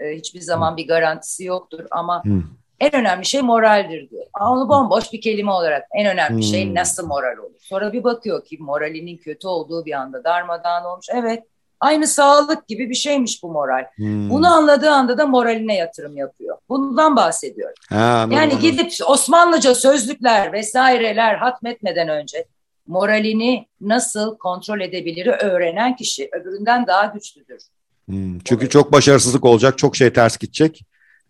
[0.00, 2.42] e, hiçbir zaman bir garantisi yoktur ama hmm.
[2.80, 4.26] en önemli şey moraldir diyor.
[4.40, 6.66] Onu bomboş bir kelime olarak en önemli şey hmm.
[6.66, 7.60] şey nasıl moral olur?
[7.60, 11.06] Sonra bir bakıyor ki moralinin kötü olduğu bir anda darmadağın olmuş.
[11.14, 11.42] Evet
[11.80, 13.84] aynı sağlık gibi bir şeymiş bu moral.
[13.96, 14.30] Hmm.
[14.30, 16.58] Bunu anladığı anda da moraline yatırım yapıyor.
[16.68, 17.74] Bundan bahsediyorum.
[17.88, 22.44] Ha, yani gidip Osmanlıca sözlükler vesaireler hatmetmeden önce
[22.86, 27.58] moralini nasıl kontrol edebilir öğrenen kişi öbüründen daha güçlüdür.
[28.06, 30.84] Hmm, çünkü çok başarısızlık olacak, çok şey ters gidecek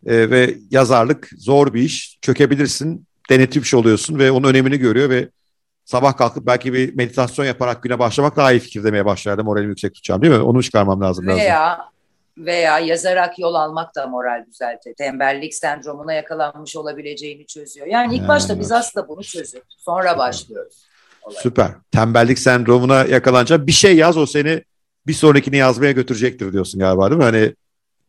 [0.06, 2.18] ee, ve yazarlık zor bir iş.
[2.22, 5.28] Çökebilirsin, denetim oluyorsun ve onun önemini görüyor ve
[5.84, 9.44] sabah kalkıp belki bir meditasyon yaparak güne başlamak daha iyi fikir demeye başlardı.
[9.44, 10.40] Moralimi yüksek tutacağım değil mi?
[10.40, 11.26] Onu çıkarmam lazım.
[11.26, 11.84] Veya lazım.
[12.38, 14.94] veya yazarak yol almak da moral düzeltir.
[14.94, 17.86] Tembellik sendromuna yakalanmış olabileceğini çözüyor.
[17.86, 19.76] Yani ilk başta biz aslında bunu çözüyoruz.
[19.78, 20.85] Sonra başlıyoruz.
[21.26, 21.42] Olay.
[21.42, 21.70] Süper.
[21.92, 24.62] Tembellik sendromuna yakalanacak bir şey yaz o seni
[25.06, 27.24] bir sonrakini yazmaya götürecektir diyorsun galiba değil mi?
[27.24, 27.54] Hani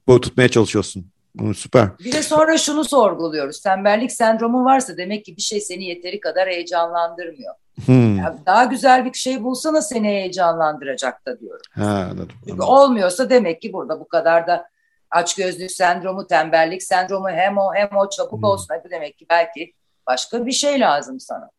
[0.08, 1.12] bu tutmaya çalışıyorsun.
[1.56, 1.98] Süper.
[2.00, 3.62] Bir de sonra şunu sorguluyoruz.
[3.62, 7.54] Tembellik sendromu varsa demek ki bir şey seni yeteri kadar heyecanlandırmıyor.
[7.86, 8.18] Hmm.
[8.18, 11.66] Yani daha güzel bir şey bulsana seni heyecanlandıracak da diyorum.
[11.72, 14.70] Ha, anladım, Çünkü olmuyorsa demek ki burada bu kadar da
[15.12, 18.44] açgözlük sendromu, tembellik sendromu hem o hem o çabuk hmm.
[18.44, 18.68] olsun.
[18.70, 19.74] Hadi demek ki belki
[20.08, 21.50] başka bir şey lazım sana.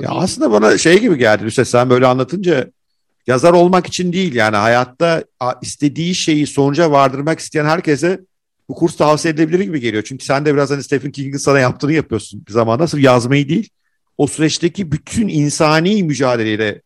[0.00, 0.20] Ya değil.
[0.22, 1.44] aslında bana şey gibi geldi.
[1.44, 2.70] Hüseyin sen böyle anlatınca
[3.26, 5.24] yazar olmak için değil yani hayatta
[5.62, 8.20] istediği şeyi sonuca vardırmak isteyen herkese
[8.68, 10.02] bu kurs tavsiye edilebilir gibi geliyor.
[10.02, 12.86] Çünkü sen de biraz hani Stephen King'in sana yaptığını yapıyorsun bir zamanda.
[12.86, 13.68] Sırf yazmayı değil,
[14.18, 16.82] o süreçteki bütün insani mücadeleyle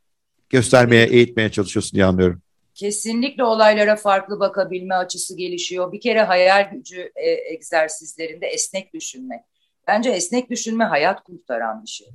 [0.51, 2.43] göstermeye, eğitmeye çalışıyorsun diye anlıyorum.
[2.74, 5.93] Kesinlikle olaylara farklı bakabilme açısı gelişiyor.
[5.93, 9.44] Bir kere hayal gücü e, egzersizlerinde esnek düşünme.
[9.89, 12.09] Bence esnek düşünme hayat kurtaran bir şey.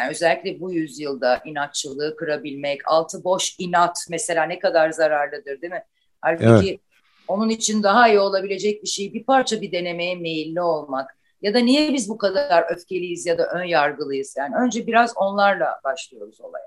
[0.00, 5.84] Yani özellikle bu yüzyılda inatçılığı kırabilmek, altı boş inat mesela ne kadar zararlıdır değil mi?
[6.20, 6.80] Halbuki evet.
[7.28, 11.10] onun için daha iyi olabilecek bir şey bir parça bir denemeye meyilli olmak.
[11.42, 14.34] Ya da niye biz bu kadar öfkeliyiz ya da ön yargılıyız?
[14.38, 16.66] Yani önce biraz onlarla başlıyoruz olaya.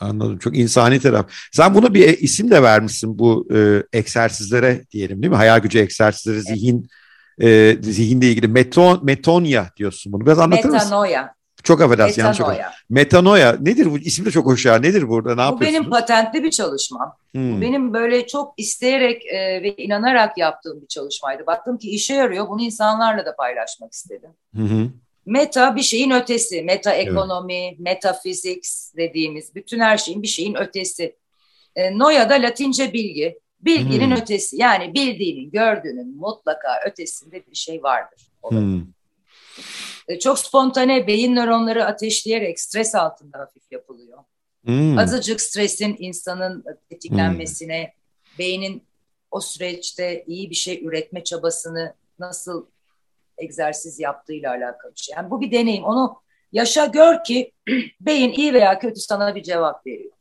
[0.00, 0.38] Anladım.
[0.38, 1.30] Çok insani taraf.
[1.52, 5.36] Sen buna bir isim de vermişsin bu e, egzersizlere diyelim değil mi?
[5.36, 6.88] Hayal gücü egzersizleri, zihin
[7.40, 8.48] e, zihinle ilgili.
[8.48, 10.26] Meton, metonya diyorsun bunu.
[10.26, 10.88] Biraz anlatır mısın?
[10.88, 11.34] Metanoya.
[11.62, 12.56] Çok affedersin yanlış okudum.
[12.90, 13.56] Metanoya.
[13.60, 13.98] Nedir bu?
[13.98, 14.74] İsim de çok hoş ya.
[14.78, 15.30] Nedir burada?
[15.30, 15.80] Ne Bu yapıyorsunuz?
[15.80, 17.16] benim patentli bir çalışmam.
[17.32, 17.56] Hmm.
[17.56, 21.46] Bu benim böyle çok isteyerek e, ve inanarak yaptığım bir çalışmaydı.
[21.46, 22.48] Baktım ki işe yarıyor.
[22.48, 24.30] Bunu insanlarla da paylaşmak istedim.
[24.56, 24.88] Hı hı.
[25.26, 26.62] Meta bir şeyin ötesi.
[26.62, 31.16] Meta ekonomi, metaphysics dediğimiz bütün her şeyin bir şeyin ötesi.
[31.76, 33.38] E, Noya da Latince bilgi.
[33.60, 34.16] Bilginin Hmm.
[34.22, 34.56] ötesi.
[34.56, 38.26] Yani bildiğinin, gördüğünün mutlaka ötesinde bir şey vardır.
[38.48, 38.80] Hmm.
[40.10, 44.18] E, Çok spontane beyin nöronları ateşleyerek stres altında hafif yapılıyor.
[44.64, 44.98] Hmm.
[44.98, 47.92] Azıcık stresin insanın tetiklenmesine,
[48.38, 48.82] beynin
[49.30, 52.66] o süreçte iyi bir şey üretme çabasını nasıl
[53.38, 55.14] egzersiz yaptığıyla alakalı bir şey.
[55.16, 55.84] Yani bu bir deneyim.
[55.84, 56.16] Onu
[56.52, 57.52] yaşa gör ki
[58.00, 60.12] beyin iyi veya kötü sana bir cevap veriyor.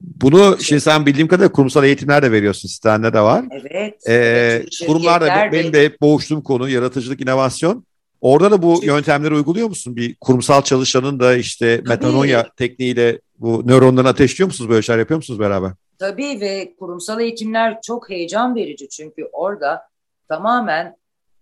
[0.00, 2.68] Bunu şimdi sen bildiğim kadarıyla kurumsal eğitimler de veriyorsun.
[2.68, 3.44] Sitende de var.
[3.50, 3.94] Evet.
[4.06, 7.86] Ee, evet, kurumlarda benim de hep boğuştuğum konu yaratıcılık, inovasyon.
[8.26, 9.96] Orada da bu yöntemleri uyguluyor musun?
[9.96, 14.70] Bir kurumsal çalışanın da işte metanoya tekniğiyle bu nöronları ateşliyor musunuz?
[14.70, 15.72] Böyle şeyler yapıyor musunuz beraber?
[15.98, 19.82] Tabii ve kurumsal eğitimler çok heyecan verici çünkü orada
[20.28, 20.96] tamamen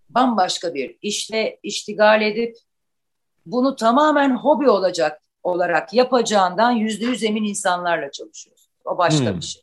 [0.09, 2.55] bambaşka bir işle iştigal edip
[3.45, 8.69] bunu tamamen hobi olacak olarak yapacağından yüzde yüz emin insanlarla çalışıyoruz.
[8.85, 9.37] O başka Hmm.
[9.37, 9.61] bir şey.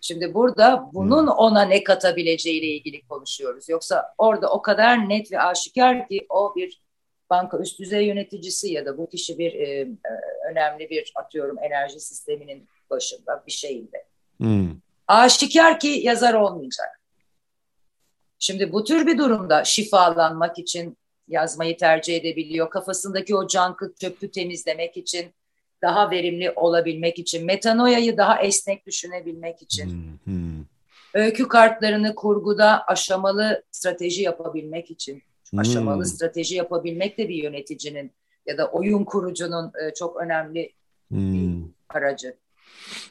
[0.00, 3.68] Şimdi burada bunun ona ne katabileceğiyle ilgili konuşuyoruz.
[3.68, 6.80] Yoksa orada o kadar net ve aşikar ki o bir
[7.30, 9.88] banka üst düzey yöneticisi ya da bu kişi bir e, e,
[10.50, 14.06] önemli bir atıyorum enerji sisteminin başında bir şeyinde.
[14.36, 14.70] Hmm.
[15.08, 17.00] Aşikar ki yazar olmayacak.
[18.38, 20.98] Şimdi bu tür bir durumda şifalanmak için
[21.28, 22.70] yazmayı tercih edebiliyor.
[22.70, 25.34] Kafasındaki o cankı çöpü temizlemek için,
[25.82, 29.86] daha verimli olabilmek için, metanoyayı daha esnek düşünebilmek için,
[30.24, 30.34] Hmm.
[30.34, 30.64] Hmm.
[31.14, 35.22] öykü kartlarını kurguda aşamalı strateji yapabilmek için.
[35.58, 38.12] Aşamalı strateji yapabilmek de bir yöneticinin
[38.46, 40.72] ya da oyun kurucunun e, çok önemli
[41.08, 41.62] Hmm.
[41.88, 42.34] aracı.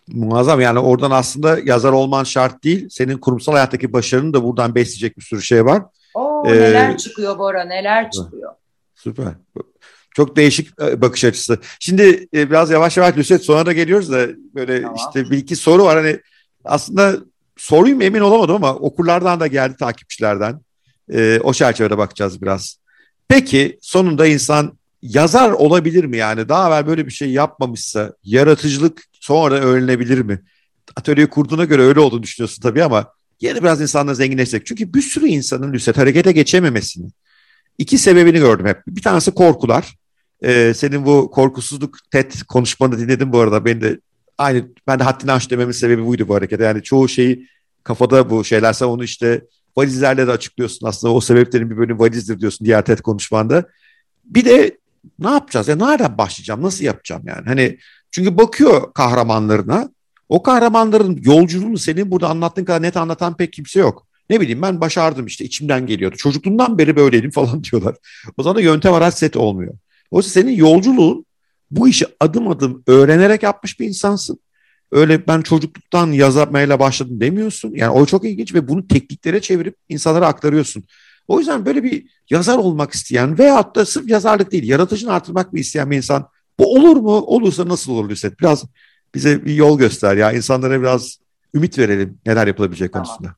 [0.08, 2.90] Muazzam yani oradan aslında yazar olman şart değil.
[2.90, 5.84] Senin kurumsal hayattaki başarını da buradan besleyecek bir sürü şey var.
[6.14, 8.54] Oo, Ee, neler çıkıyor Bora, neler çıkıyor.
[8.96, 9.34] Süper.
[10.20, 11.60] Çok değişik e, bakış açısı.
[11.80, 14.96] Şimdi e, biraz yavaş yavaş Lüset sonra da geliyoruz da böyle Tamam.
[14.96, 15.98] işte bir iki soru var.
[15.98, 16.20] Hani
[16.64, 17.18] aslında
[17.58, 20.62] soruyu mu emin olamadım ama okurlardan da geldi takipçilerden.
[21.14, 22.78] E, o çerçevede bakacağız biraz.
[23.28, 26.50] Peki sonunda insan yazar olabilir mi yani?
[26.50, 30.42] Daha evvel böyle bir şey yapmamışsa yaratıcılık sonra öğrenilebilir mi?
[30.96, 34.66] Atölyeyi kurduğuna göre öyle olduğunu düşünüyorsun tabii ama yine biraz insanla zenginleşecek.
[34.66, 37.10] Çünkü bir sürü insanın Lüset harekete geçememesini
[37.80, 38.82] iki sebebini gördüm hep.
[38.88, 39.96] Bir tanesi korkular.
[40.44, 43.66] Ee, senin bu korkusuzluk TED konuşmanı dinledim bu arada.
[43.66, 44.00] Ben de
[44.38, 46.64] aynı ben de haddini aş dememin sebebi buydu bu harekete.
[46.64, 47.48] Yani çoğu şeyi
[47.84, 49.42] kafada bu şeyler sen onu işte
[49.78, 53.66] valizlerle de açıklıyorsun aslında o sebeplerin bir bölümü valizdir diyorsun diğer TED konuşmanda.
[54.26, 54.78] Bir de
[55.20, 55.68] ne yapacağız?
[55.68, 56.62] Ya nereden başlayacağım?
[56.62, 57.46] Nasıl yapacağım yani?
[57.46, 57.78] Hani
[58.12, 59.90] çünkü bakıyor kahramanlarına.
[60.30, 64.08] O kahramanların yolculuğunu senin burada anlattığın kadar net anlatan pek kimse yok.
[64.30, 66.16] Ne bileyim ben başardım işte içimden geliyordu.
[66.16, 67.96] Çocukluğumdan beri böyleydim falan diyorlar.
[68.38, 69.74] O zaman da yöntem araç set olmuyor.
[70.12, 71.26] Oysa senin yolculuğun
[71.72, 74.40] bu işi adım adım öğrenerek yapmış bir insansın.
[74.92, 77.72] Öyle ben çocukluktan yazmaya başladım demiyorsun.
[77.76, 80.84] Yani o çok ilginç ve bunu tekniklere çevirip insanlara aktarıyorsun.
[81.28, 85.60] O yüzden böyle bir yazar olmak isteyen veyahut da sırf yazarlık değil yaratıcını artırmak mı
[85.60, 86.30] isteyen bir insan
[86.60, 87.12] bu olur mu?
[87.12, 88.40] Olursa nasıl olur Lüset?
[88.40, 88.66] Biraz
[89.16, 90.32] bize bir yol göster ya.
[90.32, 91.20] İnsanlara biraz
[91.54, 93.06] ümit verelim neler yapılabilecek Tamam.
[93.06, 93.36] konusunda.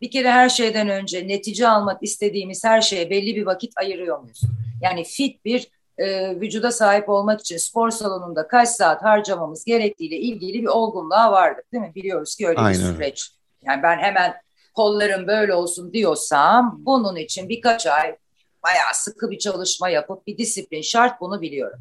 [0.00, 4.40] Bir kere her şeyden önce netice almak istediğimiz her şeye belli bir vakit ayırıyor muyuz?
[4.84, 10.62] Yani fit bir e, vücuda sahip olmak için spor salonunda kaç saat harcamamız gerektiğiyle ilgili
[10.62, 11.92] bir olgunluğa vardık değil mi?
[11.94, 13.30] Biliyoruz ki öyle Aynen bir süreç.
[13.62, 14.34] Yani ben hemen
[14.74, 18.16] kollarım böyle olsun diyorsam bunun için birkaç ay
[18.62, 21.78] bayağı sıkı bir çalışma yapıp bir disiplin şart bunu biliyorum.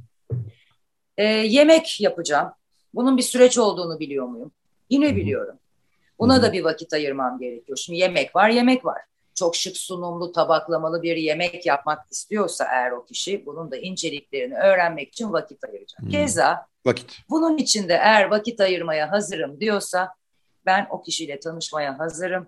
[1.17, 2.51] E, yemek yapacağım.
[2.93, 4.51] Bunun bir süreç olduğunu biliyor muyum?
[4.89, 5.59] Yine biliyorum.
[6.19, 7.77] Buna da bir vakit ayırmam gerekiyor.
[7.77, 9.01] Şimdi yemek var, yemek var.
[9.35, 15.07] Çok şık sunumlu, tabaklamalı bir yemek yapmak istiyorsa eğer o kişi bunun da inceliklerini öğrenmek
[15.09, 15.99] için vakit ayıracak.
[15.99, 16.09] Hmm.
[16.09, 17.19] Keza Vakit.
[17.29, 20.15] bunun için de eğer vakit ayırmaya hazırım diyorsa
[20.65, 22.47] ben o kişiyle tanışmaya hazırım.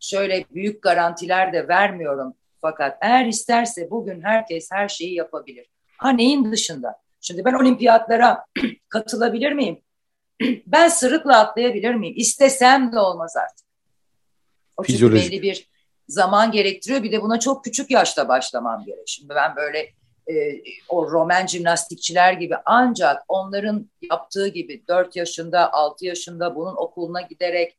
[0.00, 2.34] Şöyle büyük garantiler de vermiyorum.
[2.60, 5.66] Fakat eğer isterse bugün herkes her şeyi yapabilir.
[5.96, 6.96] Ha neyin dışında?
[7.20, 8.44] Şimdi ben olimpiyatlara
[8.88, 9.80] katılabilir miyim?
[10.66, 12.14] ben sırıkla atlayabilir miyim?
[12.16, 13.66] İstesem de olmaz artık.
[14.76, 15.32] O çünkü Fizyolojik.
[15.32, 15.68] belli bir
[16.08, 17.02] zaman gerektiriyor.
[17.02, 19.08] Bir de buna çok küçük yaşta başlamam gerek.
[19.08, 19.78] Şimdi ben böyle
[20.26, 27.20] e, o Roman jimnastikçiler gibi ancak onların yaptığı gibi 4 yaşında, 6 yaşında bunun okuluna
[27.20, 27.78] giderek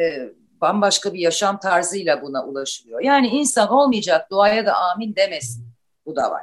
[0.00, 3.00] e, bambaşka bir yaşam tarzıyla buna ulaşılıyor.
[3.00, 5.68] Yani insan olmayacak duaya da amin demesin.
[6.06, 6.42] Bu da var.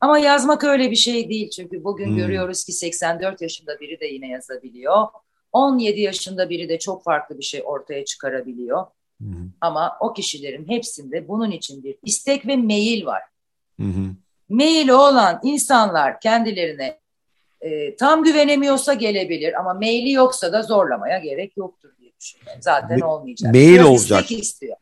[0.00, 2.16] Ama yazmak öyle bir şey değil çünkü bugün hmm.
[2.16, 5.06] görüyoruz ki 84 yaşında biri de yine yazabiliyor.
[5.52, 8.86] 17 yaşında biri de çok farklı bir şey ortaya çıkarabiliyor.
[9.20, 9.50] Hmm.
[9.60, 13.22] Ama o kişilerin hepsinde bunun için bir istek ve meyil var.
[13.76, 14.14] Hmm.
[14.48, 16.98] Meyili olan insanlar kendilerine
[17.60, 22.62] e, tam güvenemiyorsa gelebilir ama meyli yoksa da zorlamaya gerek yoktur diye düşünüyorum.
[22.62, 23.54] Zaten olmayacak.
[23.54, 24.22] Mail Biraz olacak.
[24.22, 24.76] İstek istiyor.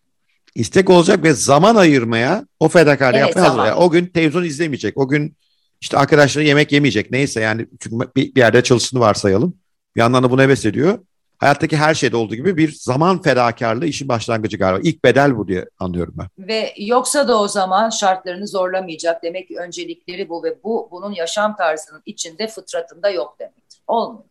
[0.55, 3.59] İstek olacak ve zaman ayırmaya, o fedakarlığı evet, yapmaya hazır.
[3.59, 4.99] Yani o gün televizyon izlemeyecek.
[4.99, 5.37] O gün
[5.81, 7.11] işte arkadaşları yemek yemeyecek.
[7.11, 9.57] Neyse yani çünkü bir, bir yerde çalıştığını varsayalım.
[9.97, 10.99] Bir yandan da bunu heves ediyor.
[11.45, 14.81] Hayattaki her şeyde olduğu gibi bir zaman fedakarlığı işin başlangıcı galiba.
[14.83, 16.49] İlk bedel bu diye anlıyorum ben.
[16.49, 19.23] Ve yoksa da o zaman şartlarını zorlamayacak.
[19.23, 23.81] Demek ki öncelikleri bu ve bu bunun yaşam tarzının içinde fıtratında yok demektir.
[23.87, 24.25] Olmuyor.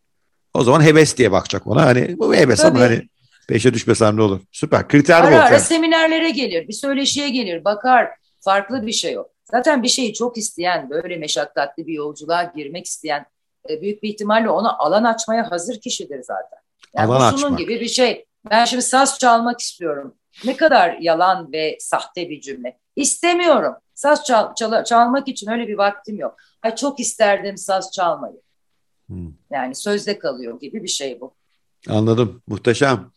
[0.54, 1.86] O zaman heves diye bakacak ona.
[1.86, 2.78] Hani bu heves Tabii.
[2.78, 3.02] ama hani
[3.48, 4.42] peşe düşmesem ne olur.
[4.52, 4.88] Süper.
[4.88, 5.36] Kriter ara, bu.
[5.36, 8.10] Ara seminerlere gelir, bir söyleşiye gelir, bakar.
[8.40, 9.30] Farklı bir şey yok.
[9.52, 13.26] Zaten bir şeyi çok isteyen, böyle meşakkatli bir yolculuğa girmek isteyen
[13.70, 16.63] e, büyük bir ihtimalle ona alan açmaya hazır kişidir zaten.
[16.96, 18.26] Yani alan bu şunun gibi bir şey.
[18.52, 20.16] Ben şimdi saz çalmak istiyorum.
[20.46, 22.78] Ne kadar yalan ve sahte bir cümle.
[22.96, 23.74] İstemiyorum.
[23.94, 26.36] Saz çal, çal, çalmak için öyle bir vaktim yok.
[26.62, 28.42] Ay çok isterdim saz çalmayı.
[29.08, 29.32] Hmm.
[29.52, 31.34] Yani sözde kalıyor gibi bir şey bu.
[31.90, 32.42] Anladım.
[32.48, 33.12] Muhteşem.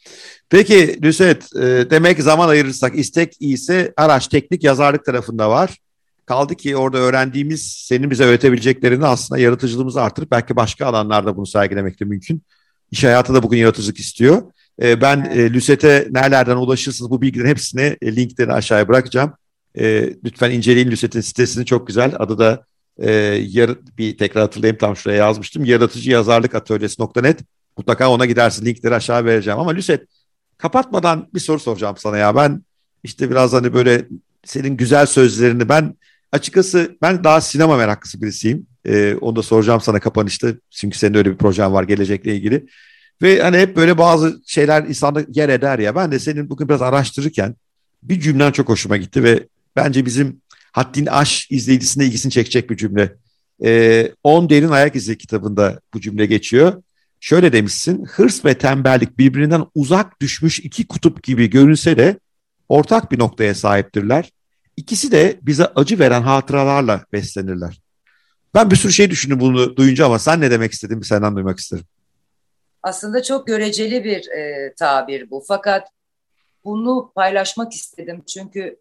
[0.51, 5.79] Peki Nüset, e, demek zaman ayırırsak istek iyisi araç teknik yazarlık tarafında var.
[6.27, 12.01] Kaldı ki orada öğrendiğimiz senin bize öğretebileceklerini aslında yaratıcılığımızı artırıp belki başka alanlarda bunu sergilemek
[12.01, 12.43] de mümkün.
[12.91, 14.43] İş hayatı da bugün yaratıcılık istiyor.
[14.83, 19.33] E, ben e, Lüset'e nerelerden ulaşırsınız bu bilgilerin hepsini e, linklerini aşağıya bırakacağım.
[19.79, 22.13] E, lütfen inceleyin Lüset'in sitesini çok güzel.
[22.19, 22.65] Adı da
[22.99, 23.11] e,
[23.49, 25.65] yar, bir tekrar hatırlayayım tam şuraya yazmıştım.
[25.65, 27.41] Yaratıcı yazarlık atölyesi.net.
[27.77, 28.67] Mutlaka ona gidersin.
[28.67, 29.59] Linkleri aşağı vereceğim.
[29.59, 30.07] Ama Lüset
[30.59, 32.37] kapatmadan bir soru soracağım sana ya.
[32.37, 32.63] Ben
[33.05, 34.07] işte biraz hani böyle
[34.45, 35.95] senin güzel sözlerini ben
[36.37, 38.67] açıkçası ben daha sinema meraklısı birisiyim.
[38.85, 40.49] Ee, onu da soracağım sana kapanışta.
[40.71, 42.67] Çünkü senin öyle bir projen var gelecekle ilgili.
[43.23, 45.95] Ve hani hep böyle bazı şeyler insanda yer eder ya.
[45.95, 47.55] Ben de senin bugün biraz araştırırken
[48.03, 49.47] bir cümlen çok hoşuma gitti ve
[49.77, 50.41] bence bizim
[50.73, 53.13] Haddin Aş izleyicisinde ilgisini çekecek bir cümle.
[53.65, 56.83] Ee, On Derin Ayak İzi kitabında bu cümle geçiyor.
[57.21, 62.19] Şöyle demişsin, hırs ve tembellik birbirinden uzak düşmüş iki kutup gibi görünse de
[62.69, 64.31] ortak bir noktaya sahiptirler.
[64.77, 67.81] İkisi de bize acı veren hatıralarla beslenirler.
[68.55, 71.85] Ben bir sürü şey düşündüm bunu duyunca ama sen ne demek istediğini senden duymak isterim.
[72.83, 75.45] Aslında çok göreceli bir e, tabir bu.
[75.49, 75.89] Fakat
[76.65, 78.81] bunu paylaşmak istedim çünkü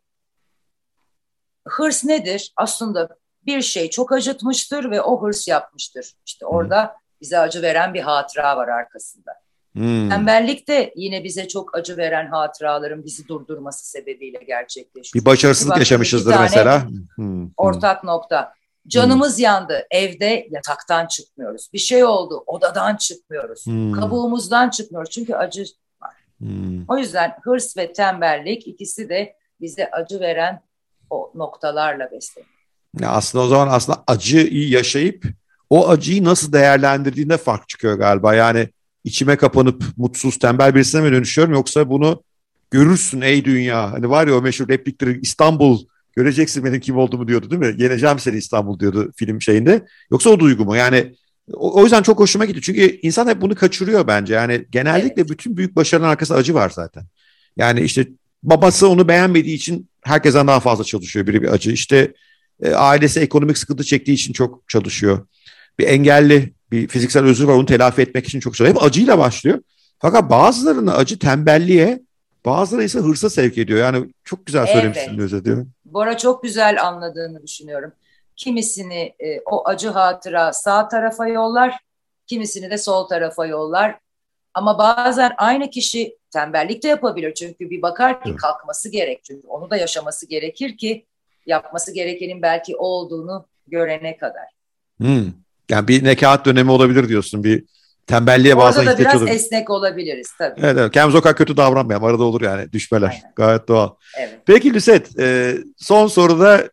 [1.68, 2.54] hırs nedir?
[2.56, 3.10] Aslında
[3.46, 6.14] bir şey çok acıtmıştır ve o hırs yapmıştır.
[6.26, 9.45] İşte orada bize acı veren bir hatıra var arkasında.
[9.76, 10.10] Hmm.
[10.10, 15.22] Tembellik de yine bize çok acı veren hatıraların bizi durdurması sebebiyle gerçekleşiyor.
[15.22, 16.88] Bir başarısızlık yaşamışızdır mesela.
[17.16, 17.50] Hmm.
[17.58, 18.54] Ortak nokta.
[18.88, 19.44] Canımız hmm.
[19.44, 19.88] yandı.
[19.92, 21.70] Evde yataktan çıkmıyoruz.
[21.74, 22.44] Bir şey oldu.
[22.48, 23.66] Odadan çıkmıyoruz.
[23.66, 23.92] Hmm.
[23.92, 25.12] Kabuğumuzdan çıkmıyoruz.
[25.12, 25.66] Çünkü acı
[26.02, 26.14] var.
[26.38, 26.86] Hmm.
[26.88, 30.62] O yüzden hırs ve tembellik ikisi de bize acı veren
[31.10, 32.56] o noktalarla besleniyor.
[33.00, 35.26] Ya aslında o zaman aslında acıyı yaşayıp
[35.70, 38.36] o acıyı nasıl değerlendirdiğinde fark çıkıyor galiba.
[38.36, 38.70] Yani
[39.06, 42.24] içime kapanıp mutsuz, tembel birisine mi dönüşüyorum yoksa bunu
[42.72, 43.92] görürsün ey dünya.
[43.92, 47.84] Hani var ya o meşhur replikleri İstanbul göreceksin benim kim olduğumu diyordu değil mi?
[47.84, 49.86] Yeneceğim seni İstanbul diyordu film şeyinde.
[50.12, 50.76] Yoksa o duygu mu?
[50.76, 51.14] Yani
[51.54, 52.62] o, o yüzden çok hoşuma gitti.
[52.62, 54.34] Çünkü insan hep bunu kaçırıyor bence.
[54.34, 55.30] Yani genellikle evet.
[55.30, 57.04] bütün büyük başarının arkasında acı var zaten.
[57.58, 58.08] Yani işte
[58.44, 61.72] babası onu beğenmediği için herkesten daha fazla çalışıyor biri bir acı.
[61.72, 62.14] İşte
[62.62, 65.28] e, ailesi ekonomik sıkıntı çektiği için çok çalışıyor.
[65.80, 68.76] Bir engelli bir fiziksel özür var onu telafi etmek için çok çalışıyor.
[68.76, 69.62] Hep acıyla başlıyor.
[70.00, 72.02] Fakat bazılarını acı tembelliğe
[72.46, 73.80] bazıları ise hırsa sevk ediyor.
[73.80, 75.20] Yani çok güzel söylemişsin evet.
[75.20, 75.72] özetiyorum.
[75.86, 77.92] Bora çok güzel anladığını düşünüyorum.
[78.36, 81.78] Kimisini e, o acı hatıra sağ tarafa yollar,
[82.28, 84.00] kimisini de sol tarafa yollar.
[84.54, 87.34] Ama bazen aynı kişi tembellik de yapabilir.
[87.34, 89.24] Çünkü bir bakar ki kalkması gerek.
[89.24, 91.06] Çünkü onu da yaşaması gerekir ki
[91.46, 94.46] yapması gerekenin belki o olduğunu görene kadar.
[94.98, 95.45] Hmm.
[95.70, 97.44] Yani bir nekaat dönemi olabilir diyorsun.
[97.44, 97.64] Bir
[98.08, 99.22] tembelliğe Orada bazen ihtiyaç olur.
[99.22, 100.60] Orada biraz esnek olabiliriz tabii.
[100.64, 100.92] Evet, evet.
[100.92, 102.06] Kendimiz o kadar kötü davranmayalım.
[102.06, 103.08] Arada olur yani düşmeler.
[103.08, 103.34] Aynen.
[103.36, 103.90] Gayet doğal.
[104.20, 104.40] Evet.
[104.46, 106.70] Peki Lüset, e, son soruda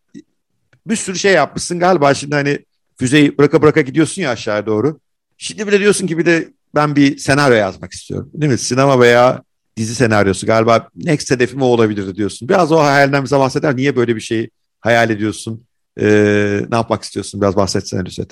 [0.86, 2.14] bir sürü şey yapmışsın galiba.
[2.14, 2.58] Şimdi hani
[2.98, 5.00] füzeyi bıraka bıraka gidiyorsun ya aşağıya doğru.
[5.38, 8.30] Şimdi bile diyorsun ki bir de ben bir senaryo yazmak istiyorum.
[8.34, 8.58] Değil mi?
[8.58, 9.42] Sinema veya
[9.76, 12.48] dizi senaryosu galiba next hedefim o olabilir diyorsun.
[12.48, 13.76] Biraz o hayalinden bize bahseder.
[13.76, 14.50] Niye böyle bir şeyi
[14.80, 15.64] hayal ediyorsun?
[16.00, 17.40] Ee, ne yapmak istiyorsun?
[17.40, 18.30] Biraz bahsetsene Lüset.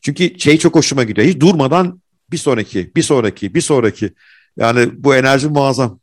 [0.00, 1.28] Çünkü şey çok hoşuma gidiyor.
[1.28, 2.00] Hiç durmadan
[2.30, 4.12] bir sonraki, bir sonraki, bir sonraki.
[4.56, 6.00] Yani bu enerji muazzam.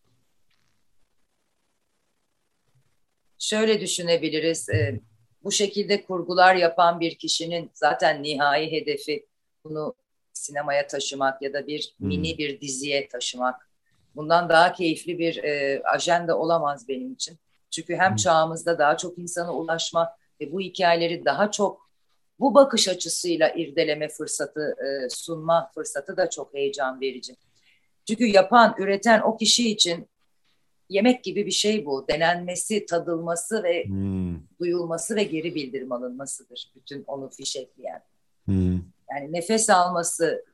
[3.40, 4.70] Şöyle düşünebiliriz.
[4.70, 5.00] E,
[5.44, 9.26] bu şekilde kurgular yapan bir kişinin zaten nihai hedefi
[9.64, 9.96] bunu
[10.34, 12.08] sinemaya taşımak ya da bir hmm.
[12.08, 13.70] mini bir diziye taşımak.
[14.16, 17.38] Bundan daha keyifli bir e, ajanda olamaz benim için.
[17.72, 18.16] Çünkü hem hmm.
[18.16, 21.87] çağımızda daha çok insana ulaşma ve bu hikayeleri daha çok
[22.40, 27.36] bu bakış açısıyla irdeleme fırsatı e, sunma fırsatı da çok heyecan verici.
[28.08, 30.08] Çünkü yapan, üreten o kişi için
[30.90, 32.06] yemek gibi bir şey bu.
[32.10, 34.40] Denenmesi, tadılması ve hmm.
[34.60, 36.72] duyulması ve geri bildirim alınmasıdır.
[36.76, 38.04] Bütün onu fişekleyen.
[38.46, 38.82] Hmm.
[39.12, 40.46] Yani nefes alması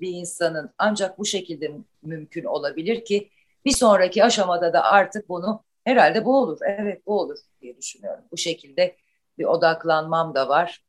[0.00, 1.72] bir insanın ancak bu şekilde
[2.02, 3.30] mümkün olabilir ki
[3.64, 8.24] bir sonraki aşamada da artık bunu herhalde bu olur, evet bu olur diye düşünüyorum.
[8.32, 8.96] Bu şekilde
[9.38, 10.85] bir odaklanmam da var.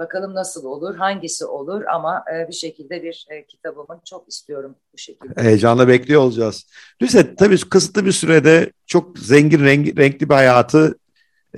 [0.00, 4.98] Bakalım nasıl olur, hangisi olur ama e, bir şekilde bir e, kitabımın çok istiyorum bu
[4.98, 5.42] şekilde.
[5.42, 6.66] Heyecanla bekliyor olacağız.
[7.02, 10.98] Lüset tabii kısıtlı bir sürede çok zengin, renk, renkli bir hayatı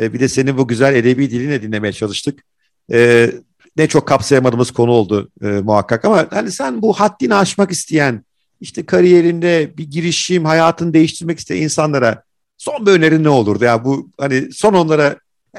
[0.00, 2.44] e, bir de senin bu güzel edebi dilinle dinlemeye çalıştık.
[2.92, 3.30] E,
[3.76, 8.24] ne çok kapsayamadığımız konu oldu e, muhakkak ama hani sen bu haddini aşmak isteyen,
[8.60, 12.22] işte kariyerinde bir girişim, hayatını değiştirmek isteyen insanlara
[12.58, 13.64] son bir önerin ne olurdu?
[13.64, 15.16] Ya bu hani son onlara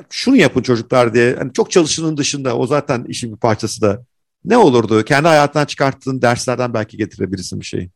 [0.10, 1.36] şunu yapın çocuklar diye.
[1.36, 4.06] Hani çok çalışının dışında o zaten işin bir parçası da.
[4.46, 5.06] Ne olurdu?
[5.06, 7.90] Kendi hayatından çıkarttığın derslerden belki getirebilirsin bir şey.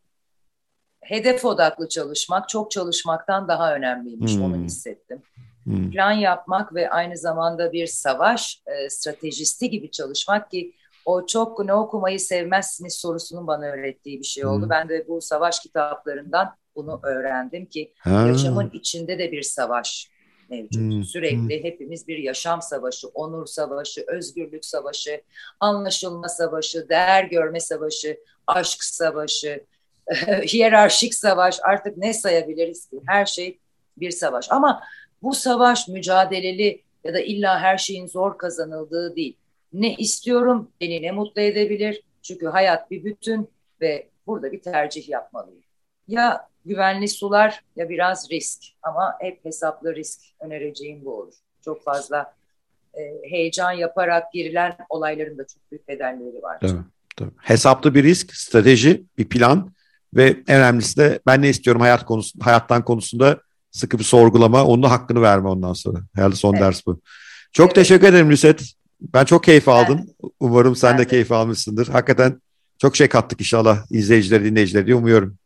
[1.01, 4.35] Hedef odaklı çalışmak çok çalışmaktan daha önemliymiş.
[4.35, 4.43] Hmm.
[4.43, 5.21] Onu hissettim.
[5.63, 5.91] Hmm.
[5.91, 10.73] Plan yapmak ve aynı zamanda bir savaş e, stratejisti gibi çalışmak ki
[11.05, 14.63] o çok ne okumayı sevmezsiniz sorusunun bana öğrettiği bir şey oldu.
[14.63, 14.69] Hmm.
[14.69, 18.27] Ben de bu savaş kitaplarından bunu öğrendim ki ha.
[18.27, 20.09] yaşamın içinde de bir savaş
[20.49, 20.81] mevcut.
[20.81, 21.03] Hmm.
[21.03, 21.63] Sürekli hmm.
[21.63, 25.21] hepimiz bir yaşam savaşı, onur savaşı, özgürlük savaşı,
[25.59, 28.17] anlaşılma savaşı, değer görme savaşı,
[28.47, 29.63] aşk savaşı,
[30.53, 33.01] hiyerarşik savaş artık ne sayabiliriz ki?
[33.07, 33.59] Her şey
[33.97, 34.51] bir savaş.
[34.51, 34.83] Ama
[35.23, 39.37] bu savaş mücadeleli ya da illa her şeyin zor kazanıldığı değil.
[39.73, 42.01] Ne istiyorum beni ne mutlu edebilir?
[42.21, 43.49] Çünkü hayat bir bütün
[43.81, 45.63] ve burada bir tercih yapmalıyım.
[46.07, 51.33] Ya güvenli sular ya biraz risk ama hep hesaplı risk önereceğim bu olur.
[51.65, 52.33] Çok fazla
[52.93, 56.59] e, heyecan yaparak girilen olayların da çok büyük bedelleri var.
[56.61, 56.81] Tabii,
[57.15, 57.31] tabii.
[57.37, 59.71] Hesaplı bir risk, strateji, bir plan
[60.13, 63.39] ve en önemlisi de ben ne istiyorum hayat konusunda, hayattan konusunda
[63.71, 65.99] sıkı bir sorgulama, onun da hakkını verme ondan sonra.
[66.15, 66.63] Herhalde son evet.
[66.63, 67.01] ders bu.
[67.51, 67.75] Çok evet.
[67.75, 68.73] teşekkür ederim Lüset.
[69.01, 69.99] Ben çok keyif aldım.
[70.23, 71.87] Ben, Umarım sen ben de, de keyif almışsındır.
[71.87, 72.41] Hakikaten
[72.77, 75.37] çok şey kattık inşallah izleyiciler, dinleyiciler diye umuyorum.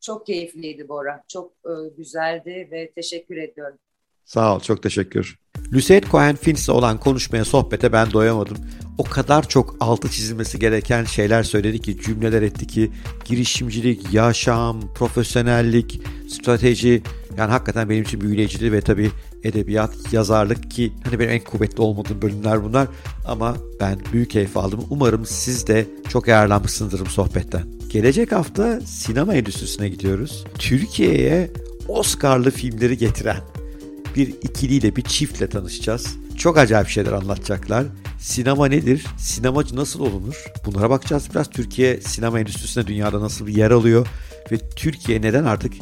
[0.00, 1.24] Çok keyifliydi Bora.
[1.28, 3.78] Çok e, güzeldi ve teşekkür ediyorum.
[4.24, 5.38] Sağ ol, çok teşekkür.
[5.72, 8.56] Lucette Cohen Finch'le olan konuşmaya, sohbete ben doyamadım.
[8.98, 12.90] O kadar çok altı çizilmesi gereken şeyler söyledi ki, cümleler etti ki,
[13.24, 17.02] girişimcilik, yaşam, profesyonellik, strateji,
[17.38, 19.10] yani hakikaten benim için büyüleyiciydi ve tabii
[19.44, 22.88] edebiyat, yazarlık ki hani benim en kuvvetli olmadığım bölümler bunlar
[23.26, 24.84] ama ben büyük keyif aldım.
[24.90, 27.62] Umarım siz de çok yararlanmışsınızdır bu sohbetten.
[27.88, 30.44] Gelecek hafta sinema endüstrisine gidiyoruz.
[30.58, 31.50] Türkiye'ye
[31.88, 33.40] Oscar'lı filmleri getiren
[34.16, 36.16] bir ikiliyle, bir çiftle tanışacağız.
[36.36, 37.86] Çok acayip şeyler anlatacaklar.
[38.18, 39.06] Sinema nedir?
[39.18, 40.44] Sinemacı nasıl olunur?
[40.66, 41.50] Bunlara bakacağız biraz.
[41.50, 44.06] Türkiye sinema endüstrisine dünyada nasıl bir yer alıyor?
[44.52, 45.72] Ve Türkiye neden artık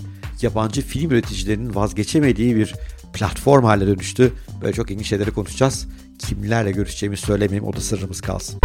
[0.42, 2.74] yabancı film üreticilerinin vazgeçemediği bir
[3.12, 4.32] platform haline dönüştü?
[4.62, 5.86] Böyle çok ilginç şeyleri konuşacağız.
[6.18, 8.60] Kimlerle görüşeceğimizi söylemeyeyim o da sırrımız kalsın.